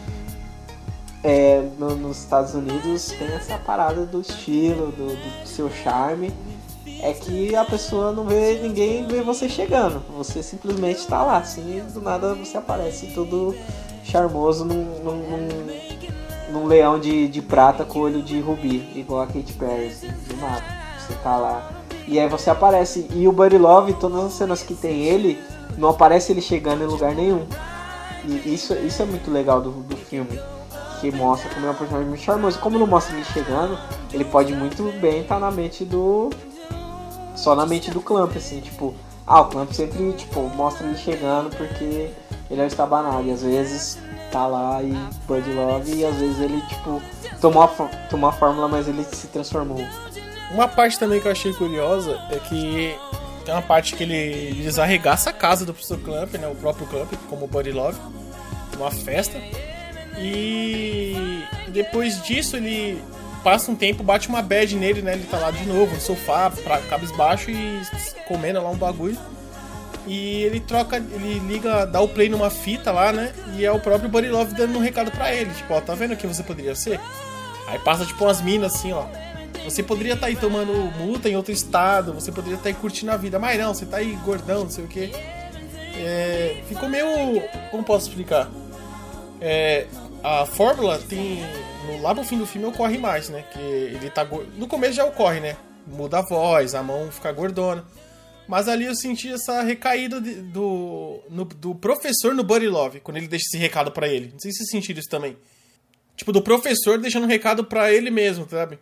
é, 1.25 1.67
no, 1.79 1.95
nos 1.95 2.19
Estados 2.19 2.53
Unidos 2.53 3.07
tem 3.07 3.27
essa 3.33 3.57
parada 3.57 4.05
do 4.05 4.21
estilo, 4.21 4.91
do, 4.91 5.07
do, 5.07 5.47
seu 5.47 5.71
charme. 5.71 6.31
É 7.01 7.13
que 7.13 7.55
a 7.55 7.65
pessoa 7.65 8.11
não 8.11 8.25
vê 8.25 8.59
ninguém 8.61 9.07
vê 9.07 9.21
você 9.21 9.49
chegando. 9.49 10.03
Você 10.15 10.43
simplesmente 10.43 10.99
está 10.99 11.23
lá, 11.23 11.37
assim, 11.37 11.81
do 11.91 11.99
nada 11.99 12.35
você 12.35 12.57
aparece 12.57 13.07
todo 13.07 13.55
charmoso 14.03 14.65
num, 14.65 14.85
num, 15.03 15.17
num, 15.17 15.47
num 16.51 16.65
leão 16.67 16.99
de, 16.99 17.27
de 17.27 17.41
prata 17.41 17.83
com 17.83 17.99
olho 17.99 18.21
de 18.21 18.39
rubi, 18.39 18.87
igual 18.95 19.21
a 19.21 19.27
Katy 19.27 19.53
Perry, 19.53 19.87
assim, 19.87 20.11
do 20.27 20.37
nada. 20.37 20.63
Você 20.99 21.13
tá 21.23 21.37
lá. 21.37 21.71
E 22.07 22.19
aí 22.19 22.29
você 22.29 22.51
aparece. 22.51 23.07
E 23.15 23.27
o 23.27 23.31
Buddy 23.31 23.57
Love, 23.57 23.93
todas 23.93 24.25
as 24.25 24.33
cenas 24.33 24.61
que 24.61 24.75
tem 24.75 25.05
ele, 25.05 25.41
não 25.75 25.89
aparece 25.89 26.31
ele 26.31 26.41
chegando 26.41 26.83
em 26.83 26.87
lugar 26.87 27.15
nenhum. 27.15 27.47
E 28.23 28.53
isso, 28.53 28.75
isso 28.75 29.01
é 29.01 29.05
muito 29.05 29.31
legal 29.31 29.59
do, 29.59 29.71
do 29.71 29.97
filme 29.97 30.39
que 31.11 31.15
mostra 31.15 31.49
como 31.53 31.67
é 31.67 31.69
um 31.69 31.75
personagem 31.75 32.09
muito 32.09 32.23
charmoso. 32.23 32.59
Como 32.59 32.79
não 32.79 32.87
mostra 32.87 33.15
ele 33.15 33.25
chegando, 33.25 33.77
ele 34.11 34.25
pode 34.25 34.53
muito 34.53 34.83
bem 34.99 35.21
estar 35.21 35.35
tá 35.35 35.41
na 35.41 35.51
mente 35.51 35.85
do. 35.85 36.31
Só 37.35 37.55
na 37.55 37.65
mente 37.65 37.91
do 37.91 38.01
Clamp, 38.01 38.35
assim, 38.35 38.59
tipo. 38.59 38.93
Ah, 39.27 39.41
o 39.41 39.45
Clamp 39.45 39.71
sempre, 39.71 40.13
tipo, 40.13 40.41
mostra 40.55 40.85
ele 40.85 40.97
chegando 40.97 41.55
porque 41.55 42.11
ele 42.49 42.61
é 42.61 42.63
o 42.63 42.67
estabanado. 42.67 43.27
E 43.27 43.31
às 43.31 43.43
vezes 43.43 43.97
tá 44.31 44.47
lá 44.47 44.81
e 44.81 44.93
Bud 45.27 45.51
Love 45.53 45.95
e 45.95 46.05
às 46.05 46.15
vezes 46.15 46.39
ele, 46.39 46.61
tipo, 46.61 47.01
tomou 47.41 47.63
a, 47.63 47.67
tomou 48.09 48.29
a 48.29 48.33
fórmula, 48.33 48.67
mas 48.67 48.87
ele 48.87 49.03
se 49.03 49.27
transformou. 49.27 49.79
Uma 50.51 50.67
parte 50.67 50.99
também 50.99 51.19
que 51.19 51.27
eu 51.27 51.31
achei 51.31 51.53
curiosa 51.53 52.19
é 52.29 52.37
que 52.37 52.95
tem 53.43 53.53
uma 53.53 53.61
parte 53.61 53.95
que 53.95 54.03
ele 54.03 54.61
desarregaça 54.61 55.31
a 55.31 55.33
casa 55.33 55.65
do 55.65 55.73
professor 55.73 55.99
Clamp, 55.99 56.33
né? 56.35 56.47
O 56.47 56.55
próprio 56.55 56.85
Clamp, 56.87 57.11
como 57.29 57.47
Buddy 57.47 57.71
Love, 57.71 57.99
numa 58.77 58.91
festa. 58.91 59.39
E 60.17 61.43
depois 61.69 62.21
disso 62.23 62.55
ele 62.55 63.01
passa 63.43 63.71
um 63.71 63.75
tempo, 63.75 64.03
bate 64.03 64.27
uma 64.27 64.41
bad 64.41 64.75
nele, 64.75 65.01
né? 65.01 65.13
Ele 65.13 65.25
tá 65.25 65.37
lá 65.37 65.51
de 65.51 65.65
novo 65.65 65.93
no 65.93 66.01
sofá, 66.01 66.49
pra, 66.49 66.79
cabisbaixo 66.79 67.51
e 67.51 67.81
comendo 68.27 68.61
lá 68.61 68.69
um 68.69 68.77
bagulho. 68.77 69.17
E 70.07 70.43
ele 70.43 70.59
troca, 70.59 70.97
ele 70.97 71.39
liga, 71.39 71.85
dá 71.85 71.99
o 71.99 72.07
play 72.07 72.29
numa 72.29 72.49
fita 72.49 72.91
lá, 72.91 73.11
né? 73.11 73.33
E 73.55 73.65
é 73.65 73.71
o 73.71 73.79
próprio 73.79 74.09
Buddy 74.09 74.29
Love 74.29 74.55
dando 74.55 74.77
um 74.77 74.81
recado 74.81 75.11
pra 75.11 75.33
ele. 75.33 75.51
Tipo, 75.53 75.73
ó, 75.73 75.81
tá 75.81 75.95
vendo 75.95 76.15
que 76.15 76.27
você 76.27 76.43
poderia 76.43 76.75
ser? 76.75 76.99
Aí 77.67 77.79
passa 77.79 78.05
tipo 78.05 78.23
umas 78.23 78.41
minas 78.41 78.75
assim, 78.75 78.93
ó. 78.93 79.05
Você 79.63 79.81
poderia 79.81 80.13
estar 80.13 80.27
tá 80.27 80.27
aí 80.27 80.35
tomando 80.35 80.71
multa 80.99 81.27
em 81.27 81.35
outro 81.35 81.51
estado, 81.51 82.13
você 82.13 82.31
poderia 82.31 82.55
estar 82.55 82.69
tá 82.69 82.69
aí 82.69 82.75
curtindo 82.75 83.11
a 83.11 83.17
vida, 83.17 83.39
mas 83.39 83.59
não, 83.59 83.73
você 83.73 83.85
tá 83.85 83.97
aí 83.97 84.15
gordão, 84.23 84.63
não 84.63 84.69
sei 84.69 84.85
o 84.85 84.87
que. 84.87 85.11
É, 85.97 86.61
ficou 86.67 86.87
meio. 86.87 87.07
Como 87.71 87.83
posso 87.83 88.09
explicar? 88.09 88.49
É, 89.41 89.87
a 90.25 90.45
fórmula 90.45 90.97
tem. 90.97 91.41
No, 91.85 92.01
lá 92.01 92.11
no 92.11 92.23
fim 92.23 92.35
do 92.35 92.47
filme 92.47 92.65
ocorre 92.65 92.97
mais, 92.97 93.29
né? 93.29 93.45
Que 93.53 93.59
ele 93.59 94.09
tá. 94.09 94.25
No 94.57 94.67
começo 94.67 94.93
já 94.93 95.05
ocorre, 95.05 95.39
né? 95.39 95.55
Muda 95.85 96.17
a 96.17 96.21
voz, 96.23 96.73
a 96.73 96.81
mão 96.81 97.11
fica 97.11 97.31
gordona. 97.31 97.85
Mas 98.47 98.67
ali 98.67 98.85
eu 98.85 98.95
senti 98.95 99.31
essa 99.31 99.61
recaída 99.61 100.19
de, 100.19 100.35
do, 100.35 101.19
no, 101.29 101.45
do 101.45 101.75
professor 101.75 102.33
no 102.33 102.43
Buddy 102.43 102.67
Love, 102.67 102.99
quando 103.01 103.17
ele 103.17 103.27
deixa 103.27 103.45
esse 103.45 103.57
recado 103.57 103.91
para 103.91 104.07
ele. 104.07 104.31
Não 104.33 104.39
sei 104.39 104.51
se 104.51 104.65
sentiram 104.65 104.99
isso 104.99 105.09
também. 105.09 105.37
Tipo, 106.15 106.31
do 106.31 106.41
professor 106.41 106.97
deixando 106.97 107.25
um 107.25 107.29
recado 107.29 107.63
para 107.63 107.91
ele 107.91 108.09
mesmo, 108.09 108.47
sabe? 108.49 108.79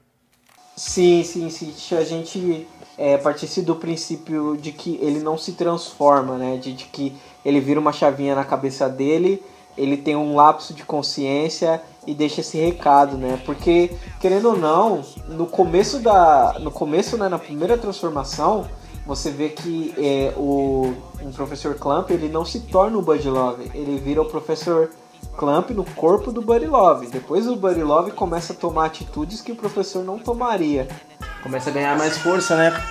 Sim, 0.78 1.24
sim, 1.24 1.50
sim. 1.50 1.74
A 1.96 2.04
gente 2.04 2.68
é, 2.98 3.18
partisse 3.18 3.62
do 3.62 3.76
princípio 3.76 4.58
de 4.58 4.72
que 4.72 4.98
ele 5.02 5.20
não 5.20 5.38
se 5.38 5.54
transforma, 5.54 6.38
né? 6.38 6.58
De, 6.58 6.74
de 6.74 6.86
que 6.86 7.14
ele 7.44 7.60
vira 7.60 7.80
uma 7.80 7.92
chavinha 7.92 8.34
na 8.34 8.46
cabeça 8.46 8.88
dele 8.88 9.44
ele 9.78 9.98
tem 9.98 10.16
um 10.16 10.36
lapso 10.36 10.74
de 10.74 10.84
consciência 10.84 11.82
e 12.06 12.14
deixa 12.14 12.42
esse 12.42 12.58
recado, 12.58 13.18
né? 13.18 13.40
Porque 13.46 13.92
querendo 14.20 14.50
ou 14.50 14.58
não, 14.58 15.02
no 15.28 15.46
começo 15.48 16.00
da, 16.00 16.58
no 16.60 16.72
começo, 16.72 17.18
né, 17.18 17.30
na 17.30 17.40
primeira 17.40 17.78
transformação, 17.78 18.68
você 19.06 19.32
vê 19.32 19.50
que 19.50 19.94
é, 19.98 20.34
o 20.38 20.94
um 21.22 21.32
professor 21.32 21.76
Clamp 21.76 22.10
ele 22.12 22.30
não 22.30 22.46
se 22.46 22.60
torna 22.62 22.98
o 22.98 23.02
Buddy 23.02 23.30
Love, 23.30 23.72
ele 23.74 23.98
vira 23.98 24.22
o 24.22 24.26
professor 24.26 24.92
Clamp 25.38 25.72
no 25.72 25.84
corpo 25.84 26.32
do 26.32 26.42
Buddy 26.42 26.68
Love. 26.68 27.08
Depois 27.08 27.48
o 27.48 27.56
Buddy 27.56 27.84
Love 27.84 28.12
começa 28.12 28.54
a 28.54 28.56
tomar 28.56 28.86
atitudes 28.86 29.42
que 29.42 29.52
o 29.52 29.56
professor 29.56 30.04
não 30.04 30.20
tomaria. 30.20 30.88
Começa 31.42 31.70
a 31.70 31.74
ganhar 31.74 31.98
mais 31.98 32.18
força, 32.18 32.56
né? 32.56 32.84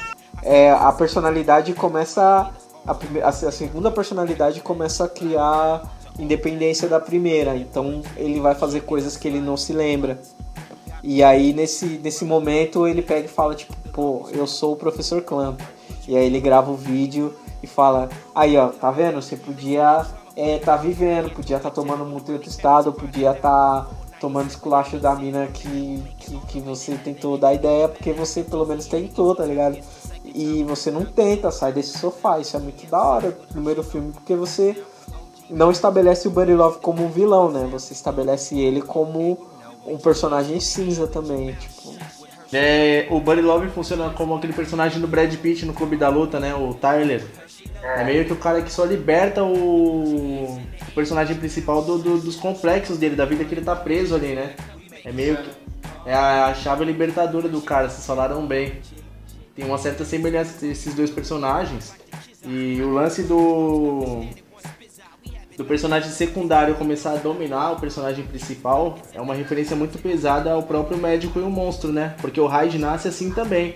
É, 0.43 0.73
a 0.73 0.91
personalidade 0.93 1.73
começa 1.73 2.53
a, 2.87 2.93
a, 2.93 3.29
a 3.29 3.53
segunda 3.53 3.91
personalidade 3.91 4.61
começa 4.61 5.05
a 5.05 5.09
criar 5.09 5.83
independência 6.19 6.89
da 6.89 7.01
primeira. 7.01 7.57
Então 7.57 8.03
ele 8.17 8.41
vai 8.41 8.55
fazer 8.55 8.83
coisas 8.83 9.17
que 9.17 9.29
ele 9.29 9.41
não 9.41 9.57
se 9.57 9.73
lembra. 9.73 10.21
E 11.03 11.23
aí 11.23 11.53
nesse, 11.53 11.87
nesse 12.03 12.25
momento 12.25 12.87
ele 12.87 13.03
pega 13.03 13.27
e 13.27 13.29
fala, 13.29 13.55
tipo, 13.55 13.75
pô, 13.93 14.29
eu 14.33 14.47
sou 14.47 14.73
o 14.73 14.77
professor 14.77 15.23
Clamp. 15.23 15.61
E 16.07 16.17
aí 16.17 16.27
ele 16.27 16.41
grava 16.41 16.71
o 16.71 16.77
vídeo 16.77 17.35
e 17.63 17.67
fala, 17.67 18.09
aí 18.35 18.57
ó, 18.57 18.69
tá 18.69 18.91
vendo? 18.91 19.21
Você 19.21 19.37
podia 19.37 20.07
é, 20.37 20.59
tá 20.59 20.77
vivendo, 20.77 21.31
podia 21.31 21.57
estar 21.57 21.71
tá 21.71 21.75
tomando 21.75 22.05
muito 22.05 22.33
outro 22.33 22.49
estado, 22.49 22.93
podia 22.93 23.33
estar 23.33 23.85
tá 23.85 23.91
tomando 24.21 24.49
esculacho 24.49 24.99
da 24.99 25.15
mina 25.15 25.49
que, 25.49 26.03
que, 26.19 26.39
que 26.47 26.61
você 26.61 26.95
tentou 26.97 27.37
dar 27.37 27.55
ideia, 27.55 27.89
porque 27.89 28.13
você 28.13 28.43
pelo 28.43 28.65
menos 28.65 28.87
tentou, 28.87 29.35
tá 29.35 29.45
ligado? 29.45 29.79
E 30.25 30.65
você 30.65 30.91
não 30.91 31.05
tenta, 31.05 31.51
sai 31.51 31.73
desse 31.73 31.99
sofá, 31.99 32.39
isso 32.39 32.57
é 32.57 32.61
muito 32.61 32.87
da 32.87 33.03
hora 33.03 33.33
primeiro 33.51 33.83
filme, 33.83 34.13
porque 34.13 34.35
você 34.35 34.83
não 35.53 35.71
estabelece 35.71 36.27
o 36.27 36.31
Buddy 36.31 36.55
Love 36.55 36.79
como 36.81 37.05
um 37.05 37.11
vilão, 37.11 37.51
né? 37.51 37.69
Você 37.71 37.93
estabelece 37.93 38.59
ele 38.59 38.81
como 38.81 39.47
um 39.87 39.99
personagem 39.99 40.59
cinza 40.61 41.07
também, 41.07 41.55
tipo. 41.55 41.95
É, 42.53 43.07
o 43.11 43.19
Buddy 43.19 43.41
Love 43.41 43.69
funciona 43.71 44.11
como 44.11 44.35
aquele 44.35 44.53
personagem 44.53 45.01
do 45.01 45.09
Brad 45.09 45.35
Pitt 45.37 45.65
no 45.65 45.73
Clube 45.73 45.97
da 45.97 46.09
Luta, 46.09 46.39
né? 46.39 46.55
O 46.55 46.75
Tyler. 46.75 47.25
É 47.83 48.05
meio 48.05 48.25
que 48.25 48.33
o 48.33 48.37
cara 48.37 48.63
que 48.63 48.71
só 48.71 48.85
liberta 48.85 49.43
o, 49.43 50.55
o 50.55 50.93
personagem 50.95 51.37
principal 51.37 51.83
do, 51.83 51.99
do, 51.99 52.19
dos 52.19 52.37
complexos 52.37 52.97
dele, 52.99 53.17
da 53.17 53.25
vida 53.25 53.45
que 53.45 53.55
ele 53.55 53.65
tá 53.65 53.75
preso 53.75 54.15
ali, 54.15 54.35
né? 54.35 54.55
É 55.05 55.11
meio 55.11 55.37
que. 55.37 55.51
É 56.05 56.15
a, 56.15 56.47
a 56.47 56.55
chave 56.55 56.85
libertadora 56.85 57.49
do 57.49 57.61
cara, 57.61 57.89
vocês 57.89 58.07
falaram 58.07 58.47
bem. 58.47 58.81
Tem 59.55 59.65
uma 59.65 59.79
certa 59.79 60.05
semelhança 60.05 60.55
entre 60.55 60.71
esses 60.71 60.95
dois 60.95 61.11
personagens. 61.11 61.95
E 62.45 62.81
o 62.83 62.93
lance 62.93 63.23
do. 63.23 64.27
Do 65.57 65.65
personagem 65.65 66.11
secundário 66.11 66.75
começar 66.77 67.13
a 67.13 67.17
dominar 67.17 67.73
o 67.73 67.81
personagem 67.81 68.25
principal 68.25 68.99
é 69.13 69.21
uma 69.21 69.35
referência 69.35 69.77
muito 69.77 69.99
pesada 69.99 70.53
ao 70.53 70.63
próprio 70.63 70.97
médico 70.97 71.39
e 71.39 71.43
o 71.43 71.51
monstro, 71.51 71.93
né? 71.93 72.15
Porque 72.21 72.41
o 72.41 72.47
Hyde 72.47 72.79
nasce 72.79 73.09
assim 73.09 73.31
também. 73.31 73.75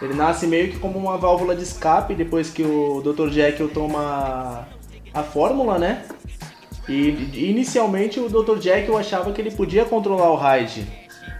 Ele 0.00 0.14
nasce 0.14 0.46
meio 0.46 0.70
que 0.70 0.78
como 0.78 0.98
uma 0.98 1.16
válvula 1.16 1.54
de 1.54 1.62
escape 1.62 2.14
depois 2.14 2.50
que 2.50 2.62
o 2.62 3.00
Dr. 3.02 3.28
Jekyll 3.30 3.68
toma 3.68 4.68
a 5.12 5.22
fórmula, 5.22 5.78
né? 5.78 6.04
E 6.88 7.50
inicialmente 7.50 8.20
o 8.20 8.28
Dr. 8.28 8.60
Jekyll 8.60 8.96
achava 8.96 9.32
que 9.32 9.40
ele 9.40 9.50
podia 9.50 9.84
controlar 9.84 10.30
o 10.30 10.36
Hyde. 10.36 10.86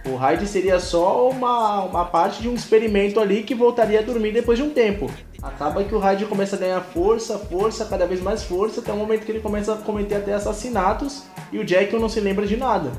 O 0.05 0.15
Hyde 0.15 0.47
seria 0.47 0.79
só 0.79 1.29
uma, 1.29 1.83
uma 1.83 2.05
parte 2.05 2.41
de 2.41 2.49
um 2.49 2.55
experimento 2.55 3.19
ali 3.19 3.43
que 3.43 3.55
voltaria 3.55 3.99
a 3.99 4.03
dormir 4.03 4.31
depois 4.31 4.57
de 4.57 4.63
um 4.63 4.69
tempo. 4.69 5.09
Acaba 5.45 5.83
que 5.83 5.93
o 5.93 5.99
Hyde 5.99 6.25
começa 6.25 6.55
a 6.55 6.59
ganhar 6.59 6.81
força, 6.81 7.37
força, 7.37 7.85
cada 7.85 8.07
vez 8.07 8.19
mais 8.19 8.41
força, 8.41 8.81
até 8.81 8.91
o 8.91 8.97
momento 8.97 9.25
que 9.25 9.31
ele 9.31 9.41
começa 9.41 9.73
a 9.73 9.77
cometer 9.77 10.15
até 10.15 10.33
assassinatos 10.33 11.25
e 11.51 11.59
o 11.59 11.67
Jekyll 11.67 11.99
não 11.99 12.09
se 12.09 12.19
lembra 12.19 12.47
de 12.47 12.57
nada. 12.57 12.91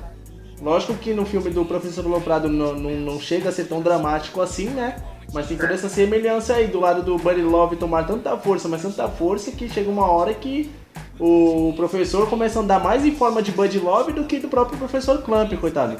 Lógico 0.62 0.94
que 0.94 1.12
no 1.12 1.26
filme 1.26 1.50
do 1.50 1.64
Professor 1.64 2.06
Loprado 2.06 2.48
não, 2.48 2.72
não, 2.74 2.90
não 2.90 3.20
chega 3.20 3.48
a 3.48 3.52
ser 3.52 3.64
tão 3.64 3.80
dramático 3.82 4.40
assim, 4.40 4.68
né? 4.68 4.96
Mas 5.34 5.48
tem 5.48 5.56
toda 5.56 5.74
essa 5.74 5.88
semelhança 5.88 6.54
aí 6.54 6.68
do 6.68 6.78
lado 6.78 7.02
do 7.02 7.18
Buddy 7.18 7.42
Love 7.42 7.74
tomar 7.74 8.06
tanta 8.06 8.36
força, 8.36 8.68
mas 8.68 8.80
tanta 8.80 9.08
força 9.08 9.50
que 9.50 9.68
chega 9.68 9.90
uma 9.90 10.08
hora 10.08 10.32
que 10.32 10.70
o 11.18 11.72
professor 11.74 12.30
começa 12.30 12.60
a 12.60 12.62
andar 12.62 12.78
mais 12.78 13.04
em 13.04 13.12
forma 13.12 13.42
de 13.42 13.50
Buddy 13.50 13.80
Love 13.80 14.12
do 14.12 14.24
que 14.24 14.38
do 14.38 14.46
próprio 14.46 14.78
professor 14.78 15.20
Clamp, 15.22 15.52
coitado. 15.54 15.96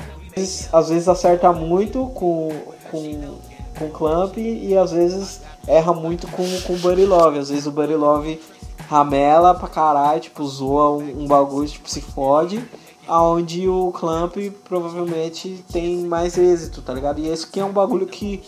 Às 0.73 0.91
vezes 0.91 1.09
acerta 1.09 1.53
muito 1.53 2.07
com, 2.11 2.51
com, 2.91 3.39
com 3.79 3.91
Clamp 3.91 4.37
e 4.39 4.77
às 4.77 4.93
vezes 4.93 5.41
erra 5.67 5.93
muito 5.93 6.27
com, 6.29 6.45
com 6.63 6.75
o 6.75 6.79
Buddy 6.79 7.05
Love. 7.05 7.39
Às 7.39 7.51
vezes 7.51 7.67
o 7.67 7.71
Buddy 7.71 7.95
Love 7.95 8.41
ramela 8.89 9.55
pra 9.55 9.69
caralho, 9.69 10.21
tipo, 10.21 10.45
zoa 10.47 10.91
um, 10.91 11.23
um 11.23 11.27
bagulho, 11.27 11.69
tipo, 11.69 11.89
se 11.89 12.01
fode 12.01 12.63
aonde 13.07 13.69
o 13.69 13.93
Clamp 13.93 14.37
provavelmente 14.65 15.65
tem 15.73 15.99
mais 15.99 16.37
êxito, 16.37 16.83
tá 16.83 16.93
ligado? 16.93 17.21
E 17.21 17.29
esse 17.29 17.47
que 17.47 17.61
é 17.61 17.65
um 17.65 17.73
bagulho 17.73 18.07
que 18.07 18.43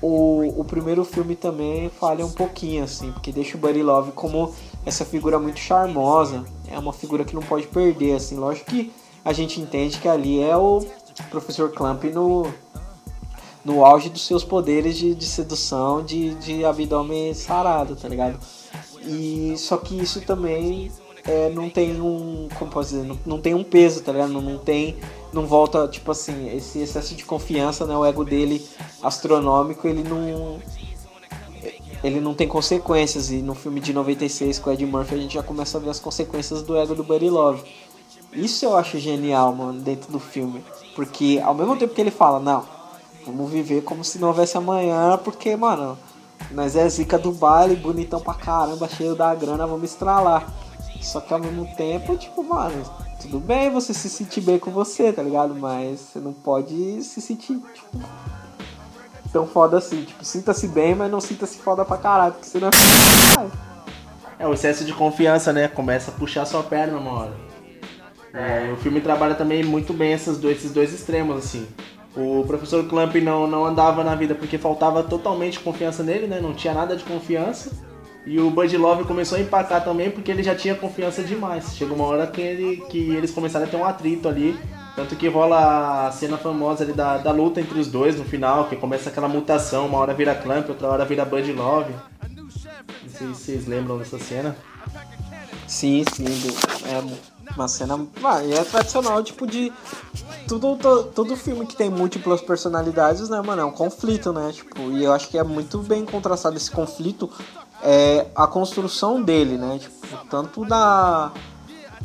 o, 0.00 0.60
o 0.60 0.64
primeiro 0.64 1.04
filme 1.04 1.36
também 1.36 1.88
falha 1.88 2.24
um 2.24 2.30
pouquinho, 2.30 2.84
assim, 2.84 3.12
porque 3.12 3.32
deixa 3.32 3.56
o 3.56 3.60
Buddy 3.60 3.82
Love 3.82 4.12
como 4.12 4.54
essa 4.86 5.04
figura 5.04 5.38
muito 5.38 5.58
charmosa, 5.58 6.44
é 6.70 6.78
uma 6.78 6.92
figura 6.92 7.24
que 7.24 7.34
não 7.34 7.42
pode 7.42 7.66
perder, 7.66 8.14
assim, 8.14 8.36
lógico 8.36 8.70
que 8.70 8.92
a 9.24 9.32
gente 9.32 9.60
entende 9.60 9.98
que 9.98 10.08
ali 10.08 10.42
é 10.42 10.56
o 10.56 10.84
Professor 11.30 11.70
Clamp 11.72 12.04
no, 12.04 12.46
no 13.68 13.84
auge 13.84 14.08
dos 14.08 14.26
seus 14.26 14.42
poderes 14.42 14.96
de, 14.96 15.14
de 15.14 15.26
sedução, 15.26 16.02
de, 16.02 16.34
de 16.36 16.64
abdômen 16.64 17.34
sarado, 17.34 17.94
tá 17.94 18.08
ligado? 18.08 18.38
E 19.04 19.54
só 19.58 19.76
que 19.76 20.00
isso 20.00 20.22
também 20.22 20.90
é, 21.26 21.50
não 21.50 21.68
tem 21.68 22.00
um. 22.00 22.48
Como 22.58 22.70
posso 22.70 22.94
dizer? 22.94 23.06
Não, 23.06 23.18
não 23.26 23.40
tem 23.40 23.54
um 23.54 23.62
peso, 23.62 24.02
tá 24.02 24.10
ligado? 24.10 24.32
Não, 24.32 24.40
não 24.40 24.58
tem. 24.58 24.96
Não 25.32 25.46
volta, 25.46 25.86
tipo 25.86 26.10
assim, 26.10 26.56
esse 26.56 26.78
excesso 26.78 27.14
de 27.14 27.24
confiança, 27.24 27.84
né? 27.86 27.94
O 27.94 28.04
ego 28.04 28.24
dele 28.24 28.66
astronômico, 29.02 29.86
ele 29.86 30.02
não. 30.02 30.58
Ele 32.02 32.20
não 32.20 32.32
tem 32.32 32.48
consequências. 32.48 33.30
E 33.30 33.42
no 33.42 33.54
filme 33.54 33.80
de 33.80 33.92
96 33.92 34.58
com 34.58 34.72
Ed 34.72 34.86
Murphy 34.86 35.14
a 35.14 35.18
gente 35.18 35.34
já 35.34 35.42
começa 35.42 35.76
a 35.76 35.80
ver 35.80 35.90
as 35.90 36.00
consequências 36.00 36.62
do 36.62 36.74
ego 36.76 36.94
do 36.94 37.04
Buddy 37.04 37.28
Love. 37.28 37.62
Isso 38.32 38.64
eu 38.64 38.76
acho 38.76 38.98
genial, 38.98 39.54
mano, 39.54 39.80
dentro 39.80 40.10
do 40.10 40.18
filme. 40.18 40.64
Porque 40.94 41.40
ao 41.44 41.54
mesmo 41.54 41.76
tempo 41.76 41.94
que 41.94 42.00
ele 42.00 42.10
fala, 42.10 42.38
não, 42.40 42.77
vamos 43.28 43.50
viver 43.50 43.82
como 43.82 44.02
se 44.02 44.18
não 44.18 44.28
houvesse 44.28 44.56
amanhã, 44.56 45.18
porque, 45.22 45.54
mano, 45.54 45.98
nós 46.50 46.74
é 46.74 46.88
zica 46.88 47.18
do 47.18 47.30
baile, 47.30 47.76
bonitão 47.76 48.20
pra 48.20 48.34
caramba, 48.34 48.88
cheio 48.88 49.14
da 49.14 49.34
grana, 49.34 49.66
vamos 49.66 49.90
estralar. 49.90 50.50
Só 51.02 51.20
que 51.20 51.32
ao 51.32 51.38
mesmo 51.38 51.66
tempo, 51.76 52.16
tipo, 52.16 52.42
mano, 52.42 52.82
tudo 53.20 53.38
bem 53.38 53.70
você 53.70 53.92
se 53.92 54.08
sentir 54.08 54.40
bem 54.40 54.58
com 54.58 54.70
você, 54.70 55.12
tá 55.12 55.22
ligado? 55.22 55.54
Mas 55.54 56.00
você 56.00 56.18
não 56.18 56.32
pode 56.32 57.02
se 57.02 57.20
sentir, 57.20 57.60
tipo, 57.74 57.98
tão 59.32 59.46
foda 59.46 59.78
assim. 59.78 60.04
Tipo, 60.04 60.24
sinta-se 60.24 60.66
bem, 60.68 60.94
mas 60.94 61.10
não 61.10 61.20
sinta-se 61.20 61.58
foda 61.58 61.84
pra 61.84 61.98
caralho, 61.98 62.32
porque 62.32 62.48
você 62.48 62.58
não 62.58 62.68
é 62.68 62.70
É, 64.40 64.46
o 64.46 64.54
excesso 64.54 64.84
de 64.84 64.92
confiança, 64.92 65.52
né? 65.52 65.68
Começa 65.68 66.10
a 66.10 66.14
puxar 66.14 66.46
sua 66.46 66.62
perna 66.62 66.96
uma 66.96 67.12
hora. 67.12 67.36
É, 68.32 68.70
o 68.72 68.76
filme 68.76 69.00
trabalha 69.00 69.34
também 69.34 69.64
muito 69.64 69.92
bem 69.92 70.12
esses 70.12 70.38
dois, 70.38 70.58
esses 70.58 70.72
dois 70.72 70.92
extremos, 70.92 71.36
assim. 71.36 71.66
O 72.18 72.44
professor 72.44 72.84
Clamp 72.88 73.14
não, 73.16 73.46
não 73.46 73.64
andava 73.64 74.02
na 74.02 74.16
vida 74.16 74.34
porque 74.34 74.58
faltava 74.58 75.04
totalmente 75.04 75.60
confiança 75.60 76.02
nele, 76.02 76.26
né? 76.26 76.40
Não 76.40 76.52
tinha 76.52 76.74
nada 76.74 76.96
de 76.96 77.04
confiança. 77.04 77.70
E 78.26 78.40
o 78.40 78.50
Bud 78.50 78.76
Love 78.76 79.04
começou 79.04 79.38
a 79.38 79.40
empacar 79.40 79.84
também 79.84 80.10
porque 80.10 80.30
ele 80.32 80.42
já 80.42 80.54
tinha 80.54 80.74
confiança 80.74 81.22
demais. 81.22 81.76
Chegou 81.76 81.96
uma 81.96 82.06
hora 82.06 82.26
que, 82.26 82.40
ele, 82.40 82.78
que 82.90 83.14
eles 83.14 83.30
começaram 83.30 83.66
a 83.66 83.68
ter 83.68 83.76
um 83.76 83.84
atrito 83.84 84.28
ali. 84.28 84.58
Tanto 84.96 85.14
que 85.14 85.28
rola 85.28 86.08
a 86.08 86.10
cena 86.10 86.36
famosa 86.36 86.82
ali 86.82 86.92
da, 86.92 87.18
da 87.18 87.30
luta 87.30 87.60
entre 87.60 87.78
os 87.78 87.86
dois 87.86 88.18
no 88.18 88.24
final, 88.24 88.64
que 88.64 88.74
começa 88.74 89.10
aquela 89.10 89.28
mutação, 89.28 89.86
uma 89.86 89.98
hora 89.98 90.12
vira 90.12 90.34
Clamp, 90.34 90.68
outra 90.68 90.88
hora 90.88 91.04
vira 91.04 91.24
Bud 91.24 91.52
Love. 91.52 91.94
Não 92.34 92.50
sei 92.50 93.28
se 93.28 93.34
vocês 93.34 93.66
lembram 93.68 93.96
dessa 93.96 94.18
cena. 94.18 94.56
Sim, 95.68 96.02
sim, 96.12 96.24
é 96.84 97.00
uma 97.54 97.68
cena. 97.68 97.98
Ah, 98.22 98.42
e 98.42 98.52
é 98.52 98.64
tradicional, 98.64 99.22
tipo, 99.22 99.46
de. 99.46 99.72
Tudo, 100.46 100.76
todo, 101.14 101.36
filme 101.36 101.66
que 101.66 101.76
tem 101.76 101.90
múltiplas 101.90 102.40
personalidades, 102.40 103.28
né, 103.28 103.40
mano? 103.42 103.62
É 103.62 103.64
um 103.64 103.70
conflito, 103.70 104.32
né? 104.32 104.50
Tipo, 104.52 104.90
e 104.90 105.04
eu 105.04 105.12
acho 105.12 105.28
que 105.28 105.36
é 105.36 105.44
muito 105.44 105.78
bem 105.78 106.06
contrastado 106.06 106.56
esse 106.56 106.70
conflito 106.70 107.30
é 107.82 108.26
a 108.34 108.46
construção 108.46 109.22
dele, 109.22 109.56
né? 109.56 109.78
Tipo, 109.78 110.24
tanto 110.30 110.64
da, 110.64 111.32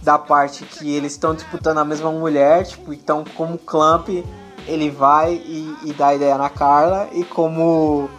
da 0.02 0.18
parte 0.18 0.66
que 0.66 0.94
eles 0.94 1.14
estão 1.14 1.34
disputando 1.34 1.80
a 1.80 1.86
mesma 1.86 2.12
mulher, 2.12 2.66
tipo, 2.66 2.94
então 2.94 3.24
como 3.36 3.58
Clamp 3.58 4.10
ele 4.68 4.90
vai 4.90 5.34
e, 5.34 5.76
e 5.84 5.94
dá 5.94 6.14
ideia 6.14 6.38
na 6.38 6.50
Carla 6.50 7.10
e 7.12 7.24
como 7.24 8.10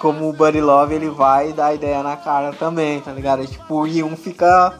como 0.00 0.28
o 0.28 0.32
Buddy 0.32 0.60
Love 0.60 0.94
ele 0.94 1.10
vai 1.10 1.50
e 1.50 1.52
dá 1.52 1.74
ideia 1.74 2.02
na 2.04 2.16
Carla 2.16 2.52
também, 2.52 3.00
tá 3.00 3.10
ligado? 3.10 3.42
E, 3.42 3.48
tipo, 3.48 3.84
e 3.84 4.02
um 4.02 4.16
fica 4.16 4.78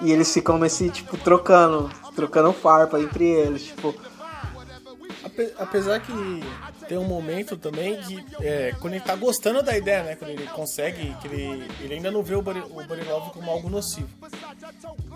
e 0.00 0.12
eles 0.12 0.32
ficam 0.32 0.58
nesse 0.58 0.90
tipo 0.90 1.16
trocando, 1.16 1.90
trocando 2.14 2.52
farpa 2.52 3.00
entre 3.00 3.24
eles, 3.24 3.64
tipo, 3.64 3.94
apesar 5.58 6.00
que 6.00 6.12
tem 6.88 6.98
um 6.98 7.04
momento 7.04 7.56
também 7.56 8.00
que 8.02 8.24
é, 8.40 8.74
quando 8.80 8.94
ele 8.94 9.02
tá 9.02 9.14
gostando 9.16 9.62
da 9.62 9.76
ideia, 9.76 10.02
né? 10.02 10.16
Quando 10.16 10.30
ele 10.30 10.46
consegue, 10.48 11.14
que 11.20 11.28
ele, 11.28 11.66
ele 11.80 11.94
ainda 11.94 12.10
não 12.10 12.22
vê 12.22 12.34
o 12.34 12.40
o 12.40 12.42
Love 12.44 13.30
como 13.32 13.50
algo 13.50 13.70
nocivo. 13.70 14.08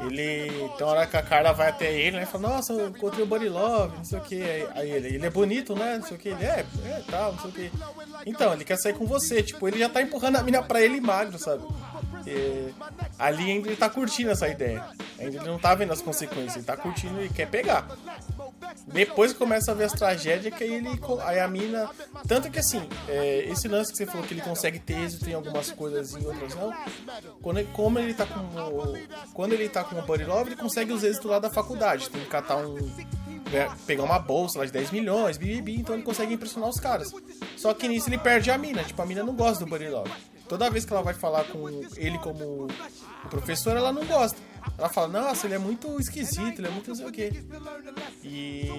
Ele. 0.01 0.49
Tem 0.77 0.87
uma 0.87 0.93
hora 0.93 1.07
que 1.07 1.17
a 1.17 1.23
Carla 1.23 1.53
vai 1.53 1.69
até 1.69 1.93
ele, 1.93 2.17
né? 2.17 2.23
E 2.23 2.27
fala, 2.27 2.49
nossa, 2.49 2.73
eu 2.73 2.89
encontrei 2.89 3.25
o 3.25 3.53
Love, 3.53 3.97
não 3.97 4.05
sei 4.05 4.19
o 4.19 4.23
que. 4.23 4.43
Aí 4.75 4.91
ele, 4.91 5.09
ele 5.17 5.27
é 5.27 5.31
bonito, 5.31 5.75
né? 5.75 5.99
Não 5.99 6.07
sei 6.07 6.17
o 6.17 6.21
que. 6.21 6.29
Ele 6.31 6.45
é, 6.45 6.65
é, 6.85 7.03
tal, 7.11 7.33
não 7.33 7.41
sei 7.41 7.51
o 7.51 7.53
que. 7.53 7.71
Então, 8.27 8.53
ele 8.53 8.65
quer 8.65 8.77
sair 8.77 8.95
com 8.95 9.07
você. 9.07 9.43
Tipo, 9.43 9.69
ele 9.69 9.79
já 9.79 9.89
tá 9.89 10.01
empurrando 10.01 10.37
a 10.37 10.43
mina 10.43 10.63
pra 10.63 10.81
ele 10.81 11.01
magro, 11.01 11.39
sabe? 11.39 11.63
Ali 13.19 13.51
ainda 13.51 13.69
ele 13.69 13.77
tá 13.77 13.89
curtindo 13.89 14.31
essa 14.31 14.49
ideia. 14.49 14.85
Ainda 15.19 15.37
ele 15.37 15.47
não 15.47 15.59
tá 15.59 15.75
vendo 15.75 15.93
as 15.93 16.03
consequências, 16.03 16.57
ele 16.57 16.65
tá 16.65 16.77
curtindo 16.77 17.23
e 17.23 17.29
quer 17.29 17.47
pegar. 17.49 17.87
Depois 18.87 19.33
começa 19.33 19.73
a 19.73 19.75
ver 19.75 19.85
as 19.85 19.93
tragédias, 19.93 20.55
que 20.55 20.65
aí 20.65 20.75
ele. 20.75 21.01
Aí 21.25 21.41
a 21.41 21.49
mina. 21.49 21.91
Tanto 22.27 22.51
que 22.51 22.59
assim, 22.59 22.89
é, 23.09 23.45
esse 23.49 23.69
lance 23.69 23.91
que 23.93 23.99
você 23.99 24.07
falou 24.07 24.27
que 24.27 24.35
ele 24.35 24.41
consegue 24.41 24.79
ter 24.79 24.99
êxito 24.99 25.29
em 25.29 25.35
algumas 25.35 25.71
coisas 25.71 26.13
e 26.13 26.27
outras 26.27 26.55
não. 26.55 26.73
Quando 27.43 27.59
ele, 27.59 27.69
como 27.73 27.99
ele 27.99 28.15
tá 28.15 28.27
com. 28.27 28.49
Quando 29.33 29.53
ele 29.53 29.69
tá 29.69 29.85
com 29.85 29.99
o 29.99 30.03
Buddy 30.03 30.25
Love, 30.25 30.51
ele 30.51 30.57
consegue 30.57 30.93
os 30.93 31.03
êxitos 31.03 31.31
lá 31.31 31.39
da 31.39 31.51
faculdade. 31.51 32.09
Tem 32.09 32.23
que 32.23 32.29
catar 32.29 32.57
um, 32.57 32.77
pegar 33.87 34.03
uma 34.03 34.19
bolsa 34.19 34.59
lá 34.59 34.65
de 34.65 34.73
10 34.73 34.91
milhões, 34.91 35.37
bibi, 35.39 35.77
então 35.77 35.95
ele 35.95 36.05
consegue 36.05 36.35
impressionar 36.35 36.69
os 36.69 36.79
caras. 36.79 37.13
Só 37.57 37.73
que 37.75 37.89
nisso 37.89 38.09
ele 38.09 38.19
perde 38.19 38.51
a 38.51 38.59
mina, 38.59 38.85
tipo, 38.85 39.01
a 39.01 39.07
mina 39.07 39.23
não 39.23 39.35
gosta 39.35 39.65
do 39.65 39.71
Buddy 39.71 39.89
Love. 39.89 40.11
Toda 40.49 40.71
vez 40.71 40.85
que 40.85 40.93
ela 40.93 41.03
vai 41.03 41.15
falar 41.15 41.45
com 41.45 41.69
ele 41.97 42.19
como 42.19 42.69
professor, 43.29 43.77
ela 43.77 43.93
não 43.93 44.05
gosta. 44.07 44.39
Ela 44.77 44.89
fala, 44.89 45.09
nossa, 45.09 45.47
ele 45.47 45.55
é 45.55 45.59
muito 45.59 45.99
esquisito, 46.01 46.61
ele 46.61 46.69
é 46.69 46.71
muito 46.71 46.89
não 46.89 46.95
sei 46.97 47.07
o 47.07 47.13
quê. 47.13 47.45
E 48.25 48.71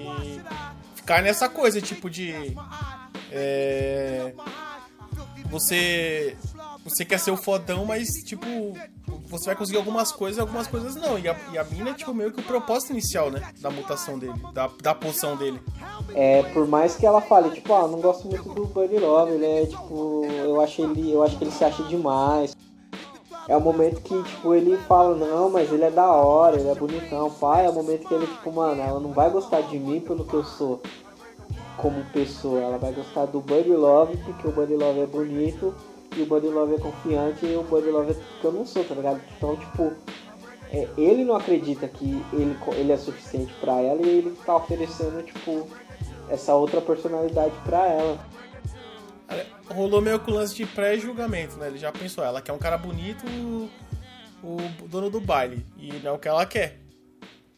ficar 0.94 1.22
nessa 1.22 1.48
coisa, 1.48 1.80
tipo, 1.80 2.10
de. 2.10 2.32
É, 3.30 4.34
você. 5.46 6.36
Você 6.84 7.04
quer 7.04 7.18
ser 7.18 7.30
o 7.30 7.36
fodão, 7.36 7.84
mas, 7.84 8.08
tipo, 8.24 8.46
você 9.26 9.46
vai 9.46 9.56
conseguir 9.56 9.78
algumas 9.78 10.10
coisas 10.10 10.38
e 10.38 10.40
algumas 10.40 10.66
coisas 10.66 10.94
não. 10.96 11.18
E 11.18 11.28
a, 11.28 11.36
e 11.52 11.58
a 11.58 11.64
mina 11.64 11.90
é, 11.90 11.94
tipo, 11.94 12.14
meio 12.14 12.32
que 12.32 12.40
o 12.40 12.44
propósito 12.44 12.92
inicial, 12.92 13.30
né? 13.30 13.42
Da 13.60 13.70
mutação 13.70 14.18
dele, 14.18 14.40
da, 14.52 14.70
da 14.82 14.94
poção 14.94 15.36
dele. 15.36 15.60
É, 16.14 16.42
por 16.54 16.66
mais 16.66 16.96
que 16.96 17.04
ela 17.04 17.20
fale, 17.20 17.50
tipo, 17.50 17.72
ah, 17.74 17.86
não 17.86 18.00
gosto 18.00 18.26
muito 18.26 18.48
do 18.48 18.66
Buddy 18.66 18.98
Love, 18.98 19.32
ele 19.32 19.46
é, 19.46 19.66
tipo, 19.66 20.24
eu 20.24 20.60
acho 20.60 20.82
ele, 20.82 21.12
eu 21.12 21.22
acho 21.22 21.36
que 21.36 21.44
ele 21.44 21.52
se 21.52 21.64
acha 21.64 21.82
demais. 21.84 22.56
É 23.48 23.56
o 23.56 23.60
momento 23.60 24.00
que, 24.02 24.22
tipo, 24.22 24.54
ele 24.54 24.76
fala, 24.88 25.16
não, 25.16 25.50
mas 25.50 25.72
ele 25.72 25.84
é 25.84 25.90
da 25.90 26.06
hora, 26.06 26.56
ele 26.56 26.68
é 26.68 26.74
bonitão, 26.74 27.30
pai. 27.30 27.66
É 27.66 27.70
o 27.70 27.72
momento 27.72 28.06
que 28.06 28.14
ele, 28.14 28.26
tipo, 28.26 28.52
mano, 28.52 28.80
ela 28.80 29.00
não 29.00 29.12
vai 29.12 29.28
gostar 29.28 29.60
de 29.62 29.78
mim 29.78 30.00
pelo 30.00 30.24
que 30.24 30.34
eu 30.34 30.44
sou 30.44 30.80
como 31.76 32.04
pessoa. 32.12 32.60
Ela 32.60 32.78
vai 32.78 32.92
gostar 32.92 33.26
do 33.26 33.40
Buddy 33.40 33.70
Love, 33.70 34.16
porque 34.18 34.46
o 34.46 34.52
Buddy 34.52 34.76
Love 34.76 35.00
é 35.00 35.06
bonito, 35.06 35.74
e 36.16 36.22
o 36.22 36.26
Buddy 36.26 36.48
Love 36.48 36.74
é 36.74 36.78
confiante, 36.78 37.46
e 37.46 37.56
o 37.56 37.62
Buddy 37.62 37.90
Love 37.90 38.12
é 38.12 38.14
que 38.40 38.44
eu 38.44 38.52
não 38.52 38.66
sou, 38.66 38.84
tá 38.84 38.94
ligado? 38.94 39.20
Então, 39.36 39.56
tipo, 39.56 39.92
é, 40.72 40.88
ele 40.96 41.24
não 41.24 41.36
acredita 41.36 41.86
que 41.88 42.22
ele, 42.32 42.56
ele 42.76 42.92
é 42.92 42.96
suficiente 42.96 43.52
para 43.60 43.80
ela, 43.80 44.00
e 44.02 44.08
ele 44.08 44.36
tá 44.44 44.56
oferecendo, 44.56 45.22
tipo, 45.22 45.68
essa 46.28 46.54
outra 46.54 46.80
personalidade 46.80 47.54
para 47.64 47.86
ela. 47.86 48.18
Rolou 49.68 50.00
meio 50.00 50.18
com 50.18 50.32
lance 50.32 50.54
de 50.54 50.66
pré-julgamento, 50.66 51.56
né? 51.56 51.68
Ele 51.68 51.78
já 51.78 51.92
pensou, 51.92 52.24
ela 52.24 52.42
quer 52.42 52.52
um 52.52 52.58
cara 52.58 52.76
bonito, 52.76 53.24
o, 53.26 54.56
o 54.82 54.88
dono 54.88 55.08
do 55.08 55.20
baile, 55.20 55.64
e 55.76 55.92
não 56.02 56.10
é 56.10 56.14
o 56.14 56.18
que 56.18 56.28
ela 56.28 56.44
quer. 56.44 56.78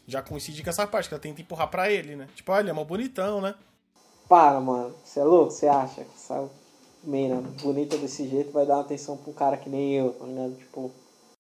Já 0.07 0.21
coincide 0.21 0.63
com 0.63 0.69
essa 0.69 0.87
parte, 0.87 1.09
que 1.09 1.15
ela 1.15 1.23
tenta 1.23 1.41
empurrar 1.41 1.69
pra 1.69 1.91
ele, 1.91 2.17
né? 2.17 2.29
Tipo, 2.35 2.53
olha, 2.53 2.63
ele 2.63 2.71
é 2.71 2.73
mó 2.73 2.85
bonitão, 2.85 3.41
né? 3.41 3.55
Para, 4.29 4.61
mano. 4.61 4.95
Você 5.05 5.21
é 5.21 5.25
louco? 5.25 5.51
Você 5.51 5.67
acha 5.67 6.05
que 6.05 6.11
essa 6.15 6.51
mina 7.05 7.43
bonita 7.63 7.97
desse 7.97 8.29
jeito 8.29 8.53
vai 8.53 8.67
dar 8.67 8.75
uma 8.75 8.83
atenção 8.83 9.17
pra 9.17 9.31
um 9.31 9.35
cara 9.35 9.57
que 9.57 9.69
nem 9.69 9.95
eu, 9.95 10.11
tá 10.11 10.25
ligado? 10.27 10.55
Tipo. 10.57 10.93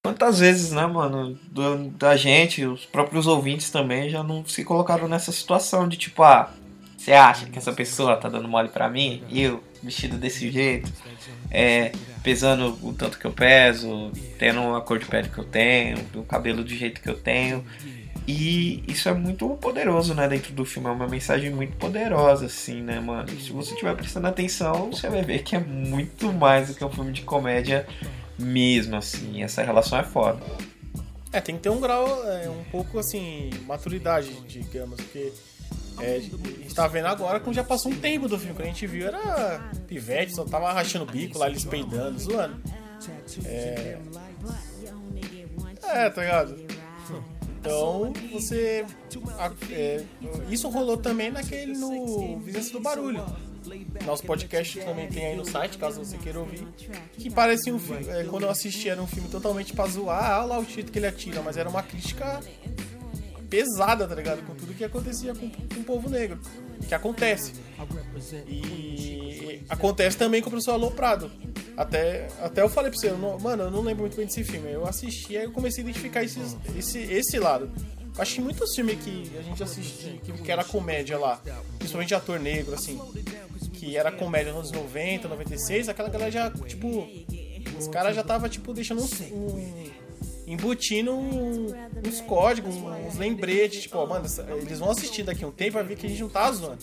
Quantas 0.05 0.41
vezes, 0.41 0.73
né, 0.73 0.85
mano, 0.87 1.39
do, 1.45 1.89
da 1.91 2.17
gente, 2.17 2.65
os 2.65 2.85
próprios 2.85 3.27
ouvintes 3.27 3.71
também 3.71 4.11
já 4.11 4.23
não 4.23 4.45
se 4.45 4.65
colocaram 4.65 5.07
nessa 5.07 5.31
situação 5.31 5.89
de 5.89 5.97
tipo, 5.97 6.25
ah, 6.25 6.53
você 6.97 7.13
acha 7.13 7.47
que 7.47 7.59
essa 7.59 7.73
pessoa 7.73 8.17
tá 8.17 8.29
dando 8.29 8.49
mole 8.49 8.69
pra 8.69 8.89
mim? 8.89 9.23
Eu, 9.31 9.63
vestido 9.83 10.17
desse 10.17 10.51
jeito, 10.51 10.93
é, 11.51 11.93
pesando 12.23 12.79
o 12.83 12.93
tanto 12.93 13.19
que 13.19 13.25
eu 13.25 13.33
peso, 13.33 14.11
tendo 14.39 14.75
a 14.75 14.81
cor 14.81 14.99
de 14.99 15.07
pele 15.07 15.29
que 15.29 15.39
eu 15.39 15.45
tenho, 15.45 15.99
o 16.15 16.23
cabelo 16.23 16.63
do 16.63 16.71
jeito 16.71 17.01
que 17.01 17.09
eu 17.09 17.19
tenho. 17.19 17.65
E 18.27 18.85
isso 18.87 19.09
é 19.09 19.15
muito 19.15 19.49
poderoso, 19.57 20.15
né, 20.15 20.29
dentro 20.29 20.53
do 20.53 20.65
filme. 20.65 20.89
É 20.89 20.93
uma 20.93 21.09
mensagem 21.09 21.51
muito 21.51 21.77
poderosa, 21.77 22.47
assim, 22.47 22.81
né, 22.81 23.01
mano? 23.01 23.29
E 23.33 23.41
se 23.41 23.51
você 23.51 23.73
estiver 23.73 23.95
prestando 23.97 24.29
atenção, 24.29 24.91
você 24.93 25.09
vai 25.09 25.23
ver 25.23 25.43
que 25.43 25.57
é 25.57 25.61
muito 25.61 26.33
mais 26.33 26.69
do 26.69 26.75
que 26.75 26.85
um 26.85 26.91
filme 26.91 27.13
de 27.13 27.23
comédia 27.23 27.87
mesmo, 28.39 28.97
assim. 28.97 29.43
Essa 29.43 29.63
relação 29.63 29.99
é 29.99 30.05
foda. 30.05 30.41
É, 31.33 31.41
tem 31.41 31.57
que 31.57 31.63
ter 31.63 31.71
um 31.71 31.81
grau, 31.81 32.07
é, 32.29 32.49
um 32.49 32.63
pouco, 32.71 32.99
assim, 32.99 33.51
maturidade, 33.67 34.33
digamos, 34.47 35.01
porque 35.01 35.33
é, 35.99 36.17
a 36.17 36.21
gente 36.21 36.75
tá 36.75 36.87
vendo 36.87 37.07
agora 37.07 37.41
que 37.41 37.53
já 37.53 37.65
passou 37.65 37.91
um 37.91 37.97
tempo 37.97 38.29
do 38.29 38.39
filme. 38.39 38.55
Quando 38.55 38.67
a 38.67 38.71
gente 38.71 38.87
viu 38.87 39.09
era 39.09 39.71
pivete, 39.89 40.35
só 40.35 40.45
tava 40.45 40.73
rachando 40.73 41.05
o 41.05 41.11
bico 41.11 41.39
lá, 41.39 41.49
eles 41.49 41.65
peidando, 41.65 42.19
zoando. 42.19 42.57
É... 43.45 43.99
É, 45.83 46.11
tá 46.11 46.23
ligado? 46.23 46.72
Então, 47.63 48.13
você. 48.33 48.85
É, 49.71 50.05
isso 50.51 50.69
rolou 50.69 50.97
também 50.97 51.31
naquele 51.31 51.75
no 51.75 52.41
Vizinhança 52.41 52.73
do 52.73 52.81
Barulho. 52.81 53.25
Nosso 54.05 54.25
podcast 54.25 54.81
também 54.81 55.09
tem 55.09 55.27
aí 55.27 55.37
no 55.37 55.45
site, 55.45 55.79
caso 55.79 56.05
você 56.05 56.19
queira 56.19 56.41
ouvir. 56.41 56.67
Que 57.13 57.31
parecia 57.31 57.73
um 57.73 57.79
filme. 57.79 58.05
É, 58.09 58.25
quando 58.25 58.43
eu 58.43 58.51
assisti, 58.51 58.89
era 58.89 59.01
um 59.01 59.07
filme 59.07 59.29
totalmente 59.29 59.73
pra 59.73 59.87
zoar. 59.87 60.33
Ah, 60.33 60.45
lá 60.45 60.59
o 60.59 60.65
título 60.65 60.93
que 60.93 60.99
ele 60.99 61.07
atira, 61.07 61.41
mas 61.41 61.57
era 61.57 61.69
uma 61.69 61.83
crítica 61.85 62.41
pesada, 63.49 64.09
tá 64.09 64.15
ligado? 64.17 64.45
Com 64.45 64.57
tudo 64.57 64.75
que 64.75 64.83
acontecia 64.83 65.33
com, 65.33 65.49
com 65.49 65.81
o 65.81 65.85
povo 65.85 66.09
negro. 66.11 66.41
Que 66.89 66.95
acontece. 66.95 67.53
E 68.49 69.63
acontece 69.69 70.17
também 70.17 70.43
com 70.43 70.49
o 70.49 70.51
professor 70.51 70.73
Aloprado. 70.73 71.31
Até, 71.77 72.29
até 72.41 72.63
eu 72.63 72.69
falei 72.69 72.91
pra 72.91 73.01
você, 73.01 73.11
eu 73.11 73.19
não, 73.19 73.39
mano, 73.39 73.65
eu 73.65 73.71
não 73.71 73.81
lembro 73.81 74.03
muito 74.03 74.17
bem 74.17 74.27
desse 74.27 74.45
filme. 74.45 74.71
Eu 74.71 74.87
assisti 74.87 75.33
e 75.33 75.37
eu 75.37 75.53
comecei 75.53 75.83
a 75.83 75.87
identificar 75.87 76.23
esses, 76.23 76.57
esse, 76.77 76.99
esse 76.99 77.39
lado. 77.39 77.71
Acho 78.19 78.35
que 78.35 78.41
muitos 78.43 78.75
filmes 78.75 79.03
que 79.03 79.33
a 79.39 79.43
gente 79.43 79.63
assistia, 79.63 80.13
que, 80.19 80.33
que 80.33 80.53
era 80.53 80.63
comédia 80.63 81.19
lá, 81.19 81.41
principalmente 81.79 82.15
ator 82.15 82.39
negro, 82.39 82.75
assim, 82.75 83.01
que 83.73 83.97
era 83.97 84.13
comédia 84.13 84.53
nos 84.53 84.71
anos 84.71 84.83
90, 84.83 85.29
96, 85.29 85.89
aquela 85.89 86.11
galera 86.11 86.31
já, 86.31 86.51
tipo, 86.51 87.09
os 87.79 87.89
caras 87.89 88.15
já 88.15 88.23
tava, 88.23 88.51
tipo, 88.51 88.75
deixando 88.75 89.03
um, 89.03 89.35
um 89.35 89.91
embutindo 90.47 91.13
uns 91.15 92.21
códigos, 92.23 92.75
uns 92.77 93.17
lembretes, 93.17 93.83
tipo, 93.83 93.99
ó, 93.99 94.07
mano, 94.07 94.27
eles 94.61 94.79
vão 94.79 94.91
assistir 94.91 95.23
daqui 95.23 95.45
um 95.45 95.51
tempo 95.51 95.71
e 95.71 95.75
vai 95.75 95.85
ver 95.85 95.97
que 95.97 96.07
a 96.07 96.09
gente 96.09 96.23
não 96.23 96.29
tá 96.29 96.51
zoando. 96.51 96.79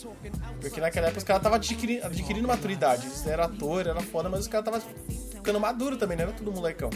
Porque 0.61 0.79
naquela 0.79 1.07
época 1.07 1.19
os 1.19 1.23
caras 1.23 1.39
estavam 1.39 1.57
adquirindo, 1.57 2.05
adquirindo 2.05 2.47
maturidade. 2.47 3.05
Eles 3.07 3.25
eram 3.27 3.45
ator, 3.45 3.87
era 3.87 4.01
foda, 4.01 4.29
mas 4.29 4.41
os 4.41 4.47
caras 4.47 4.67
estavam 4.67 4.95
ficando 5.31 5.59
maduro 5.59 5.97
também, 5.97 6.17
não 6.17 6.23
era 6.23 6.33
tudo 6.33 6.51
molecão. 6.51 6.89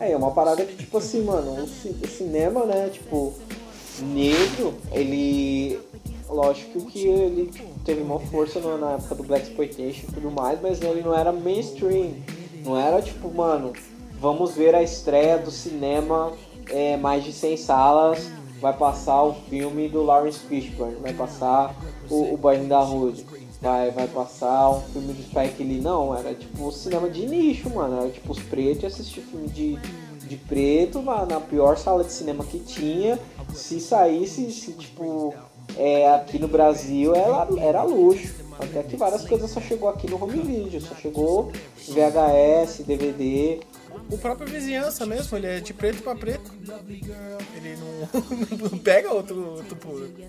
É, 0.00 0.12
é 0.12 0.16
uma 0.16 0.30
parada 0.30 0.64
que, 0.64 0.76
tipo 0.76 0.98
assim, 0.98 1.22
mano, 1.22 1.64
o 1.64 2.08
cinema, 2.08 2.64
né, 2.64 2.88
tipo, 2.90 3.34
negro, 4.02 4.74
ele. 4.92 5.80
Lógico 6.28 6.84
que 6.84 7.06
ele 7.06 7.50
teve 7.86 8.02
uma 8.02 8.20
força 8.20 8.60
na 8.60 8.92
época 8.92 9.14
do 9.14 9.22
Black 9.22 9.46
Exploitation 9.46 10.08
e 10.08 10.12
tudo 10.12 10.30
mais, 10.30 10.60
mas 10.60 10.78
ele 10.82 11.00
não 11.00 11.18
era 11.18 11.32
mainstream. 11.32 12.16
Não 12.62 12.76
era 12.78 13.00
tipo, 13.00 13.32
mano, 13.32 13.72
vamos 14.20 14.54
ver 14.54 14.74
a 14.74 14.82
estreia 14.82 15.38
do 15.38 15.50
cinema 15.50 16.32
é, 16.70 16.96
mais 16.96 17.24
de 17.24 17.32
100 17.32 17.56
salas. 17.56 18.30
Vai 18.60 18.76
passar 18.76 19.22
o 19.22 19.34
filme 19.34 19.88
do 19.88 20.02
Lawrence 20.02 20.40
Fishburne, 20.40 20.96
vai 20.96 21.12
passar 21.12 21.76
o, 22.10 22.34
o 22.34 22.36
Boy 22.36 22.58
da 22.66 22.82
Hood, 22.82 23.24
vai, 23.62 23.92
vai 23.92 24.08
passar 24.08 24.70
um 24.70 24.80
filme 24.80 25.12
do 25.12 25.22
Spike 25.22 25.62
Lee. 25.62 25.80
Não, 25.80 26.12
era 26.16 26.34
tipo 26.34 26.72
cinema 26.72 27.08
de 27.08 27.24
nicho, 27.24 27.70
mano. 27.70 28.00
Era 28.00 28.10
tipo 28.10 28.32
os 28.32 28.40
pretos 28.40 28.86
assistir 28.86 29.20
filme 29.20 29.46
de, 29.46 29.76
de 30.26 30.36
preto 30.36 31.00
na, 31.02 31.24
na 31.24 31.40
pior 31.40 31.78
sala 31.78 32.02
de 32.02 32.12
cinema 32.12 32.44
que 32.44 32.58
tinha. 32.58 33.16
Se 33.54 33.78
saísse, 33.78 34.50
se 34.50 34.72
tipo, 34.72 35.32
é, 35.76 36.12
aqui 36.12 36.40
no 36.40 36.48
Brasil 36.48 37.14
era, 37.14 37.46
era 37.60 37.82
luxo. 37.84 38.34
Até 38.58 38.82
que 38.82 38.96
várias 38.96 39.24
coisas 39.24 39.48
só 39.52 39.60
chegou 39.60 39.88
aqui 39.88 40.10
no 40.10 40.20
home 40.20 40.40
video, 40.40 40.80
só 40.80 40.96
chegou 40.96 41.52
VHS, 41.86 42.82
DVD 42.84 43.60
o 44.10 44.18
próprio 44.18 44.48
vizinhança 44.48 45.04
mesmo, 45.04 45.36
ele 45.36 45.46
é 45.46 45.60
de 45.60 45.72
preto 45.72 46.02
para 46.02 46.16
preto. 46.16 46.50
Ele 47.56 47.76
não, 47.76 48.68
não 48.70 48.78
pega 48.78 49.10
outro, 49.12 49.56
outro 49.56 49.76
público. 49.76 50.20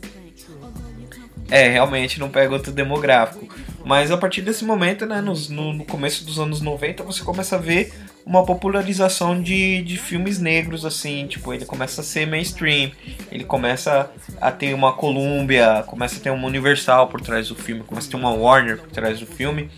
É, 1.49 1.67
realmente 1.69 2.19
não 2.19 2.29
pega 2.29 2.53
outro 2.53 2.71
demográfico. 2.71 3.47
Mas 3.83 4.11
a 4.11 4.17
partir 4.17 4.41
desse 4.41 4.63
momento, 4.63 5.05
né, 5.05 5.21
no, 5.21 5.33
no 5.73 5.85
começo 5.85 6.23
dos 6.23 6.39
anos 6.39 6.61
90, 6.61 7.03
você 7.03 7.23
começa 7.23 7.55
a 7.55 7.59
ver 7.59 7.91
uma 8.25 8.45
popularização 8.45 9.41
de, 9.41 9.81
de 9.81 9.97
filmes 9.97 10.39
negros, 10.39 10.85
assim, 10.85 11.25
tipo, 11.25 11.51
ele 11.51 11.65
começa 11.65 12.01
a 12.01 12.03
ser 12.03 12.27
mainstream, 12.27 12.91
ele 13.31 13.43
começa 13.43 14.11
a 14.39 14.51
ter 14.51 14.73
uma 14.75 14.93
Columbia, 14.93 15.83
começa 15.87 16.17
a 16.17 16.19
ter 16.19 16.29
uma 16.29 16.45
Universal 16.45 17.07
por 17.07 17.21
trás 17.21 17.47
do 17.47 17.55
filme, 17.55 17.81
começa 17.83 18.07
a 18.07 18.11
ter 18.11 18.17
uma 18.17 18.31
Warner 18.31 18.77
por 18.77 18.91
trás 18.91 19.19
do 19.19 19.25
filme, 19.25 19.71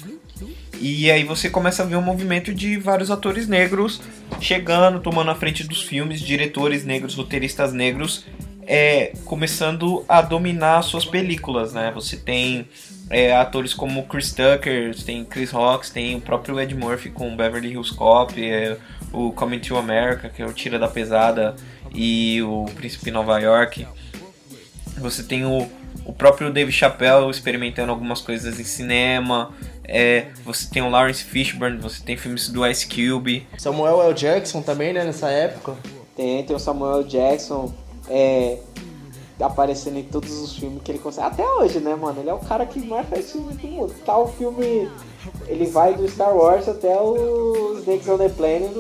e 0.82 1.12
aí 1.12 1.24
você 1.24 1.50
começa 1.50 1.84
a 1.84 1.86
ver 1.86 1.96
um 1.96 2.02
movimento 2.02 2.54
de 2.54 2.78
vários 2.78 3.12
atores 3.12 3.48
negros 3.48 4.02
chegando, 4.40 5.00
tomando 5.00 5.30
a 5.30 5.36
frente 5.36 5.64
dos 5.64 5.84
filmes, 5.84 6.20
diretores 6.20 6.84
negros, 6.84 7.16
roteiristas 7.16 7.72
negros, 7.72 8.26
é, 8.66 9.14
começando 9.26 10.04
a 10.10 10.22
dominar 10.22 10.82
suas 10.82 11.06
películas, 11.06 11.74
né? 11.74 11.92
Você 11.94 12.18
tem 12.18 12.68
é, 13.10 13.36
atores 13.36 13.74
como 13.74 14.04
Chris 14.06 14.32
Tucker, 14.32 14.96
tem 15.04 15.24
Chris 15.26 15.52
Rocks, 15.52 15.90
tem 15.90 16.16
o 16.16 16.22
próprio 16.22 16.60
Ed 16.60 16.74
Murphy 16.74 17.10
com 17.10 17.36
Beverly 17.36 17.74
Hills 17.74 17.94
Cop, 17.94 18.34
é, 18.44 18.78
o 19.12 19.32
Coming 19.34 19.60
to 19.60 19.78
America, 19.78 20.30
que 20.30 20.42
é 20.42 20.46
o 20.46 20.54
Tira 20.54 20.80
da 20.80 20.88
Pesada, 20.88 21.56
e 21.94 22.42
o 22.42 22.66
Príncipe 22.76 23.12
Nova 23.12 23.38
York. 23.40 23.86
Você 24.98 25.24
tem 25.24 25.46
o, 25.46 25.70
o 26.06 26.14
próprio 26.14 26.52
Dave 26.52 26.72
Chappelle 26.72 27.30
experimentando 27.30 27.92
algumas 27.92 28.22
coisas 28.22 28.60
em 28.60 28.64
cinema. 28.64 29.52
É, 29.84 30.28
você 30.44 30.68
tem 30.70 30.82
o 30.82 30.90
Lawrence 30.90 31.24
Fishburne, 31.24 31.78
você 31.78 32.04
tem 32.04 32.16
filmes 32.16 32.50
do 32.50 32.66
Ice 32.68 32.88
Cube. 32.88 33.48
Samuel 33.58 34.02
L. 34.02 34.14
Jackson 34.14 34.62
também, 34.62 34.94
né, 34.94 35.04
nessa 35.04 35.30
época. 35.30 35.76
Tem, 36.16 36.44
tem 36.46 36.56
o 36.56 36.60
Samuel 36.60 37.04
Jackson. 37.04 37.74
É, 38.10 38.60
aparecendo 39.40 39.98
em 39.98 40.04
todos 40.04 40.32
os 40.40 40.56
filmes 40.56 40.82
que 40.84 40.92
ele 40.92 41.00
consegue. 41.00 41.28
Até 41.28 41.50
hoje, 41.50 41.80
né, 41.80 41.96
mano? 41.96 42.20
Ele 42.20 42.30
é 42.30 42.34
o 42.34 42.40
cara 42.40 42.66
que 42.66 42.80
mais 42.80 43.08
faz 43.08 43.32
filme 43.32 43.54
do 43.54 43.68
mundo. 43.68 43.94
Tá 44.06 44.18
o 44.18 44.28
filme. 44.28 44.90
Ele 45.48 45.66
vai 45.66 45.94
do 45.94 46.08
Star 46.08 46.36
Wars 46.36 46.68
até 46.68 47.00
os 47.00 47.80
Snakes 47.80 48.08
on 48.08 48.18
the 48.18 48.30
Planet. 48.30 48.72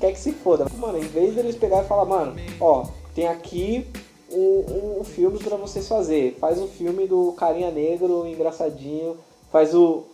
Quer 0.00 0.12
que 0.12 0.18
se 0.20 0.32
foda. 0.32 0.66
Mano, 0.76 0.98
em 0.98 1.08
vez 1.08 1.34
deles 1.34 1.56
pegar 1.56 1.82
e 1.82 1.86
falar, 1.86 2.04
mano, 2.04 2.36
ó, 2.60 2.86
tem 3.14 3.26
aqui 3.26 3.86
um, 4.30 5.00
um 5.00 5.04
filme 5.04 5.38
pra 5.38 5.56
vocês 5.56 5.88
fazer. 5.88 6.36
Faz 6.40 6.58
um 6.58 6.68
filme 6.68 7.06
do 7.06 7.32
carinha 7.32 7.70
negro, 7.70 8.26
engraçadinho. 8.26 9.16
Faz 9.50 9.74
o. 9.74 10.04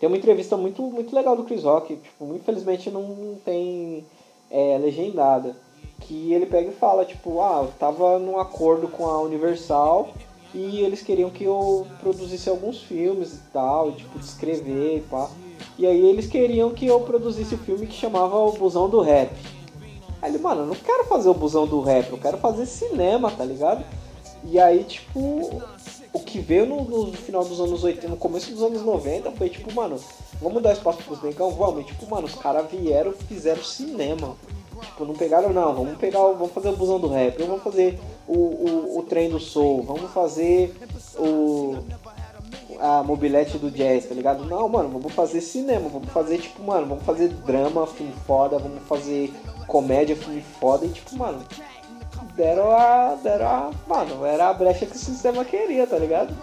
Tem 0.00 0.08
uma 0.08 0.16
entrevista 0.16 0.56
muito, 0.56 0.82
muito 0.82 1.14
legal 1.14 1.36
do 1.36 1.44
Chris 1.44 1.62
Rock. 1.62 1.94
Tipo, 1.94 2.34
infelizmente 2.34 2.90
não 2.90 3.36
tem 3.44 4.02
é, 4.50 4.78
legendada 4.78 5.54
que 6.00 6.32
ele 6.32 6.46
pega 6.46 6.70
e 6.70 6.74
fala, 6.74 7.04
tipo, 7.04 7.40
ah, 7.42 7.60
eu 7.62 7.72
tava 7.78 8.18
num 8.18 8.40
acordo 8.40 8.88
com 8.88 9.06
a 9.06 9.20
Universal 9.20 10.08
e 10.54 10.80
eles 10.80 11.02
queriam 11.02 11.30
que 11.30 11.44
eu 11.44 11.86
produzisse 12.00 12.48
alguns 12.48 12.82
filmes 12.82 13.34
e 13.34 13.40
tal, 13.52 13.92
tipo, 13.92 14.18
de 14.18 14.24
escrever 14.24 14.96
e 14.96 15.00
pá. 15.02 15.30
E 15.78 15.86
aí 15.86 16.00
eles 16.08 16.26
queriam 16.26 16.70
que 16.70 16.86
eu 16.86 17.00
produzisse 17.00 17.54
o 17.54 17.58
um 17.58 17.60
filme 17.60 17.86
que 17.86 17.94
chamava 17.94 18.36
O 18.38 18.52
Busão 18.52 18.88
do 18.88 19.00
Rap. 19.00 19.30
Aí 20.22 20.30
ele, 20.30 20.42
mano, 20.42 20.62
eu 20.62 20.66
não 20.66 20.74
quero 20.74 21.04
fazer 21.04 21.28
o 21.28 21.34
Busão 21.34 21.66
do 21.66 21.80
Rap, 21.80 22.10
eu 22.10 22.18
quero 22.18 22.38
fazer 22.38 22.66
cinema, 22.66 23.30
tá 23.30 23.44
ligado? 23.44 23.84
E 24.44 24.58
aí, 24.58 24.84
tipo, 24.84 25.62
o 26.12 26.20
que 26.20 26.40
veio 26.40 26.66
no, 26.66 26.84
no, 26.84 27.12
final 27.12 27.44
dos 27.44 27.60
anos 27.60 27.84
80, 27.84 28.08
no 28.08 28.16
começo 28.16 28.50
dos 28.52 28.62
anos 28.62 28.82
90, 28.82 29.30
foi 29.32 29.48
tipo, 29.48 29.72
mano, 29.72 29.96
vamos 30.40 30.62
dar 30.62 30.72
espaço 30.72 31.02
pros 31.04 31.22
negão? 31.22 31.50
Vamos. 31.52 31.82
E, 31.82 31.84
tipo, 31.84 32.08
mano, 32.08 32.26
os 32.26 32.34
caras 32.34 32.70
vieram 32.70 33.12
fizeram 33.12 33.62
cinema. 33.62 34.36
Tipo, 34.82 35.04
não 35.04 35.14
pegaram 35.14 35.52
não, 35.52 35.74
vamos 35.74 35.98
pegar, 35.98 36.20
vamos 36.20 36.52
fazer 36.52 36.70
o 36.70 36.76
busão 36.76 36.98
do 36.98 37.08
rap, 37.08 37.38
vamos 37.42 37.62
fazer 37.62 38.00
o, 38.26 38.34
o, 38.34 38.98
o 38.98 39.02
trem 39.02 39.28
do 39.28 39.38
soul, 39.38 39.82
vamos 39.82 40.10
fazer 40.10 40.74
o 41.18 41.76
a 42.80 43.02
mobilete 43.02 43.58
do 43.58 43.70
jazz, 43.70 44.06
tá 44.06 44.14
ligado? 44.14 44.44
Não, 44.46 44.66
mano, 44.66 44.88
vamos 44.88 45.12
fazer 45.12 45.42
cinema, 45.42 45.88
vamos 45.90 46.08
fazer 46.08 46.38
tipo, 46.38 46.62
mano, 46.62 46.86
vamos 46.86 47.04
fazer 47.04 47.28
drama, 47.28 47.86
filme 47.86 48.14
foda, 48.26 48.58
vamos 48.58 48.82
fazer 48.84 49.32
comédia, 49.66 50.16
filme 50.16 50.42
foda 50.58 50.86
e 50.86 50.88
tipo, 50.88 51.14
mano, 51.14 51.44
deram 52.34 52.70
a. 52.70 53.16
deram 53.22 53.46
a. 53.46 53.70
Mano, 53.86 54.24
era 54.24 54.48
a 54.48 54.54
brecha 54.54 54.86
que 54.86 54.96
o 54.96 54.98
sistema 54.98 55.44
queria, 55.44 55.86
tá 55.86 55.98
ligado? 55.98 56.34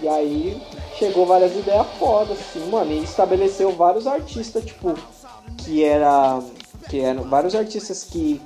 E 0.00 0.08
aí 0.08 0.60
chegou 0.98 1.26
várias 1.26 1.56
ideias 1.56 1.86
fodas, 1.98 2.38
assim, 2.40 2.68
mano, 2.68 2.92
e 2.92 3.02
estabeleceu 3.04 3.72
vários 3.72 4.06
artistas, 4.06 4.64
tipo, 4.64 4.94
que 5.58 5.84
era 5.84 6.40
que 6.88 7.00
eram 7.00 7.22
vários 7.22 7.54
artistas 7.54 8.04
que, 8.04 8.40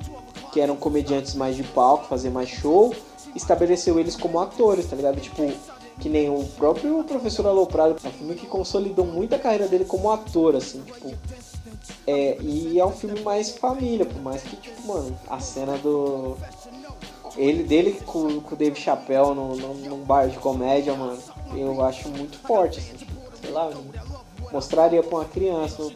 que 0.52 0.60
eram 0.60 0.76
comediantes 0.76 1.34
mais 1.34 1.56
de 1.56 1.62
palco, 1.62 2.06
fazer 2.06 2.30
mais 2.30 2.48
show, 2.48 2.94
estabeleceu 3.34 3.98
eles 3.98 4.16
como 4.16 4.38
atores, 4.38 4.86
tá 4.86 4.96
ligado? 4.96 5.20
Tipo, 5.20 5.50
que 5.98 6.08
nem 6.08 6.28
o 6.28 6.44
próprio 6.56 7.02
Professor 7.04 7.46
Aloprado, 7.46 7.96
é 8.04 8.08
um 8.08 8.12
filme 8.12 8.34
que 8.34 8.46
consolidou 8.46 9.06
muito 9.06 9.34
a 9.34 9.38
carreira 9.38 9.66
dele 9.66 9.84
como 9.84 10.10
ator, 10.10 10.54
assim, 10.56 10.80
tipo. 10.80 11.12
É, 12.06 12.36
e 12.40 12.78
é 12.78 12.86
um 12.86 12.92
filme 12.92 13.20
mais 13.20 13.56
família, 13.56 14.06
por 14.06 14.20
mais 14.22 14.42
que, 14.42 14.56
tipo, 14.56 14.86
mano, 14.86 15.18
a 15.28 15.40
cena 15.40 15.76
do. 15.78 16.36
Ele 17.36 17.62
dele 17.64 18.00
com, 18.06 18.40
com 18.40 18.54
o 18.54 18.58
Dave 18.58 18.80
Chappelle 18.80 19.34
no, 19.34 19.56
no, 19.56 19.74
num 19.74 20.04
bar 20.04 20.28
de 20.28 20.38
comédia, 20.38 20.94
mano, 20.94 21.18
eu 21.54 21.84
acho 21.84 22.08
muito 22.08 22.38
forte, 22.38 22.78
assim, 22.78 23.06
sei 23.42 23.50
lá, 23.50 23.70
mostraria 24.52 25.02
pra 25.02 25.18
uma 25.18 25.24
criança, 25.24 25.86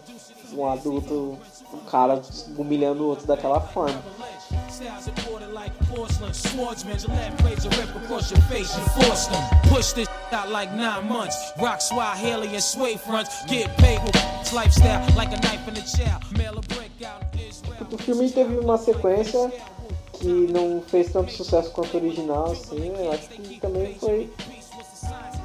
um 0.53 0.68
adulto 0.68 1.38
um 1.72 1.78
cara 1.91 2.20
humilhando 2.57 3.05
o 3.05 3.07
outro 3.07 3.26
daquela 3.26 3.61
forma. 3.61 4.03
O 17.90 17.98
filme 17.98 18.30
teve 18.30 18.58
uma 18.58 18.78
sequência 18.78 19.52
que 20.12 20.28
não 20.28 20.82
fez 20.82 21.10
tanto 21.12 21.32
sucesso 21.32 21.70
quanto 21.72 21.94
o 21.94 21.96
original, 21.96 22.52
assim, 22.52 22.92
eu 22.96 23.12
acho 23.12 23.28
que 23.28 23.58
também 23.58 23.94
foi 23.94 24.30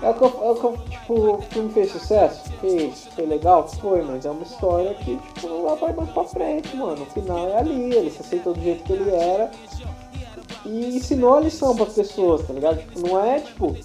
é 0.01 0.09
o 0.09 0.13
que, 0.13 0.23
eu, 0.23 0.27
é 0.27 0.51
o 0.51 0.55
que 0.55 0.89
tipo, 0.91 1.13
o 1.13 1.41
filme 1.41 1.73
fez 1.73 1.91
sucesso? 1.91 2.51
Fez. 2.59 3.07
Foi 3.15 3.25
legal? 3.25 3.67
Foi, 3.67 4.01
mas 4.01 4.25
é 4.25 4.29
uma 4.29 4.43
história 4.43 4.93
que, 4.95 5.15
tipo, 5.15 5.47
ela 5.47 5.75
vai 5.75 5.93
mais 5.93 6.09
pra 6.09 6.23
frente, 6.25 6.75
mano. 6.75 7.01
O 7.01 7.05
final 7.05 7.47
é 7.49 7.59
ali, 7.59 7.93
ele 7.93 8.11
se 8.11 8.21
aceitou 8.21 8.53
do 8.53 8.61
jeito 8.61 8.83
que 8.83 8.93
ele 8.93 9.09
era 9.09 9.49
e 10.65 10.97
ensinou 10.97 11.35
a 11.35 11.41
lição 11.41 11.75
pras 11.75 11.93
pessoas, 11.93 12.45
tá 12.45 12.53
ligado? 12.53 12.79
Tipo, 12.79 13.07
não 13.07 13.23
é 13.23 13.39
tipo, 13.39 13.75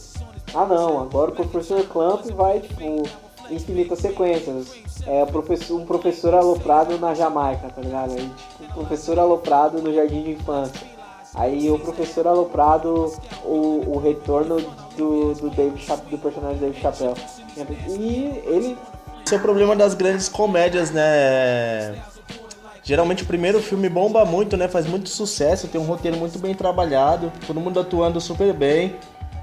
ah 0.55 0.67
não, 0.67 1.01
agora 1.01 1.31
o 1.31 1.35
professor 1.35 1.83
Clamp 1.87 2.25
vai, 2.33 2.61
tipo, 2.61 3.03
infinitas 3.51 3.99
sequências. 3.99 4.81
É 5.07 5.25
um 5.71 5.87
professor 5.87 6.35
aloprado 6.35 6.99
na 6.99 7.15
Jamaica, 7.15 7.71
tá 7.71 7.81
ligado? 7.81 8.13
Aí, 8.13 8.31
tipo, 8.59 8.65
um 8.65 8.75
professor 8.75 9.19
aloprado 9.19 9.81
no 9.81 9.93
jardim 9.93 10.23
de 10.23 10.31
infância 10.33 11.01
Aí 11.35 11.71
o 11.71 11.79
professor 11.79 12.27
aloprado, 12.27 13.13
o, 13.45 13.95
o 13.95 13.99
retorno 13.99 14.61
do, 14.97 15.33
do, 15.35 15.51
David 15.51 15.87
do 16.11 16.19
personagem 16.19 16.59
David 16.59 16.81
Chappelle. 16.81 17.15
E 17.89 18.43
ele. 18.47 18.77
Esse 19.25 19.35
é 19.35 19.39
o 19.39 19.41
problema 19.41 19.77
das 19.77 19.95
grandes 19.95 20.29
comédias, 20.29 20.91
né? 20.91 21.95
Geralmente 22.83 23.23
o 23.23 23.27
primeiro 23.27 23.63
filme 23.63 23.89
bomba 23.89 24.25
muito, 24.25 24.57
né? 24.57 24.67
Faz 24.67 24.87
muito 24.87 25.09
sucesso, 25.09 25.69
tem 25.69 25.81
um 25.81 25.85
roteiro 25.85 26.17
muito 26.17 26.37
bem 26.39 26.53
trabalhado, 26.53 27.31
todo 27.47 27.61
mundo 27.61 27.79
atuando 27.79 28.21
super 28.21 28.53
bem. 28.53 28.97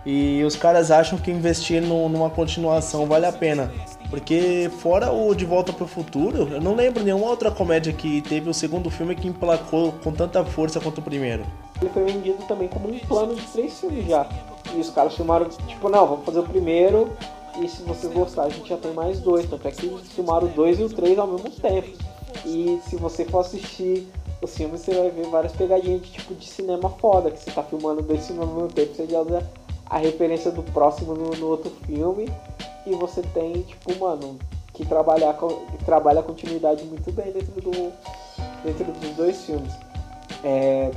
E 0.09 0.41
os 0.45 0.55
caras 0.55 0.89
acham 0.89 1.19
que 1.19 1.29
investir 1.29 1.81
no, 1.81 2.07
numa 2.07 2.29
continuação 2.29 3.05
vale 3.05 3.25
a 3.25 3.31
pena. 3.33 3.69
Porque 4.09 4.71
fora 4.79 5.11
o 5.11 5.35
De 5.35 5.43
Volta 5.43 5.73
para 5.73 5.83
o 5.83 5.87
Futuro, 5.87 6.47
eu 6.49 6.61
não 6.61 6.75
lembro 6.75 7.03
nenhuma 7.03 7.27
outra 7.27 7.51
comédia 7.51 7.91
que 7.91 8.21
teve 8.21 8.49
o 8.49 8.53
segundo 8.53 8.89
filme 8.89 9.13
que 9.15 9.27
emplacou 9.27 9.91
com 10.01 10.13
tanta 10.13 10.45
força 10.45 10.79
quanto 10.79 10.99
o 10.99 11.01
primeiro. 11.01 11.45
Ele 11.81 11.89
foi 11.89 12.05
vendido 12.05 12.41
também 12.47 12.69
como 12.69 12.87
um 12.87 12.97
plano 12.99 13.35
de 13.35 13.41
três 13.47 13.77
filmes 13.77 14.07
já. 14.07 14.25
E 14.73 14.79
os 14.79 14.89
caras 14.91 15.13
filmaram, 15.13 15.49
tipo, 15.49 15.89
não, 15.89 16.07
vamos 16.07 16.23
fazer 16.23 16.39
o 16.39 16.43
primeiro 16.43 17.11
e 17.61 17.67
se 17.67 17.83
vocês 17.83 18.13
gostarem 18.13 18.53
a 18.53 18.55
gente 18.55 18.69
já 18.69 18.77
tem 18.77 18.93
mais 18.93 19.19
dois. 19.19 19.45
Tanto 19.49 19.67
é 19.67 19.71
que 19.71 19.85
eles 19.85 20.07
filmaram 20.13 20.47
o 20.47 20.51
dois 20.51 20.79
e 20.79 20.83
o 20.83 20.89
três 20.89 21.19
ao 21.19 21.27
mesmo 21.27 21.49
tempo. 21.49 21.89
E 22.45 22.79
se 22.87 22.95
você 22.95 23.25
for 23.25 23.39
assistir 23.39 24.07
os 24.41 24.55
filmes, 24.55 24.79
você 24.79 24.93
vai 24.93 25.09
ver 25.09 25.27
várias 25.27 25.51
pegadinhas 25.51 26.01
de 26.01 26.11
tipo 26.11 26.33
de 26.33 26.47
cinema 26.47 26.89
foda, 26.91 27.29
que 27.29 27.43
você 27.43 27.51
tá 27.51 27.61
filmando 27.61 28.01
dois 28.01 28.25
filmes 28.25 28.47
ao 28.47 28.53
mesmo 28.53 28.69
tempo, 28.69 28.95
você 28.95 29.05
já 29.05 29.21
a 29.89 29.97
referência 29.97 30.51
do 30.51 30.63
próximo 30.63 31.13
no, 31.13 31.31
no 31.31 31.47
outro 31.47 31.71
filme 31.85 32.29
e 32.85 32.93
você 32.95 33.21
tem, 33.21 33.61
tipo, 33.63 33.97
mano, 33.99 34.37
que 34.73 34.85
trabalhar 34.85 35.33
com, 35.33 35.47
que 35.47 35.83
trabalha 35.85 36.19
a 36.19 36.23
continuidade 36.23 36.83
muito 36.85 37.11
bem 37.11 37.31
dentro, 37.31 37.61
do, 37.61 37.71
dentro 38.63 38.85
dos 38.85 39.09
dois 39.15 39.43
filmes. 39.43 39.73
É, 40.43 40.91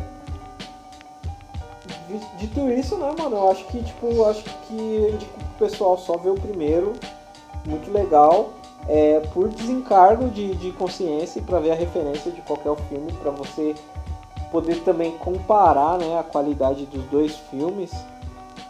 dito 2.38 2.68
isso, 2.70 2.96
né, 2.96 3.12
mano, 3.16 3.36
eu 3.36 3.50
acho 3.50 3.64
que, 3.66 3.82
tipo, 3.82 4.06
eu 4.06 4.28
acho 4.28 4.44
que 4.44 5.16
tipo, 5.18 5.40
o 5.40 5.58
pessoal 5.58 5.96
só 5.98 6.16
vê 6.16 6.30
o 6.30 6.34
primeiro, 6.34 6.92
muito 7.66 7.90
legal, 7.92 8.50
é, 8.88 9.20
por 9.32 9.48
desencargo 9.48 10.28
de, 10.28 10.54
de 10.56 10.72
consciência 10.72 11.42
pra 11.42 11.60
ver 11.60 11.72
a 11.72 11.74
referência 11.74 12.30
de 12.30 12.40
qualquer 12.42 12.74
filme, 12.88 13.12
para 13.12 13.30
você 13.30 13.74
poder 14.50 14.82
também 14.82 15.12
comparar, 15.18 15.98
né, 15.98 16.18
a 16.18 16.22
qualidade 16.22 16.86
dos 16.86 17.04
dois 17.04 17.36
filmes 17.50 17.92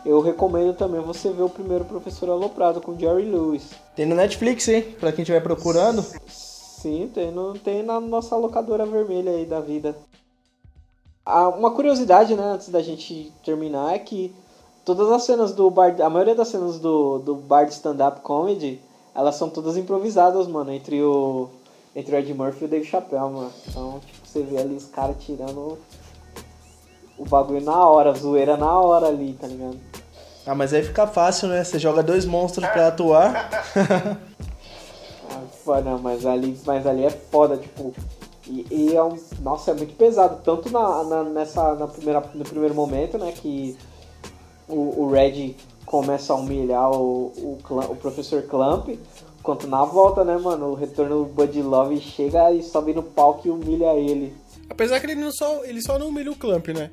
eu 0.04 0.20
recomendo 0.20 0.74
também 0.74 1.00
você 1.00 1.30
ver 1.30 1.42
o 1.42 1.48
primeiro 1.48 1.84
Professor 1.84 2.30
Aloprado 2.30 2.80
com 2.80 2.98
Jerry 2.98 3.24
Lewis. 3.24 3.70
Tem 3.94 4.06
no 4.06 4.14
Netflix, 4.14 4.66
hein? 4.68 4.82
Pra 4.98 5.12
quem 5.12 5.22
estiver 5.22 5.42
procurando. 5.42 6.04
Sim, 6.26 7.10
tem, 7.12 7.30
no, 7.30 7.58
tem 7.58 7.82
na 7.82 8.00
nossa 8.00 8.36
locadora 8.36 8.86
vermelha 8.86 9.32
aí 9.32 9.44
da 9.44 9.60
vida. 9.60 9.94
Ah, 11.24 11.48
uma 11.48 11.70
curiosidade, 11.72 12.34
né, 12.34 12.42
antes 12.42 12.70
da 12.70 12.82
gente 12.82 13.32
terminar, 13.44 13.94
é 13.94 13.98
que 13.98 14.34
todas 14.84 15.10
as 15.10 15.24
cenas 15.24 15.52
do 15.52 15.70
bar, 15.70 15.94
a 16.00 16.08
maioria 16.08 16.34
das 16.34 16.48
cenas 16.48 16.78
do, 16.78 17.18
do 17.18 17.34
bar 17.34 17.64
de 17.64 17.74
stand-up 17.74 18.22
comedy, 18.22 18.80
elas 19.14 19.34
são 19.34 19.50
todas 19.50 19.76
improvisadas, 19.76 20.46
mano, 20.46 20.72
entre 20.72 21.02
o 21.02 21.48
entre 21.94 22.14
o 22.14 22.18
Ed 22.18 22.32
Murphy 22.32 22.62
e 22.62 22.64
o 22.66 22.68
Dave 22.68 22.84
Chappelle, 22.86 23.30
mano. 23.30 23.52
Então, 23.68 24.00
tipo, 24.06 24.26
você 24.26 24.42
vê 24.42 24.58
ali 24.58 24.76
os 24.76 24.86
caras 24.86 25.16
tirando 25.18 25.76
o 27.18 27.24
bagulho 27.26 27.60
na 27.60 27.84
hora, 27.86 28.14
zoeira 28.14 28.56
na 28.56 28.80
hora 28.80 29.08
ali, 29.08 29.34
tá 29.34 29.46
ligado? 29.46 29.89
Ah, 30.50 30.54
mas 30.56 30.74
aí 30.74 30.82
fica 30.82 31.06
fácil, 31.06 31.46
né? 31.46 31.62
Você 31.62 31.78
joga 31.78 32.02
dois 32.02 32.24
monstros 32.24 32.68
pra 32.70 32.88
atuar. 32.88 33.48
ah, 35.68 35.80
não, 35.80 35.96
mas 36.00 36.26
ali, 36.26 36.58
mas 36.66 36.84
ali 36.88 37.04
é 37.04 37.10
foda, 37.10 37.56
tipo. 37.56 37.94
E, 38.48 38.66
e, 38.68 38.96
é 38.96 39.00
um. 39.00 39.16
Nossa, 39.42 39.70
é 39.70 39.74
muito 39.74 39.94
pesado. 39.94 40.42
Tanto 40.42 40.68
na, 40.68 41.04
na, 41.04 41.22
nessa, 41.22 41.76
na 41.76 41.86
primeira, 41.86 42.20
no 42.34 42.44
primeiro 42.44 42.74
momento, 42.74 43.16
né? 43.16 43.30
Que 43.30 43.78
o, 44.68 45.04
o 45.04 45.12
Red 45.12 45.54
começa 45.86 46.32
a 46.32 46.36
humilhar 46.36 46.90
o, 46.90 47.26
o, 47.36 47.58
o 47.88 47.94
professor 47.94 48.42
Clamp. 48.42 48.88
Quanto 49.44 49.68
na 49.68 49.84
volta, 49.84 50.24
né, 50.24 50.36
mano? 50.36 50.70
O 50.70 50.74
retorno 50.74 51.26
do 51.26 51.32
Buddy 51.32 51.62
Love 51.62 52.00
chega 52.00 52.50
e 52.50 52.60
sobe 52.60 52.92
no 52.92 53.04
palco 53.04 53.46
e 53.46 53.52
humilha 53.52 53.94
ele. 53.94 54.34
Apesar 54.68 54.98
que 54.98 55.06
ele 55.06 55.14
não 55.14 55.30
só. 55.30 55.64
ele 55.64 55.80
só 55.80 55.96
não 55.96 56.08
humilha 56.08 56.32
o 56.32 56.36
Clamp, 56.36 56.66
né? 56.70 56.90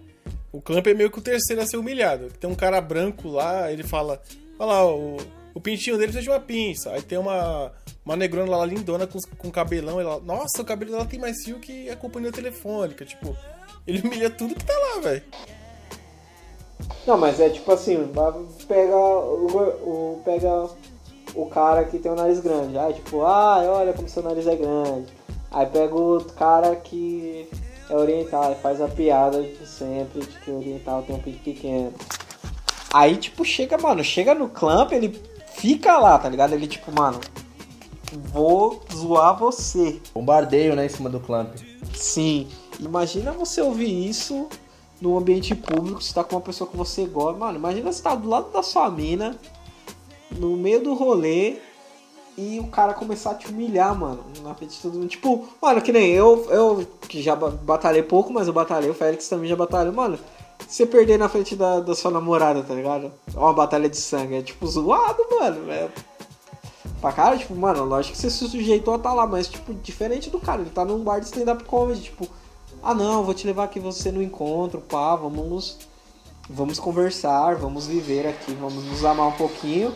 O 0.57 0.61
Clamp 0.61 0.87
é 0.87 0.93
meio 0.95 1.11
que 1.11 1.19
o 1.19 1.21
terceiro 1.21 1.61
a 1.61 1.67
ser 1.67 1.77
humilhado. 1.77 2.31
Tem 2.39 2.49
um 2.49 2.55
cara 2.55 2.81
branco 2.81 3.27
lá, 3.27 3.71
ele 3.71 3.83
fala. 3.83 4.19
Olha 4.57 4.71
lá, 4.71 4.87
o, 4.87 5.17
o 5.53 5.61
pintinho 5.61 5.97
dele 5.97 6.11
precisa 6.11 6.23
de 6.23 6.29
uma 6.31 6.39
pinça. 6.39 6.89
Aí 6.93 7.01
tem 7.03 7.15
uma, 7.15 7.71
uma 8.03 8.15
negrona 8.15 8.57
lá 8.57 8.65
lindona 8.65 9.05
com, 9.05 9.19
com 9.37 9.51
cabelão. 9.51 10.01
Ela, 10.01 10.19
Nossa, 10.19 10.63
o 10.63 10.65
cabelo 10.65 10.93
dela 10.93 11.05
tem 11.05 11.19
mais 11.19 11.43
fio 11.43 11.59
que 11.59 11.87
a 11.91 11.95
companhia 11.95 12.31
telefônica. 12.31 13.05
Tipo, 13.05 13.37
ele 13.85 14.01
humilha 14.01 14.31
tudo 14.31 14.55
que 14.55 14.65
tá 14.65 14.73
lá, 14.73 15.01
velho. 15.01 15.23
Não, 17.05 17.19
mas 17.19 17.39
é 17.39 17.49
tipo 17.49 17.71
assim, 17.71 18.11
pega 18.67 18.97
o, 18.97 20.15
o, 20.15 20.21
pega 20.25 20.69
o 21.35 21.45
cara 21.45 21.83
que 21.83 21.99
tem 21.99 22.11
o 22.11 22.15
nariz 22.15 22.39
grande. 22.39 22.79
Aí 22.79 22.95
tipo, 22.95 23.21
ah, 23.21 23.61
olha 23.63 23.93
como 23.93 24.09
seu 24.09 24.23
nariz 24.23 24.47
é 24.47 24.55
grande. 24.55 25.13
Aí 25.51 25.67
pega 25.67 25.93
o 25.93 26.23
cara 26.35 26.75
que 26.77 27.47
é 27.89 27.95
oriental 27.95 28.51
e 28.51 28.55
faz 28.61 28.81
a 28.81 28.87
piada 28.87 29.41
de 29.41 29.65
sempre 29.67 30.21
de 30.21 30.39
que 30.39 30.51
oriental 30.51 31.03
tem 31.03 31.15
um 31.15 31.19
pinto 31.19 31.39
pequeno. 31.39 31.93
Aí 32.93 33.17
tipo, 33.17 33.43
chega, 33.43 33.77
mano, 33.77 34.03
chega 34.03 34.33
no 34.33 34.49
clamp, 34.49 34.91
ele 34.91 35.21
fica 35.55 35.97
lá, 35.97 36.17
tá 36.17 36.29
ligado? 36.29 36.53
Ele 36.53 36.67
tipo, 36.67 36.91
mano, 36.91 37.19
vou 38.11 38.81
zoar 38.93 39.37
você. 39.37 39.99
Bombardeio, 40.13 40.75
né, 40.75 40.85
em 40.85 40.89
cima 40.89 41.09
do 41.09 41.19
Clamp. 41.19 41.55
Sim. 41.93 42.47
Imagina 42.79 43.31
você 43.31 43.61
ouvir 43.61 44.07
isso 44.07 44.47
no 45.01 45.17
ambiente 45.17 45.55
público, 45.55 46.01
você 46.01 46.13
tá 46.13 46.23
com 46.23 46.35
uma 46.35 46.41
pessoa 46.41 46.69
que 46.69 46.77
você 46.77 47.05
gosta. 47.05 47.37
Mano, 47.37 47.57
imagina 47.57 47.91
você 47.91 48.01
tá 48.01 48.15
do 48.15 48.29
lado 48.29 48.51
da 48.51 48.63
sua 48.63 48.89
mina, 48.89 49.37
no 50.31 50.55
meio 50.55 50.83
do 50.83 50.93
rolê, 50.93 51.57
e 52.37 52.59
o 52.59 52.67
cara 52.67 52.93
começar 52.93 53.31
a 53.31 53.35
te 53.35 53.47
humilhar, 53.47 53.97
mano, 53.97 54.23
na 54.43 54.53
frente 54.53 54.75
de 54.75 54.81
todo 54.81 54.93
mundo. 54.93 55.07
Tipo, 55.07 55.47
mano, 55.61 55.81
que 55.81 55.91
nem 55.91 56.11
eu, 56.11 56.45
eu 56.51 56.87
que 57.09 57.21
já 57.21 57.35
ba- 57.35 57.49
batalhei 57.49 58.03
pouco, 58.03 58.31
mas 58.31 58.47
eu 58.47 58.53
batalhei, 58.53 58.89
o 58.89 58.93
Félix 58.93 59.27
também 59.27 59.49
já 59.49 59.55
batalhou, 59.55 59.91
mano. 59.93 60.19
Você 60.67 60.85
perder 60.85 61.17
na 61.17 61.29
frente 61.29 61.55
da, 61.55 61.79
da 61.79 61.95
sua 61.95 62.11
namorada, 62.11 62.61
tá 62.63 62.73
ligado? 62.73 63.11
É 63.33 63.37
uma 63.39 63.53
batalha 63.53 63.89
de 63.89 63.97
sangue, 63.97 64.35
é 64.35 64.41
tipo 64.41 64.67
zoado, 64.67 65.23
mano. 65.39 65.71
É 65.71 65.89
pra 67.01 67.11
cara, 67.11 67.37
tipo, 67.37 67.55
mano, 67.55 67.83
lógico 67.85 68.15
que 68.15 68.21
você 68.21 68.29
se 68.29 68.47
sujeitou 68.49 68.93
a 68.93 68.97
estar 68.97 69.13
lá, 69.13 69.25
mas, 69.27 69.47
tipo, 69.47 69.73
diferente 69.73 70.29
do 70.29 70.39
cara, 70.39 70.61
ele 70.61 70.69
tá 70.71 70.83
num 70.83 71.03
bar 71.03 71.19
de 71.19 71.25
stand-up 71.27 71.63
comedy, 71.63 72.01
tipo, 72.01 72.27
ah 72.81 72.93
não, 72.93 73.23
vou 73.23 73.33
te 73.33 73.45
levar 73.45 73.65
aqui 73.65 73.79
você 73.79 74.11
no 74.11 74.21
encontro, 74.21 74.81
pá, 74.81 75.15
vamos. 75.15 75.77
Vamos 76.49 76.79
conversar, 76.79 77.55
vamos 77.55 77.87
viver 77.87 78.25
aqui, 78.25 78.53
vamos 78.53 78.81
nos 78.85 79.03
amar 79.03 79.27
um 79.27 79.33
pouquinho. 79.33 79.93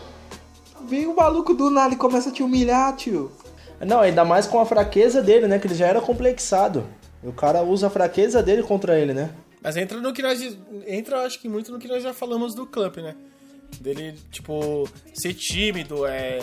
Vem 0.86 1.06
o 1.06 1.16
maluco 1.16 1.54
do 1.54 1.70
nada 1.70 1.94
e 1.94 1.96
começa 1.96 2.30
a 2.30 2.32
te 2.32 2.42
humilhar, 2.42 2.94
tio. 2.96 3.32
Não, 3.80 4.00
ainda 4.00 4.24
mais 4.24 4.46
com 4.46 4.60
a 4.60 4.66
fraqueza 4.66 5.22
dele, 5.22 5.48
né? 5.48 5.58
Que 5.58 5.66
ele 5.66 5.74
já 5.74 5.86
era 5.86 6.00
complexado. 6.00 6.86
E 7.22 7.28
o 7.28 7.32
cara 7.32 7.62
usa 7.62 7.86
a 7.86 7.90
fraqueza 7.90 8.42
dele 8.42 8.62
contra 8.62 8.98
ele, 8.98 9.12
né? 9.12 9.30
Mas 9.62 9.76
entra 9.76 10.00
no 10.00 10.12
que 10.12 10.22
nós. 10.22 10.40
Entra, 10.86 11.22
acho 11.24 11.40
que 11.40 11.48
muito 11.48 11.70
no 11.70 11.78
que 11.78 11.88
nós 11.88 12.02
já 12.02 12.12
falamos 12.12 12.54
do 12.54 12.66
Clamp, 12.66 12.96
né? 12.96 13.14
Dele, 13.80 14.14
tipo, 14.30 14.88
ser 15.14 15.34
tímido, 15.34 16.06
é. 16.06 16.38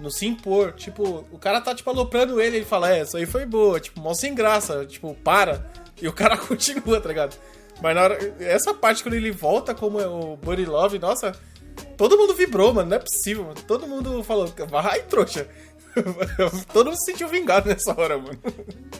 Não 0.00 0.10
se 0.10 0.26
impor. 0.26 0.72
Tipo, 0.72 1.26
o 1.30 1.38
cara 1.38 1.60
tá, 1.60 1.74
tipo, 1.74 1.88
aloprando 1.90 2.40
ele, 2.40 2.58
ele 2.58 2.64
fala, 2.64 2.94
é, 2.94 3.02
isso 3.02 3.16
aí 3.16 3.26
foi 3.26 3.44
boa, 3.44 3.78
tipo, 3.80 4.00
mó 4.00 4.14
sem 4.14 4.34
graça, 4.34 4.86
tipo, 4.86 5.14
para. 5.22 5.70
E 6.00 6.08
o 6.08 6.12
cara 6.12 6.36
continua, 6.38 7.00
tá 7.00 7.08
ligado? 7.08 7.36
Mas 7.82 7.94
na 7.94 8.02
hora. 8.02 8.34
Essa 8.40 8.72
parte 8.72 9.02
quando 9.02 9.14
ele 9.14 9.30
volta 9.30 9.74
como 9.74 10.00
é 10.00 10.06
o 10.06 10.36
Buddy 10.36 10.64
Love, 10.64 10.98
nossa. 10.98 11.32
Todo 11.96 12.16
mundo 12.16 12.34
vibrou, 12.34 12.72
mano. 12.72 12.90
Não 12.90 12.96
é 12.96 13.00
possível, 13.00 13.44
mano. 13.44 13.56
Todo 13.66 13.86
mundo 13.86 14.22
falou, 14.22 14.52
vai, 14.68 15.02
trouxa. 15.02 15.48
Todo 16.72 16.86
mundo 16.86 16.98
se 16.98 17.06
sentiu 17.12 17.28
vingado 17.28 17.68
nessa 17.68 17.98
hora, 17.98 18.18
mano. 18.18 18.38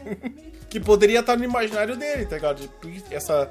que 0.69 0.81
poderia 0.81 1.21
estar 1.21 1.37
no 1.37 1.45
imaginário 1.45 1.97
dele, 1.97 2.27
tá 2.27 2.37
ligado? 2.37 2.63
Tipo, 2.63 3.15
Essa. 3.15 3.49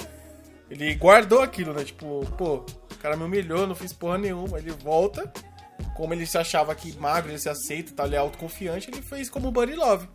Ele 0.69 0.93
guardou 0.95 1.41
aquilo, 1.41 1.73
né? 1.73 1.84
Tipo, 1.84 2.25
pô, 2.38 2.55
o 2.91 2.95
cara 3.01 3.15
me 3.15 3.23
humilhou, 3.23 3.65
não 3.65 3.75
fiz 3.75 3.93
porra 3.93 4.17
nenhuma. 4.17 4.57
Ele 4.59 4.71
volta, 4.71 5.32
como 5.95 6.13
ele 6.13 6.25
se 6.25 6.38
achava 6.38 6.75
que 6.75 6.93
magro, 6.97 7.32
ele 7.32 7.39
se 7.39 7.47
aceita, 7.47 7.93
tá? 7.93 8.05
Ele 8.05 8.15
é 8.15 8.19
autoconfiante, 8.19 8.89
ele 8.89 9.01
fez 9.01 9.30
como 9.30 9.47
o 9.47 9.51
Buddy 9.51 9.75
Love. 9.75 10.09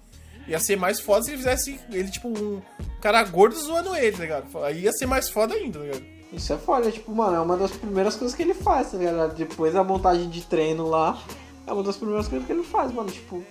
Ia 0.47 0.59
ser 0.59 0.77
mais 0.77 1.01
foda 1.01 1.23
se 1.23 1.31
ele 1.31 1.39
fizesse 1.39 1.81
ele, 1.91 2.11
tipo, 2.11 2.29
um 2.29 2.61
cara 3.01 3.23
gordo 3.25 3.57
zoando 3.57 3.95
ele, 3.95 4.13
tá 4.17 4.23
ligado? 4.23 4.65
Aí 4.65 4.81
ia 4.81 4.93
ser 4.93 5.07
mais 5.07 5.31
foda 5.31 5.55
ainda, 5.55 5.79
tá 5.79 5.85
ligado? 5.85 6.22
Isso 6.33 6.53
é 6.53 6.57
foda, 6.57 6.91
tipo, 6.91 7.15
mano, 7.15 7.37
é 7.37 7.41
uma 7.41 7.57
das 7.57 7.73
primeiras 7.73 8.17
coisas 8.17 8.35
que 8.35 8.43
ele 8.43 8.55
faz, 8.55 8.91
tá 8.91 8.97
ligado? 8.97 9.35
Depois 9.35 9.75
da 9.75 9.85
montagem 9.85 10.31
de 10.31 10.43
treino 10.43 10.89
lá, 10.89 11.23
é 11.67 11.73
uma 11.73 11.83
das 11.83 11.97
primeiras 11.97 12.27
coisas 12.27 12.47
que 12.47 12.53
ele 12.53 12.63
faz, 12.63 12.91
mano. 12.91 13.11
Tipo, 13.11 13.45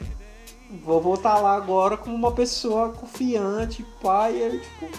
vou 0.83 0.99
voltar 0.99 1.39
lá 1.39 1.55
agora 1.55 1.95
como 1.95 2.15
uma 2.15 2.31
pessoa 2.31 2.89
confiante, 2.89 3.85
pai, 4.01 4.35
e 4.35 4.41
ele, 4.41 4.59
tipo. 4.59 4.89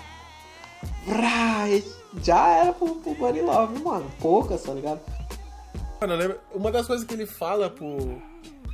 Vrá, 1.04 1.68
e 1.68 1.84
já 2.22 2.48
era 2.50 2.72
pro, 2.72 2.94
pro 2.96 3.14
Buddy 3.14 3.40
Love, 3.40 3.82
mano. 3.82 4.08
Poucas, 4.20 4.62
tá 4.62 4.72
ligado? 4.72 5.00
Mano, 6.00 6.36
uma 6.54 6.70
das 6.70 6.86
coisas 6.86 7.04
que 7.04 7.14
ele 7.14 7.26
fala 7.26 7.68
pro, 7.68 8.22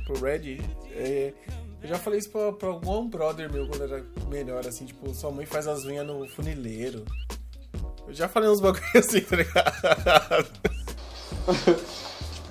pro 0.05 0.23
Red 0.23 0.61
é. 0.91 1.33
Eu 1.81 1.87
já 1.87 1.97
falei 1.97 2.19
isso 2.19 2.29
pra, 2.29 2.51
pra 2.51 2.67
algum 2.67 3.07
brother 3.07 3.49
meu 3.51 3.65
quando 3.67 3.85
era 3.85 4.05
melhor, 4.29 4.67
assim, 4.67 4.85
tipo, 4.85 5.13
sua 5.13 5.31
mãe 5.31 5.45
faz 5.45 5.65
as 5.65 5.85
unhas 5.85 6.05
no 6.05 6.27
funileiro. 6.27 7.05
Eu 8.09 8.15
já 8.15 8.27
falei 8.27 8.49
uns 8.49 8.59
bagulho 8.59 8.83
assim, 8.97 9.21
tá 9.21 9.35
ligado? 9.35 10.49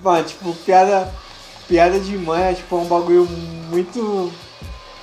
Mano, 0.00 0.24
tipo, 0.24 0.54
piada. 0.54 1.12
Piada 1.66 2.00
de 2.00 2.16
mãe 2.16 2.44
é 2.44 2.54
tipo 2.54 2.76
um 2.76 2.86
bagulho 2.86 3.26
muito. 3.26 4.32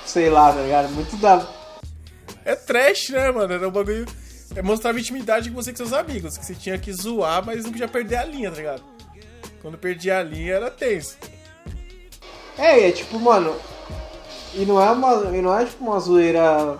Sei 0.06 0.30
lá, 0.30 0.52
tá 0.52 0.62
ligado? 0.62 0.88
Muito 0.92 1.16
da. 1.18 1.46
É 2.44 2.56
trash, 2.56 3.10
né, 3.10 3.30
mano? 3.30 3.52
Era 3.52 3.68
um 3.68 3.70
bagulho. 3.70 4.06
É 4.54 4.62
mostrar 4.62 4.98
intimidade 4.98 5.50
com 5.50 5.56
você 5.56 5.70
e 5.70 5.72
com 5.74 5.76
seus 5.76 5.92
amigos. 5.92 6.38
Que 6.38 6.46
você 6.46 6.54
tinha 6.54 6.78
que 6.78 6.90
zoar, 6.92 7.44
mas 7.44 7.64
não 7.64 7.70
podia 7.70 7.86
perder 7.86 8.16
a 8.16 8.24
linha, 8.24 8.50
tá 8.50 8.56
ligado? 8.56 8.82
Quando 9.60 9.76
perdia 9.76 10.18
a 10.18 10.22
linha 10.22 10.54
era 10.54 10.70
tenso. 10.70 11.18
É, 12.56 12.88
é 12.88 12.92
tipo, 12.92 13.20
mano. 13.20 13.54
E 14.54 14.64
não 14.64 14.80
é 14.80 14.90
uma. 14.90 15.36
E 15.36 15.42
não 15.42 15.58
é 15.58 15.66
tipo 15.66 15.84
uma 15.84 16.00
zoeira. 16.00 16.78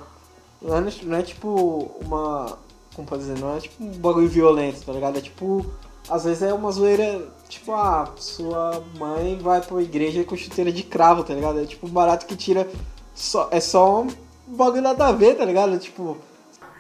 Não 0.62 0.79
é, 0.79 0.93
não 1.03 1.18
é 1.18 1.22
tipo 1.22 1.95
uma. 2.01 2.59
Como 2.97 3.07
pode 3.07 3.24
dizer? 3.24 3.38
Não 3.38 3.55
é 3.55 3.61
tipo 3.61 3.84
um 3.84 3.90
bagulho 3.90 4.26
violento, 4.26 4.82
tá 4.82 4.90
ligado? 4.90 5.18
É 5.18 5.20
tipo. 5.20 5.66
Às 6.09 6.24
vezes 6.24 6.42
é 6.42 6.55
uma 6.55 6.72
zoeira. 6.72 7.28
Tipo, 7.47 7.72
ah, 7.72 8.11
sua 8.16 8.82
mãe 8.99 9.36
vai 9.38 9.61
pra 9.61 9.82
igreja 9.82 10.24
com 10.24 10.34
chuteira 10.34 10.72
de 10.72 10.82
cravo, 10.82 11.22
tá 11.22 11.34
ligado? 11.34 11.61
É 11.61 11.66
tipo 11.66 11.86
um 11.86 11.90
barato 11.90 12.24
que 12.24 12.34
tira. 12.34 12.66
Só, 13.14 13.49
é 13.51 13.61
só 13.61 14.01
um 14.01 14.09
bagulho 14.47 14.80
nada 14.80 15.09
a 15.09 15.12
ver, 15.12 15.36
tá 15.36 15.44
ligado? 15.44 15.78
Tipo. 15.78 16.16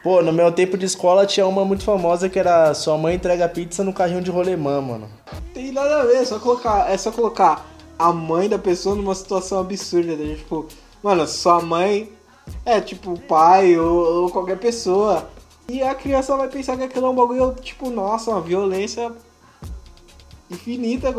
Pô, 0.02 0.22
no 0.22 0.32
meu 0.32 0.50
tempo 0.50 0.78
de 0.78 0.86
escola 0.86 1.26
tinha 1.26 1.46
uma 1.46 1.64
muito 1.64 1.84
famosa 1.84 2.28
que 2.28 2.38
era 2.38 2.72
Sua 2.72 2.96
mãe 2.96 3.16
entrega 3.16 3.48
pizza 3.48 3.84
no 3.84 3.92
carrinho 3.92 4.22
de 4.22 4.30
rolemã, 4.30 4.80
mano. 4.80 5.10
Tem 5.52 5.70
nada 5.70 6.00
a 6.00 6.04
ver, 6.04 6.16
é 6.16 6.24
só 6.24 6.38
colocar, 6.38 6.90
é 6.90 6.96
só 6.96 7.12
colocar 7.12 7.66
a 7.98 8.10
mãe 8.12 8.48
da 8.48 8.58
pessoa 8.58 8.94
numa 8.94 9.14
situação 9.14 9.58
absurda, 9.58 10.16
né? 10.16 10.36
Tipo, 10.36 10.66
mano, 11.02 11.26
sua 11.26 11.60
mãe 11.60 12.10
é 12.64 12.80
tipo 12.80 13.12
o 13.12 13.20
pai 13.20 13.76
ou, 13.76 14.22
ou 14.22 14.30
qualquer 14.30 14.56
pessoa. 14.56 15.28
E 15.68 15.82
a 15.82 15.94
criança 15.94 16.36
vai 16.36 16.48
pensar 16.48 16.76
que 16.76 16.84
aquilo 16.84 17.06
é 17.06 17.10
um 17.10 17.14
bagulho, 17.14 17.54
tipo, 17.60 17.90
nossa, 17.90 18.30
uma 18.30 18.40
violência 18.40 19.12
infinita. 20.50 21.14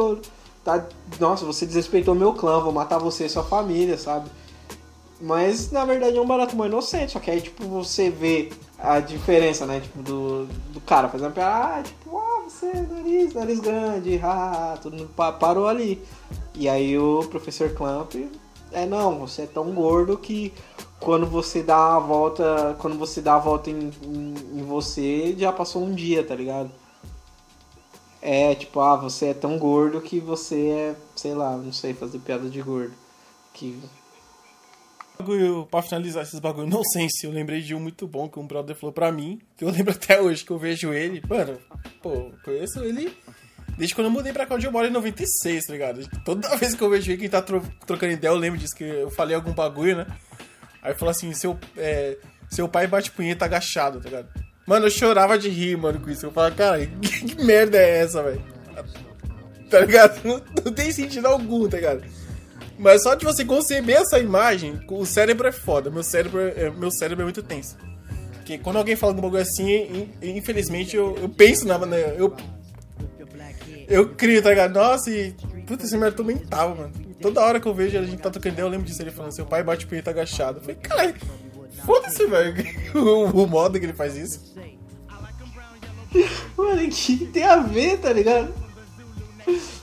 Tá, 0.63 0.85
nossa, 1.19 1.45
você 1.45 1.65
desrespeitou 1.65 2.15
meu 2.15 2.33
clã, 2.33 2.59
vou 2.61 2.71
matar 2.71 2.97
você 2.97 3.25
e 3.25 3.29
sua 3.29 3.43
família, 3.43 3.97
sabe? 3.97 4.29
Mas 5.19 5.71
na 5.71 5.83
verdade 5.83 6.17
é 6.17 6.21
um 6.21 6.27
barato 6.27 6.55
mais 6.55 6.71
inocente, 6.71 7.13
só 7.13 7.19
que 7.19 7.31
aí 7.31 7.41
tipo 7.41 7.65
você 7.65 8.09
vê 8.09 8.51
a 8.77 8.99
diferença, 8.99 9.65
né? 9.65 9.79
Tipo, 9.79 10.03
do, 10.03 10.45
do 10.71 10.79
cara 10.81 11.09
fazendo 11.09 11.33
piada, 11.33 11.79
ah, 11.79 11.83
tipo, 11.83 12.17
ah, 12.17 12.43
você, 12.47 12.71
nariz, 12.71 13.33
nariz 13.33 13.59
grande, 13.59 14.19
ah, 14.23 14.77
tudo 14.81 15.09
parou 15.39 15.67
ali. 15.67 16.01
E 16.53 16.69
aí 16.69 16.97
o 16.97 17.23
professor 17.29 17.69
Clamp, 17.73 18.13
é 18.71 18.85
não, 18.85 19.19
você 19.19 19.43
é 19.43 19.47
tão 19.47 19.71
gordo 19.71 20.17
que 20.17 20.53
quando 20.99 21.25
você 21.27 21.61
dá 21.63 21.95
a 21.95 21.99
volta, 21.99 22.75
quando 22.79 22.97
você 22.97 23.21
dá 23.21 23.35
a 23.35 23.39
volta 23.39 23.69
em, 23.69 23.91
em, 24.03 24.33
em 24.59 24.63
você, 24.65 25.35
já 25.37 25.51
passou 25.51 25.83
um 25.83 25.93
dia, 25.93 26.23
tá 26.23 26.35
ligado? 26.35 26.71
É, 28.21 28.55
tipo, 28.55 28.79
ah, 28.79 28.95
você 28.95 29.27
é 29.27 29.33
tão 29.33 29.57
gordo 29.57 30.01
que 30.01 30.19
você 30.19 30.69
é, 30.69 30.95
sei 31.15 31.33
lá, 31.33 31.55
não 31.55 31.71
sei 31.71 31.93
fazer 31.93 32.19
piada 32.19 32.49
de 32.49 32.61
gordo. 32.61 32.93
Que 33.53 33.79
Bagulho, 35.19 35.67
pra 35.69 35.81
finalizar 35.81 36.21
esses 36.23 36.39
bagulho 36.39 36.67
nonsense, 36.67 37.25
eu 37.25 37.31
lembrei 37.31 37.61
de 37.61 37.73
um 37.73 37.79
muito 37.79 38.07
bom 38.07 38.29
que 38.29 38.37
um 38.39 38.45
brother 38.45 38.75
falou 38.75 38.93
pra 38.93 39.11
mim, 39.11 39.39
que 39.55 39.63
eu 39.63 39.69
lembro 39.71 39.91
até 39.93 40.21
hoje 40.21 40.43
que 40.43 40.51
eu 40.51 40.59
vejo 40.59 40.93
ele. 40.93 41.23
Mano, 41.27 41.57
pô, 42.01 42.31
conheço 42.43 42.83
ele 42.83 43.15
desde 43.77 43.93
quando 43.95 44.07
eu 44.07 44.11
mudei 44.11 44.33
pra 44.33 44.45
cá 44.45 44.55
onde 44.55 44.65
eu 44.65 44.71
moro 44.71 44.87
em 44.87 44.91
96, 44.91 45.65
tá 45.65 45.73
ligado? 45.73 46.07
Toda 46.25 46.53
vez 46.57 46.73
que 46.75 46.81
eu 46.83 46.89
vejo 46.89 47.11
ele, 47.11 47.19
quem 47.19 47.29
tá 47.29 47.41
tro- 47.41 47.63
trocando 47.85 48.13
ideia, 48.13 48.31
eu 48.31 48.35
lembro 48.37 48.59
disso, 48.59 48.75
que 48.75 48.83
eu 48.83 49.09
falei 49.11 49.35
algum 49.35 49.53
bagulho, 49.53 49.97
né? 49.97 50.07
Aí 50.81 50.93
falou 50.93 51.11
assim, 51.11 51.33
seu, 51.33 51.57
é, 51.75 52.17
seu 52.49 52.67
pai 52.67 52.87
bate 52.87 53.11
punheta 53.11 53.45
agachado, 53.45 53.99
tá 53.99 54.09
ligado? 54.09 54.27
Mano, 54.65 54.87
eu 54.87 54.91
chorava 54.91 55.37
de 55.37 55.49
rir, 55.49 55.77
mano, 55.77 55.99
com 55.99 56.09
isso. 56.09 56.25
Eu 56.25 56.31
falava, 56.31 56.55
cara, 56.55 56.85
que, 56.85 57.25
que 57.35 57.43
merda 57.43 57.77
é 57.77 57.99
essa, 57.99 58.21
velho? 58.23 58.41
Tá 59.69 59.79
ligado? 59.81 60.21
Não, 60.23 60.41
não 60.65 60.73
tem 60.73 60.91
sentido 60.91 61.25
algum, 61.27 61.67
tá 61.67 61.77
ligado? 61.77 62.03
Mas 62.79 63.03
só 63.03 63.15
de 63.15 63.25
você 63.25 63.43
conceber 63.43 63.97
essa 63.97 64.19
imagem, 64.19 64.79
o 64.89 65.05
cérebro 65.05 65.47
é 65.47 65.51
foda. 65.51 65.89
Meu 65.89 66.03
cérebro 66.03 66.39
é, 66.41 66.69
meu 66.69 66.91
cérebro 66.91 67.23
é 67.23 67.25
muito 67.25 67.41
tenso. 67.43 67.75
Porque 68.35 68.57
quando 68.59 68.77
alguém 68.77 68.95
fala 68.95 69.13
um 69.13 69.15
bagulho 69.15 69.41
assim, 69.41 69.69
in- 70.21 70.37
infelizmente 70.37 70.95
eu, 70.95 71.17
eu 71.17 71.27
penso 71.27 71.67
na. 71.67 71.77
na- 71.79 71.97
Eu, 71.97 72.35
eu 73.89 74.09
crio, 74.15 74.41
tá 74.41 74.49
ligado? 74.49 74.73
Nossa, 74.73 75.09
e. 75.09 75.33
Puta, 75.67 75.83
esse 75.83 75.97
merda 75.97 76.15
também 76.15 76.37
tava, 76.37 76.73
mano. 76.73 76.93
Toda 77.21 77.43
hora 77.43 77.59
que 77.59 77.67
eu 77.67 77.73
vejo 77.73 77.99
a 77.99 78.03
gente 78.03 78.21
tá 78.21 78.29
tocando 78.29 78.57
eu 78.57 78.69
lembro 78.69 78.87
disso. 78.87 79.01
Ele 79.01 79.11
falando, 79.11 79.33
seu 79.33 79.45
pai 79.45 79.61
bate 79.61 79.85
punheta 79.85 80.11
agachado. 80.11 80.59
Eu 80.59 80.61
falei, 80.61 80.77
caralho, 80.77 81.15
foda-se, 81.85 82.25
velho. 82.25 82.55
O, 82.95 83.43
o 83.43 83.47
modo 83.47 83.77
que 83.77 83.85
ele 83.85 83.93
faz 83.93 84.15
isso. 84.15 84.55
Mano, 86.57 86.89
que 86.89 87.25
tem 87.27 87.43
a 87.43 87.57
ver, 87.57 87.97
tá 87.99 88.13
ligado? 88.13 88.53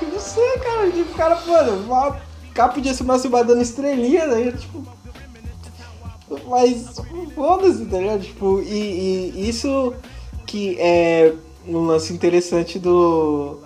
Não 0.00 0.20
sei, 0.20 0.58
cara. 0.58 0.90
Tipo, 0.90 1.14
cara, 1.14 1.40
mano, 1.46 1.92
o 1.92 2.52
cara 2.54 2.72
podia 2.72 2.94
se 2.94 3.02
masturbar 3.04 3.44
dando 3.44 3.60
estrelinha, 3.60 4.26
né? 4.26 4.52
Tipo. 4.52 4.86
Mas 6.46 6.96
foda-se, 7.34 7.86
tá 7.86 7.98
ligado? 7.98 8.22
Tipo, 8.22 8.60
e, 8.62 9.32
e 9.34 9.48
isso 9.48 9.94
que 10.46 10.76
é 10.80 11.34
um 11.68 11.86
lance 11.86 12.12
interessante 12.12 12.78
do. 12.78 13.58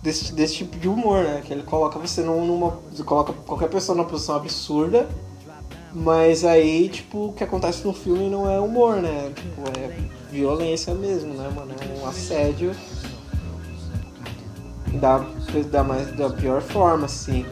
Desse, 0.00 0.32
desse 0.32 0.54
tipo 0.54 0.78
de 0.78 0.88
humor, 0.88 1.24
né? 1.24 1.42
Que 1.44 1.52
ele 1.52 1.62
coloca 1.64 1.98
você 1.98 2.22
num- 2.22 2.46
numa. 2.46 2.78
Coloca 3.04 3.32
qualquer 3.32 3.68
pessoa 3.68 3.96
numa 3.96 4.06
posição 4.08 4.36
absurda. 4.36 5.08
Mas 5.92 6.44
aí, 6.44 6.88
tipo, 6.88 7.28
o 7.28 7.32
que 7.32 7.42
acontece 7.42 7.84
no 7.86 7.92
filme 7.92 8.28
não 8.28 8.48
é 8.48 8.60
humor, 8.60 8.96
né? 8.96 9.32
Tipo, 9.34 9.62
é 9.80 9.96
violência 10.30 10.94
mesmo, 10.94 11.32
né, 11.34 11.50
mano? 11.54 11.72
É 11.80 12.04
um 12.04 12.06
assédio 12.06 12.72
da, 15.00 15.24
da, 15.70 15.82
mais, 15.84 16.14
da 16.16 16.30
pior 16.30 16.60
forma, 16.62 17.06
assim. 17.06 17.44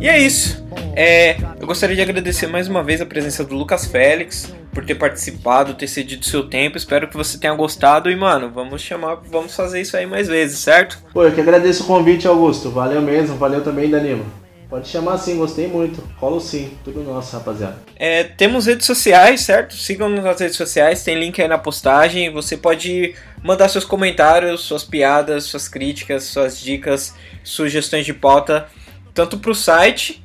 E 0.00 0.08
é 0.08 0.18
isso. 0.18 0.64
É, 0.94 1.36
eu 1.60 1.66
gostaria 1.66 1.96
de 1.96 2.02
agradecer 2.02 2.46
mais 2.46 2.68
uma 2.68 2.82
vez 2.82 3.00
a 3.00 3.06
presença 3.06 3.44
do 3.44 3.54
Lucas 3.54 3.86
Félix 3.86 4.52
por 4.72 4.84
ter 4.84 4.94
participado, 4.94 5.74
ter 5.74 5.86
cedido 5.86 6.24
seu 6.24 6.48
tempo. 6.48 6.76
Espero 6.76 7.08
que 7.08 7.16
você 7.16 7.38
tenha 7.38 7.54
gostado 7.54 8.10
e, 8.10 8.16
mano, 8.16 8.50
vamos 8.50 8.82
chamar, 8.82 9.16
vamos 9.30 9.54
fazer 9.54 9.80
isso 9.80 9.96
aí 9.96 10.06
mais 10.06 10.28
vezes, 10.28 10.58
certo? 10.58 10.98
Pô, 11.12 11.24
eu 11.24 11.32
que 11.32 11.40
agradeço 11.40 11.84
o 11.84 11.86
convite, 11.86 12.26
Augusto. 12.26 12.70
Valeu 12.70 13.00
mesmo, 13.00 13.36
valeu 13.36 13.62
também, 13.62 13.90
Danilo. 13.90 14.24
Pode 14.72 14.88
chamar 14.88 15.18
sim, 15.18 15.36
gostei 15.36 15.66
muito. 15.66 16.02
Rolo 16.16 16.40
sim, 16.40 16.72
tudo 16.82 17.04
nosso, 17.04 17.36
rapaziada. 17.36 17.76
É, 17.94 18.24
temos 18.24 18.64
redes 18.64 18.86
sociais, 18.86 19.42
certo? 19.42 19.74
Sigam-nos 19.74 20.24
nas 20.24 20.40
redes 20.40 20.56
sociais, 20.56 21.04
tem 21.04 21.18
link 21.18 21.42
aí 21.42 21.46
na 21.46 21.58
postagem. 21.58 22.32
Você 22.32 22.56
pode 22.56 23.14
mandar 23.44 23.68
seus 23.68 23.84
comentários, 23.84 24.62
suas 24.62 24.82
piadas, 24.82 25.44
suas 25.44 25.68
críticas, 25.68 26.24
suas 26.24 26.58
dicas, 26.58 27.14
sugestões 27.44 28.06
de 28.06 28.14
pauta, 28.14 28.66
tanto 29.14 29.38
pro 29.38 29.54
site 29.54 30.22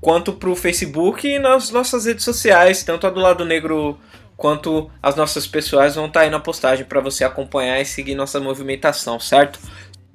quanto 0.00 0.32
pro 0.32 0.54
Facebook 0.54 1.26
e 1.26 1.38
nas 1.38 1.70
nossas 1.70 2.06
redes 2.06 2.24
sociais, 2.24 2.82
tanto 2.82 3.06
a 3.06 3.10
do 3.10 3.20
lado 3.20 3.44
negro 3.44 3.98
quanto 4.36 4.90
as 5.02 5.16
nossas 5.16 5.46
pessoais 5.46 5.96
vão 5.96 6.06
estar 6.06 6.20
aí 6.20 6.30
na 6.30 6.38
postagem 6.38 6.84
para 6.84 7.00
você 7.00 7.24
acompanhar 7.24 7.80
e 7.80 7.84
seguir 7.84 8.14
nossa 8.14 8.38
movimentação, 8.38 9.18
certo? 9.18 9.58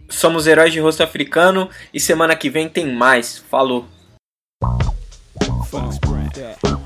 Somos 0.10 0.48
heróis 0.48 0.72
de 0.72 0.80
rosto 0.80 1.04
africano 1.04 1.70
e 1.94 2.00
semana 2.00 2.36
que 2.36 2.50
vem 2.50 2.70
tem 2.70 2.94
mais. 2.94 3.44
Falou! 3.50 3.86
It 6.36 6.83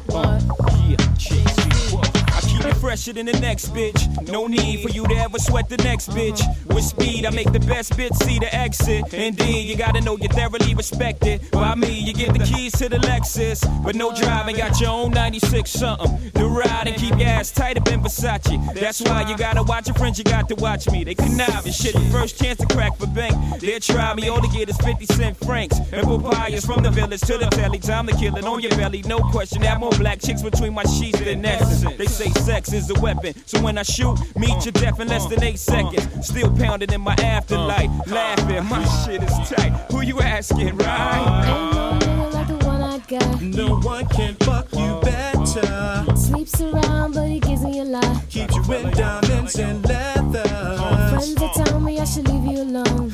fresher 2.88 3.12
than 3.12 3.26
the 3.26 3.38
next 3.42 3.74
bitch. 3.74 4.00
No 4.32 4.48
need 4.48 4.82
for 4.82 4.88
you 4.90 5.06
to 5.06 5.16
ever 5.16 5.38
sweat 5.40 5.68
the 5.68 5.76
next 5.84 6.10
bitch. 6.12 6.42
With 6.74 6.86
speed, 6.86 7.26
I 7.26 7.32
make 7.32 7.52
the 7.52 7.60
best 7.60 7.92
bitch 7.98 8.16
see 8.24 8.40
the 8.40 8.48
exit. 8.56 9.14
Indeed, 9.14 9.68
you 9.68 9.76
gotta 9.76 10.00
know 10.00 10.16
you're 10.16 10.32
thoroughly 10.32 10.74
respected. 10.74 11.52
By 11.52 11.76
me, 11.76 12.00
you 12.00 12.14
get 12.14 12.32
the 12.32 12.40
keys 12.40 12.72
to 12.78 12.88
the 12.88 13.00
Lexus. 13.00 13.60
But 13.84 13.96
no 13.96 14.16
driving, 14.16 14.56
got 14.56 14.80
your 14.80 14.92
own 14.92 15.12
96 15.12 15.70
something. 15.70 16.32
The 16.34 16.46
ride 16.46 16.88
and 16.88 16.96
keep 16.96 17.20
your 17.20 17.28
ass 17.28 17.52
tight 17.52 17.78
up 17.78 17.90
in 17.90 18.02
Versace. 18.02 18.74
That's 18.74 19.02
why 19.02 19.30
you 19.30 19.36
gotta 19.36 19.64
watch 19.64 19.88
your 19.88 19.96
friends, 19.96 20.18
you 20.18 20.24
got 20.24 20.48
to 20.48 20.56
watch 20.56 20.90
me. 20.90 21.04
They 21.04 21.16
connive 21.16 21.66
and 21.66 21.76
shit. 21.76 21.94
The 21.94 22.00
first 22.10 22.42
chance 22.42 22.58
to 22.60 22.68
crack 22.68 22.96
for 22.96 23.08
bank. 23.08 23.36
They'll 23.60 23.82
try 23.82 24.14
me, 24.14 24.30
all 24.30 24.40
they 24.40 24.48
get 24.58 24.70
is 24.70 24.78
50 24.78 25.06
cent 25.08 25.36
francs. 25.36 25.78
And 25.92 26.08
papayas 26.08 26.66
from 26.66 26.84
the 26.84 26.92
village 26.92 27.20
to 27.22 27.38
the 27.38 27.48
telly. 27.48 27.80
Time 27.80 28.08
to 28.08 28.16
kill 28.16 28.38
it 28.38 28.46
on 28.46 28.62
your 28.62 28.72
belly, 28.78 29.02
no 29.02 29.20
question. 29.20 29.62
Have 29.64 29.82
more 29.82 29.92
black 29.92 30.22
chicks 30.22 30.42
between 30.42 30.74
my 30.74 30.86
sheets 30.86 31.20
than 31.20 31.46
essence. 31.46 31.84
They 31.98 32.06
say 32.06 32.30
sex 32.46 32.72
is 32.78 32.90
a 32.92 33.00
weapon. 33.02 33.34
So 33.46 33.62
when 33.62 33.78
I 33.78 33.84
shoot, 33.84 34.18
meet 34.38 34.64
your 34.64 34.72
death 34.72 35.00
in 35.00 35.08
less 35.08 35.26
than 35.26 35.44
eight 35.44 35.60
seconds. 35.60 36.08
Still 36.26 36.56
pounding 36.56 36.94
in 36.94 37.02
my 37.02 37.16
afterlife. 37.16 37.90
Laughing, 38.08 38.66
my 38.66 38.86
shit 39.04 39.24
is 39.24 39.50
tight. 39.50 39.72
Who 39.92 40.02
you 40.02 40.22
asking, 40.22 40.78
right? 40.78 41.46
Ain't 41.48 41.74
no 41.74 42.00
nigga 42.00 42.34
like 42.34 42.48
the 42.48 42.66
one 42.66 42.82
I 42.82 43.00
got. 43.00 43.42
No 43.42 43.80
one 43.80 44.08
can 44.08 44.36
fuck 44.36 44.72
you 44.74 45.00
better. 45.02 46.16
Sleeps 46.16 46.62
around, 46.62 47.14
but 47.16 47.28
he 47.28 47.40
gives 47.40 47.64
me 47.64 47.80
a 47.80 47.84
lot. 47.84 48.30
Keeps 48.30 48.56
you 48.56 48.74
in 48.74 48.92
diamonds 48.92 49.56
and 49.58 49.84
leather. 49.86 50.48
Friends 51.10 51.36
that 51.36 51.54
tell 51.56 51.80
me 51.80 52.00
I 52.00 52.06
should 52.06 52.28
leave 52.28 52.46
you 52.46 52.62
alone. 52.62 53.12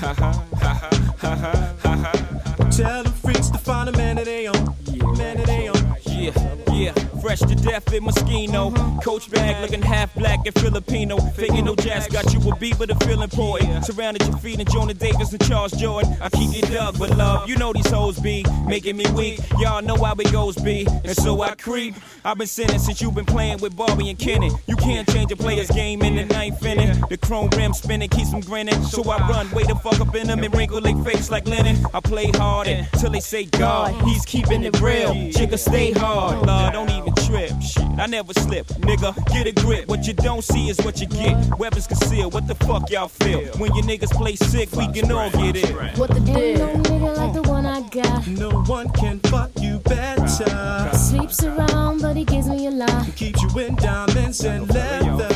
Tell 2.71 3.03
them 3.03 3.13
freaks 3.13 3.49
to 3.49 3.57
find 3.57 3.87
a 3.89 3.91
man 3.93 4.17
that 4.17 4.25
they 4.25 4.47
own. 4.47 4.75
Man 5.17 5.37
that 5.37 5.45
they 5.45 5.69
own. 5.69 5.95
Yeah, 6.05 6.33
yeah. 6.73 7.12
Fresh 7.23 7.39
to 7.39 7.55
death 7.55 7.93
in 7.93 8.03
Moschino. 8.03 9.01
Coach 9.01 9.31
bag 9.31 9.61
looking 9.61 9.81
half 9.81 10.13
black 10.13 10.45
and 10.45 10.53
Filipino. 10.55 11.15
Faking 11.17 11.63
no 11.63 11.73
jazz 11.73 12.05
got 12.07 12.33
you 12.33 12.51
a 12.51 12.55
beat 12.57 12.77
but 12.77 12.89
a 12.89 12.95
feeling 12.95 13.29
boy. 13.29 13.59
Surrounded 13.81 14.27
your 14.27 14.35
feet 14.39 14.59
and 14.59 14.69
Jonah 14.69 14.93
Davis 14.93 15.31
and 15.31 15.41
Charles 15.47 15.71
Jordan. 15.71 16.17
I 16.19 16.27
keep 16.27 16.53
you 16.53 16.61
dug 16.63 16.99
with 16.99 17.15
love. 17.15 17.47
You 17.47 17.55
know 17.55 17.71
these 17.71 17.89
hoes 17.89 18.19
be 18.19 18.45
making 18.67 18.97
me 18.97 19.05
weak. 19.11 19.39
Y'all 19.57 19.81
know 19.81 19.95
how 19.95 20.15
it 20.15 20.33
goes 20.33 20.57
be. 20.57 20.85
And 21.05 21.15
so 21.15 21.41
I 21.41 21.55
creep. 21.55 21.95
I've 22.25 22.37
been 22.37 22.45
sinning 22.47 22.79
since 22.79 23.01
you've 23.01 23.15
been 23.15 23.25
playing 23.25 23.59
with 23.59 23.73
Barbie 23.73 24.09
and 24.09 24.19
Kenny. 24.19 24.51
You 24.67 24.75
can't 24.75 25.07
change 25.07 25.31
a 25.31 25.37
player's 25.37 25.71
game 25.71 26.01
in 26.01 26.17
the 26.17 26.25
ninth 26.25 26.65
inning. 26.65 27.01
The 27.09 27.15
chrome 27.15 27.49
rim 27.55 27.73
spinning 27.73 28.09
keeps 28.09 28.31
them 28.31 28.41
grinning. 28.41 28.83
So 28.83 29.01
I 29.09 29.17
run, 29.29 29.49
way 29.51 29.63
the 29.63 29.75
fuck 29.75 30.01
up 30.01 30.13
in 30.13 30.27
them 30.27 30.43
and 30.43 30.53
wrinkle 30.53 30.81
their 30.81 31.01
face 31.05 31.31
like 31.31 31.47
linen. 31.47 31.77
I 31.93 32.01
play 32.01 32.31
hard 32.31 32.67
until 32.67 33.11
they 33.11 33.21
say 33.21 33.45
God, 33.45 33.93
he's 34.03 34.25
keeping 34.25 34.65
it 34.65 34.81
real. 34.81 35.13
Jigga 35.13 35.57
stay 35.57 35.93
hard, 35.93 36.45
Lord, 36.45 36.73
don't 36.73 36.89
even 36.89 37.12
trip. 37.15 37.51
Shit, 37.61 37.83
I 37.97 38.05
never 38.07 38.33
slip, 38.33 38.67
nigga. 38.81 39.13
Get 39.31 39.47
a 39.47 39.51
grip. 39.51 39.87
What 39.87 40.05
you 40.07 40.13
don't 40.13 40.43
see 40.43 40.69
is 40.69 40.77
what 40.81 40.99
you 40.99 41.07
get. 41.07 41.35
Weapons 41.57 41.87
concealed. 41.87 42.33
What 42.33 42.47
the 42.47 42.55
fuck 42.55 42.89
y'all 42.89 43.07
feel? 43.07 43.45
When 43.57 43.73
your 43.75 43.83
niggas 43.85 44.11
play 44.11 44.35
sick, 44.35 44.71
we 44.73 44.87
can 44.91 45.11
all 45.11 45.29
get 45.31 45.55
it. 45.55 45.97
What 45.97 46.09
the 46.09 46.23
Ain't 46.33 46.59
no 46.59 46.73
nigga 46.83 47.17
like 47.17 47.33
the 47.33 47.41
one 47.43 47.65
I 47.65 47.81
got. 47.89 48.27
No 48.27 48.49
one 48.63 48.89
can 48.89 49.19
fuck 49.19 49.51
you 49.59 49.79
better. 49.79 50.89
Sleeps 50.93 51.43
around, 51.43 52.01
but 52.01 52.15
he 52.15 52.25
gives 52.25 52.47
me 52.47 52.67
a 52.67 52.71
lot. 52.71 53.15
Keeps 53.15 53.41
you 53.41 53.59
in 53.59 53.75
diamonds 53.75 54.43
and 54.43 54.69
leather. 54.73 55.29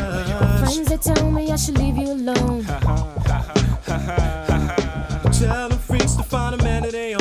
Friends 0.59 0.89
that 0.89 1.01
tell 1.01 1.31
me 1.31 1.51
I 1.51 1.55
should 1.55 1.77
leave 1.77 1.97
you 1.97 2.11
alone. 2.11 2.65
Tell 5.37 5.69
them 5.69 5.77
freaks 5.77 6.15
to 6.15 6.23
find 6.23 6.59
a 6.59 6.63
man 6.63 6.83
that 6.83 6.93
they 6.93 7.13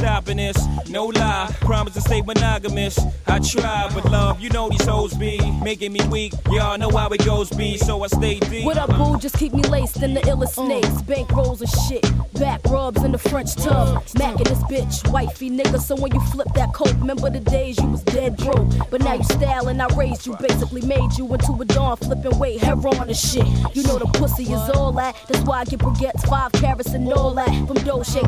stopping 0.00 0.38
this. 0.38 0.56
No 0.88 1.06
lie. 1.06 1.54
Promise 1.60 1.94
to 1.94 2.00
stay 2.00 2.22
monogamous. 2.22 2.98
I 3.26 3.38
try, 3.38 3.90
but 3.94 4.04
love, 4.10 4.40
you 4.40 4.48
know 4.50 4.68
these 4.70 4.84
hoes 4.86 5.12
be 5.14 5.38
making 5.62 5.92
me 5.92 6.00
weak. 6.08 6.32
Y'all 6.50 6.78
know 6.78 6.90
how 6.90 7.08
it 7.10 7.24
goes 7.24 7.50
be, 7.50 7.76
so 7.76 8.02
I 8.02 8.06
stay 8.08 8.40
deep. 8.40 8.64
What 8.64 8.78
up, 8.78 8.90
boo? 8.96 9.18
Just 9.18 9.36
keep 9.36 9.52
me 9.52 9.62
laced 9.62 10.02
in 10.02 10.14
the 10.14 10.20
illest 10.22 10.58
uh. 10.58 10.66
snakes. 10.66 11.02
Bank 11.02 11.30
rolls 11.32 11.60
and 11.60 11.70
shit. 11.86 12.04
Back 12.34 12.60
rubs 12.64 13.04
in 13.04 13.12
the 13.12 13.18
French 13.18 13.54
tub. 13.54 13.98
Uh. 13.98 14.00
Macking 14.20 14.48
this 14.48 14.62
bitch. 14.64 15.12
Wifey 15.12 15.50
nigga, 15.50 15.78
so 15.78 15.94
when 15.96 16.12
you 16.14 16.20
flip 16.32 16.48
that 16.54 16.72
coat, 16.72 16.94
remember 16.94 17.28
the 17.30 17.40
days 17.40 17.78
you 17.78 17.88
was 17.88 18.02
dead 18.02 18.36
broke. 18.38 18.68
But 18.90 19.02
now 19.02 19.14
you 19.14 19.24
styling, 19.24 19.80
I 19.80 19.86
raised 19.96 20.26
you. 20.26 20.34
Basically 20.36 20.82
made 20.82 21.12
you 21.18 21.32
into 21.32 21.52
a 21.52 21.64
dawn 21.66 21.96
flipping 21.98 22.38
weight, 22.38 22.60
hair 22.60 22.74
on 22.74 23.08
and 23.08 23.16
shit. 23.16 23.46
You 23.74 23.82
know 23.82 23.98
the 23.98 24.10
pussy 24.14 24.44
is 24.44 24.70
all 24.70 24.92
that. 24.92 25.14
That's 25.28 25.44
why 25.44 25.60
I 25.60 25.64
get 25.66 25.80
baguettes, 25.80 26.26
five 26.26 26.52
carats 26.52 26.94
and 26.94 27.12
all 27.12 27.34
that. 27.34 27.50
From 27.66 27.76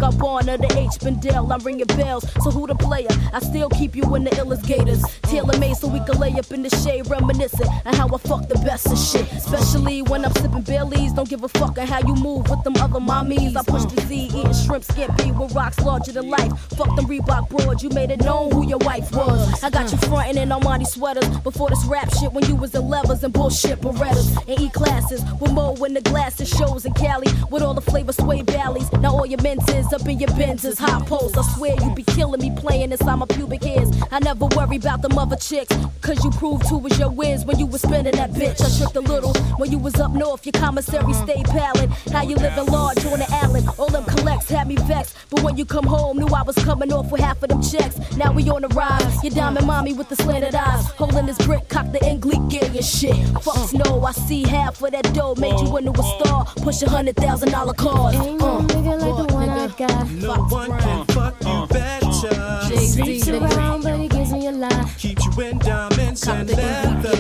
up 0.02 0.22
on 0.22 0.46
to 0.46 0.78
H 0.78 0.98
Bendel. 1.00 1.52
I'm 1.52 1.61
ringing 1.64 1.86
bells. 1.86 2.24
So 2.42 2.50
who 2.50 2.66
the 2.66 2.74
player? 2.74 3.08
I 3.32 3.40
still 3.40 3.68
keep 3.70 3.96
you 3.96 4.14
in 4.14 4.24
the 4.24 4.30
illest 4.30 4.66
gators. 4.66 5.02
Tailor 5.22 5.58
made 5.58 5.76
so 5.76 5.88
we 5.88 6.00
can 6.00 6.18
lay 6.18 6.32
up 6.32 6.50
in 6.52 6.62
the 6.62 6.70
shade, 6.82 7.08
reminiscing 7.08 7.68
on 7.86 7.94
how 7.94 8.06
I 8.06 8.18
fuck 8.18 8.48
the 8.48 8.56
best 8.56 8.86
of 8.86 8.98
shit. 8.98 9.30
Especially 9.32 10.02
when 10.02 10.24
I'm 10.24 10.32
sipping 10.34 10.62
Baileys. 10.62 11.12
Don't 11.12 11.28
give 11.28 11.44
a 11.44 11.48
fuck 11.48 11.78
on 11.78 11.86
how 11.86 12.00
you 12.00 12.14
move 12.14 12.48
with 12.48 12.62
them 12.64 12.76
other 12.76 13.00
mommies. 13.00 13.56
I 13.56 13.62
push 13.62 13.84
the 13.84 14.00
Z, 14.02 14.14
eating 14.14 14.54
shrimp 14.54 14.84
scampi 14.84 15.36
with 15.38 15.54
rocks 15.54 15.78
larger 15.80 16.12
than 16.12 16.28
life. 16.28 16.52
Fuck 16.76 16.94
them 16.96 17.06
Reebok 17.06 17.48
broads, 17.48 17.82
you 17.82 17.90
made 17.90 18.10
it 18.10 18.20
known 18.20 18.50
who 18.50 18.66
your 18.66 18.78
wife 18.78 19.10
was. 19.12 19.62
I 19.62 19.70
got 19.70 19.90
you 19.90 19.98
frontin' 19.98 20.38
in 20.38 20.48
Armani 20.48 20.86
sweaters 20.86 21.28
before 21.38 21.68
this 21.70 21.84
rap 21.86 22.12
shit 22.14 22.32
when 22.32 22.44
you 22.46 22.56
was 22.56 22.74
in 22.74 22.88
levers 22.88 23.22
and 23.24 23.32
bullshit 23.32 23.80
Berettas 23.80 24.36
and 24.48 24.60
E 24.60 24.70
classes 24.70 25.22
with 25.40 25.52
Mo 25.52 25.74
in 25.84 25.94
the 25.94 26.00
glasses 26.00 26.48
shows 26.48 26.84
in 26.84 26.92
Cali 26.94 27.28
with 27.50 27.62
all 27.62 27.74
the 27.74 27.80
flavor 27.80 28.12
sway 28.12 28.42
valleys. 28.42 28.90
Now 28.92 29.16
all 29.16 29.26
your 29.26 29.40
mentors 29.42 29.92
up 29.92 30.06
in 30.06 30.18
your 30.18 30.30
Benzes, 30.30 30.78
hot 30.78 31.06
posts. 31.06 31.36
I 31.36 31.42
swear 31.54 31.74
you 31.82 31.94
be 31.94 32.02
killing 32.02 32.40
me 32.40 32.50
playing 32.56 32.92
inside 32.92 33.16
my 33.16 33.26
pubic 33.26 33.62
hairs. 33.64 33.90
I 34.10 34.18
never 34.20 34.46
worry 34.46 34.76
about 34.76 35.02
them 35.02 35.18
other 35.18 35.36
chicks, 35.36 35.74
cause 36.00 36.22
you 36.24 36.30
proved 36.30 36.66
who 36.68 36.78
was 36.78 36.98
your 36.98 37.10
whiz 37.10 37.44
when 37.44 37.58
you 37.58 37.66
was 37.66 37.82
spending 37.82 38.14
that 38.16 38.30
bitch. 38.32 38.60
I 38.60 38.68
tricked 38.78 38.96
a 38.96 39.00
little 39.00 39.34
when 39.58 39.70
you 39.70 39.78
was 39.78 39.94
up 40.00 40.12
north, 40.12 40.44
your 40.46 40.52
commissary 40.52 41.12
uh-huh. 41.12 41.26
stayed 41.26 41.46
pallid. 41.46 41.90
How 42.12 42.22
you 42.22 42.36
living 42.36 42.66
large 42.66 43.04
on 43.06 43.18
the 43.18 43.28
island, 43.42 43.68
all 43.78 43.88
them 43.88 44.04
collects 44.04 44.48
had 44.48 44.68
me 44.68 44.76
vexed. 44.76 45.16
But 45.30 45.42
when 45.42 45.56
you 45.56 45.64
come 45.64 45.84
home, 45.84 46.18
knew 46.18 46.28
I 46.28 46.42
was 46.42 46.56
coming 46.56 46.92
off 46.92 47.10
with 47.10 47.20
half 47.20 47.42
of 47.42 47.48
them 47.48 47.62
checks. 47.62 47.98
Now 48.16 48.32
we 48.32 48.48
on 48.50 48.62
the 48.62 48.68
rise, 48.68 49.22
your 49.22 49.32
diamond 49.32 49.66
mommy 49.66 49.92
with 49.92 50.08
the 50.08 50.16
slanted 50.16 50.54
eyes, 50.54 50.86
holding 50.90 51.26
this 51.26 51.38
brick, 51.38 51.68
cock 51.68 51.90
the 51.92 52.04
English 52.04 52.38
gear 52.48 52.64
and 52.64 52.84
shit. 52.84 53.16
Fucks 53.44 53.74
uh-huh. 53.74 53.82
no, 53.84 54.04
I 54.04 54.12
see 54.12 54.42
half 54.42 54.82
of 54.82 54.90
that 54.92 55.12
dough 55.14 55.34
made 55.36 55.58
you 55.60 55.76
into 55.76 55.92
a 55.92 56.02
star. 56.02 56.44
Push 56.56 56.82
a 56.82 56.90
hundred 56.90 57.16
thousand 57.16 57.50
dollar 57.50 57.74
cars. 57.74 58.14
Ain't 58.16 58.40
no 58.40 58.58
uh, 58.58 58.62
nigga 58.62 58.98
like 59.00 59.28
the 59.28 59.34
one 59.34 59.48
I 59.48 59.66
got. 59.68 60.10
No 60.10 60.34
one 60.34 60.78
can 60.78 61.04
fuck 61.06 61.41
you 61.44 61.66
better. 61.68 62.76
Sleeps 62.78 63.28
around, 63.28 63.82
but 63.82 63.98
he 63.98 64.08
gives 64.08 64.32
me 64.32 64.46
a 64.48 64.52
lot. 64.52 64.88
Keeps 64.98 65.24
you 65.24 65.42
in 65.42 65.58
diamonds 65.58 66.26
and 66.28 66.48
leather. 66.48 67.16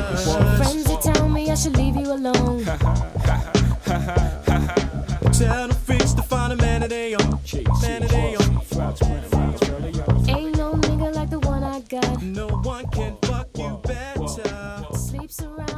Friends 0.56 0.84
that 0.84 1.00
tell 1.02 1.28
me 1.28 1.50
I 1.50 1.54
should 1.54 1.76
leave 1.76 1.96
you 1.96 2.12
alone. 2.12 2.64
Tell 5.32 5.66
the 5.66 5.74
freaks 5.74 6.12
to 6.12 6.22
find 6.22 6.52
a 6.52 6.56
man 6.56 6.82
that 6.82 6.90
they 6.90 7.14
own. 7.14 7.30
Man 7.82 8.02
that 8.02 8.10
they 8.10 8.36
own. 8.36 8.52
Ain't 10.28 10.56
no 10.56 10.74
nigga 10.74 11.14
like 11.14 11.30
the 11.30 11.40
one 11.40 11.64
I 11.64 11.80
got. 11.80 12.22
No 12.22 12.48
one 12.48 12.86
can 12.90 13.16
fuck 13.22 13.48
you 13.56 13.80
better. 13.82 14.86
Sleeps 14.96 15.40
around, 15.42 15.71